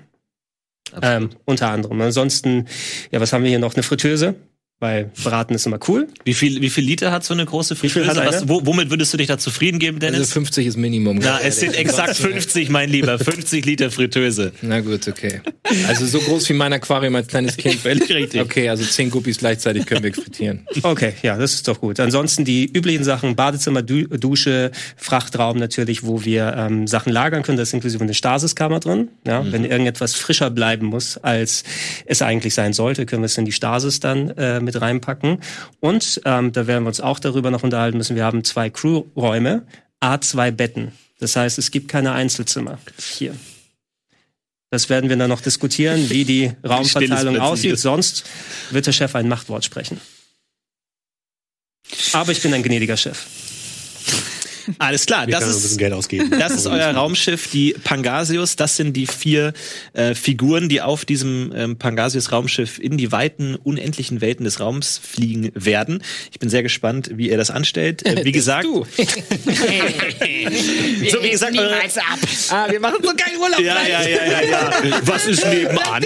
Ähm, 1.02 1.32
unter 1.44 1.70
anderem. 1.70 2.00
Ansonsten, 2.00 2.66
ja, 3.12 3.20
was 3.20 3.34
haben 3.34 3.44
wir 3.44 3.50
hier 3.50 3.60
noch? 3.60 3.76
Eine 3.76 3.84
Fritteuse, 3.84 4.36
weil 4.80 5.12
Braten 5.24 5.56
ist 5.56 5.66
immer 5.66 5.80
cool. 5.88 6.08
Wie 6.24 6.36
viel, 6.36 6.62
wie 6.62 6.70
viel 6.70 6.84
Liter 6.84 7.12
hat 7.12 7.24
so 7.24 7.34
eine 7.34 7.46
große 7.46 7.76
Fritteuse? 7.76 8.16
Was, 8.24 8.48
wo, 8.48 8.64
womit 8.64 8.92
würdest 8.92 9.12
du 9.12 9.18
dich 9.18 9.26
da 9.26 9.40
zufrieden 9.40 9.80
geben, 9.80 9.98
Also 10.00 10.12
Dennis? 10.14 10.34
50 10.34 10.68
ist 10.68 10.78
Minimum. 10.78 11.18
Na, 11.18 11.40
es 11.42 11.60
sind 11.60 11.76
exakt 11.76 12.16
50, 12.16 12.70
mein 12.70 12.90
Lieber. 12.90 13.18
50 13.20 13.66
Liter 13.66 13.90
Fritteuse. 13.90 14.52
Na 14.62 14.82
gut, 14.82 15.08
okay. 15.08 15.42
Also 15.88 16.06
so 16.06 16.20
groß 16.20 16.48
wie 16.50 16.54
mein 16.54 16.74
Aquarium 16.74 17.16
als 17.16 17.28
kleines 17.28 17.58
Kind. 17.58 17.76
Völlig 17.76 18.08
richtig. 18.14 18.40
Okay, 18.40 18.70
also 18.70 18.84
10 18.84 19.10
Guppies 19.10 19.40
gleichzeitig 19.40 19.88
können 19.88 20.04
wir 20.04 20.14
frittieren. 20.14 20.68
Okay, 20.84 21.14
ja, 21.24 21.38
das 21.38 21.56
ist 21.56 21.68
doch 21.68 21.80
gut. 21.82 22.00
Ansonsten 22.00 22.46
die 22.46 22.66
üblichen 22.72 23.04
Sachen, 23.04 23.36
Badezimmer, 23.36 23.82
du 23.82 24.04
Dusche, 24.08 24.72
Frachtraum 24.96 25.58
natürlich, 25.58 26.04
wo 26.04 26.24
wir 26.24 26.54
ähm, 26.56 26.86
Sachen 26.86 27.12
lagern 27.12 27.42
können. 27.42 27.58
Da 27.58 27.64
ist 27.64 27.74
inklusive 27.74 28.04
eine 28.04 28.14
Stasiskammer 28.14 28.80
drin. 28.80 29.08
Ja, 29.26 29.44
Wenn 29.52 29.66
irgendetwas 29.66 30.14
frischer 30.14 30.52
bleiben 30.52 30.86
muss, 30.86 31.18
als 31.18 31.64
es 32.06 32.22
eigentlich 32.22 32.54
sein 32.54 32.74
sollte, 32.74 33.08
können 33.08 33.24
wir 33.24 33.28
es 33.28 33.38
in 33.40 33.46
die 33.46 33.52
Stasis 33.52 34.00
dann 34.00 34.30
äh, 34.38 34.67
mit 34.68 34.80
reinpacken. 34.80 35.40
Und 35.80 36.22
ähm, 36.26 36.52
da 36.52 36.68
werden 36.68 36.84
wir 36.84 36.90
uns 36.90 37.02
auch 37.02 37.20
darüber 37.20 37.50
noch 37.50 37.64
unterhalten 37.64 37.98
müssen. 37.98 38.16
Wir 38.16 38.26
haben 38.26 38.44
zwei 38.44 38.70
Crewräume, 38.70 39.66
A2 40.02 40.52
Betten. 40.52 40.92
Das 41.20 41.36
heißt, 41.36 41.58
es 41.58 41.72
gibt 41.72 41.88
keine 41.88 42.12
Einzelzimmer 42.12 42.78
hier. 42.98 43.36
Das 44.70 44.90
werden 44.90 45.10
wir 45.10 45.18
dann 45.18 45.30
noch 45.30 45.42
diskutieren, 45.42 46.10
wie 46.10 46.26
die 46.26 46.52
Raumverteilung 46.64 47.40
aussieht. 47.40 47.80
Sonst 47.80 48.26
wird 48.72 48.86
der 48.86 48.92
Chef 48.92 49.16
ein 49.16 49.28
Machtwort 49.28 49.66
sprechen. 49.66 50.00
Aber 52.14 52.32
ich 52.32 52.42
bin 52.42 52.54
ein 52.54 52.64
gnädiger 52.64 52.98
Chef. 52.98 53.26
Alles 54.80 55.06
klar, 55.06 55.28
Wir 55.28 55.32
das 55.34 55.42
können 55.42 55.52
ein 55.52 55.56
bisschen 55.58 55.72
ist, 55.72 55.78
Geld 55.78 55.94
ausgeben. 55.94 56.30
das 56.40 56.52
ist 56.54 56.68
euer 56.68 56.92
Raumschiff, 56.92 57.50
die 57.52 57.76
Pangasius. 57.84 58.56
Das 58.56 58.76
sind 58.78 58.94
die 58.94 59.08
vier 59.08 59.54
äh, 59.94 60.14
Figuren, 60.16 60.70
die 60.70 60.82
auf 60.82 61.06
diesem 61.06 61.52
ähm, 61.56 61.78
Pangasius-Raumschiff 61.78 62.80
in 62.80 62.98
die 62.98 63.12
weiten, 63.12 63.56
unendlichen 63.56 64.22
Welten 64.22 64.44
des 64.46 64.60
Raums 64.60 65.00
fliegen 65.04 65.52
werden. 65.54 66.04
Ich 66.32 66.40
bin 66.40 66.50
sehr 66.50 66.64
gespannt, 66.64 67.12
wie 67.14 67.30
ihr 67.30 67.38
das 67.38 67.52
anstellt. 67.52 68.06
Äh, 68.06 68.24
wie 68.26 68.32
gesagt, 68.32 68.66
Du. 68.66 68.86
so 68.98 69.04
wie 71.24 71.30
gesagt, 71.30 71.58
eure, 71.58 71.76
Ah, 72.50 72.68
wir 72.70 72.80
machen 72.80 72.98
so 73.04 73.12
keinen 73.16 73.38
Urlaub. 73.38 73.60
Ja, 73.60 73.78
ja, 73.88 74.02
ja, 74.02 74.26
ja, 74.26 74.42
ja. 74.42 74.72
Was 75.04 75.26
ist 75.26 75.46
nebenan? 75.46 76.04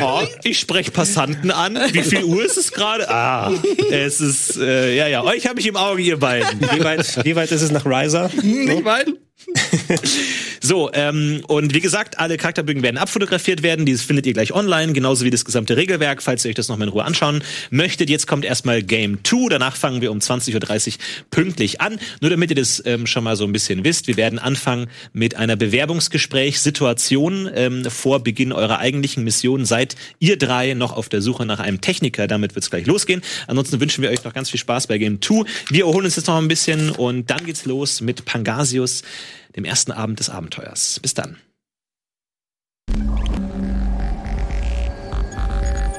Oha, 0.00 0.26
ich 0.42 0.58
spreche 0.58 0.90
Passanten 0.90 1.50
an. 1.50 1.78
Wie 1.92 2.02
viel 2.02 2.24
Uhr 2.24 2.44
ist 2.44 2.56
es 2.56 2.72
gerade? 2.72 3.08
Ah, 3.08 3.52
es 3.90 4.20
ist, 4.20 4.56
äh, 4.58 4.94
ja, 4.96 5.06
ja, 5.08 5.22
euch 5.24 5.46
habe 5.46 5.60
ich 5.60 5.66
im 5.66 5.76
Auge, 5.76 6.02
ihr 6.02 6.18
beiden. 6.18 6.60
Wie 6.60 6.82
weit, 6.84 7.24
wie 7.24 7.36
weit 7.36 7.50
ist 7.54 7.62
es 7.62 7.70
nach 7.70 7.86
Riser? 7.86 8.30
Nicht 8.42 8.84
weit? 8.84 9.08
So, 10.66 10.90
ähm, 10.94 11.42
und 11.46 11.74
wie 11.74 11.80
gesagt, 11.80 12.18
alle 12.18 12.38
Charakterbögen 12.38 12.82
werden 12.82 12.96
abfotografiert 12.96 13.62
werden. 13.62 13.84
Dieses 13.84 14.02
findet 14.02 14.24
ihr 14.24 14.32
gleich 14.32 14.54
online, 14.54 14.94
genauso 14.94 15.26
wie 15.26 15.30
das 15.30 15.44
gesamte 15.44 15.76
Regelwerk, 15.76 16.22
falls 16.22 16.42
ihr 16.46 16.48
euch 16.48 16.54
das 16.54 16.68
noch 16.68 16.78
mal 16.78 16.84
in 16.84 16.90
Ruhe 16.90 17.04
anschauen 17.04 17.44
möchtet. 17.68 18.08
Jetzt 18.08 18.26
kommt 18.26 18.46
erstmal 18.46 18.82
Game 18.82 19.18
2, 19.24 19.50
danach 19.50 19.76
fangen 19.76 20.00
wir 20.00 20.10
um 20.10 20.20
20.30 20.20 20.54
Uhr 20.88 20.94
pünktlich 21.30 21.82
an. 21.82 21.98
Nur 22.22 22.30
damit 22.30 22.48
ihr 22.48 22.56
das 22.56 22.82
ähm, 22.86 23.06
schon 23.06 23.24
mal 23.24 23.36
so 23.36 23.44
ein 23.44 23.52
bisschen 23.52 23.84
wisst, 23.84 24.06
wir 24.06 24.16
werden 24.16 24.38
anfangen 24.38 24.86
mit 25.12 25.34
einer 25.34 25.56
Bewerbungsgesprächssituation 25.56 27.50
ähm, 27.54 27.84
vor 27.90 28.20
Beginn 28.20 28.50
eurer 28.50 28.78
eigentlichen 28.78 29.22
Mission. 29.22 29.66
Seid 29.66 29.96
ihr 30.18 30.38
drei 30.38 30.72
noch 30.72 30.96
auf 30.96 31.10
der 31.10 31.20
Suche 31.20 31.44
nach 31.44 31.60
einem 31.60 31.82
Techniker, 31.82 32.26
damit 32.26 32.54
wird's 32.54 32.70
gleich 32.70 32.86
losgehen. 32.86 33.20
Ansonsten 33.48 33.80
wünschen 33.80 34.00
wir 34.00 34.08
euch 34.08 34.24
noch 34.24 34.32
ganz 34.32 34.48
viel 34.48 34.60
Spaß 34.60 34.86
bei 34.86 34.96
Game 34.96 35.20
2. 35.20 35.44
Wir 35.68 35.84
erholen 35.84 36.06
uns 36.06 36.16
jetzt 36.16 36.28
noch 36.28 36.38
ein 36.38 36.48
bisschen 36.48 36.88
und 36.88 37.28
dann 37.28 37.44
geht's 37.44 37.66
los 37.66 38.00
mit 38.00 38.24
Pangasius 38.24 39.02
dem 39.56 39.64
ersten 39.64 39.92
Abend 39.92 40.20
des 40.20 40.30
Abenteuers. 40.30 41.00
Bis 41.00 41.14
dann. 41.14 41.38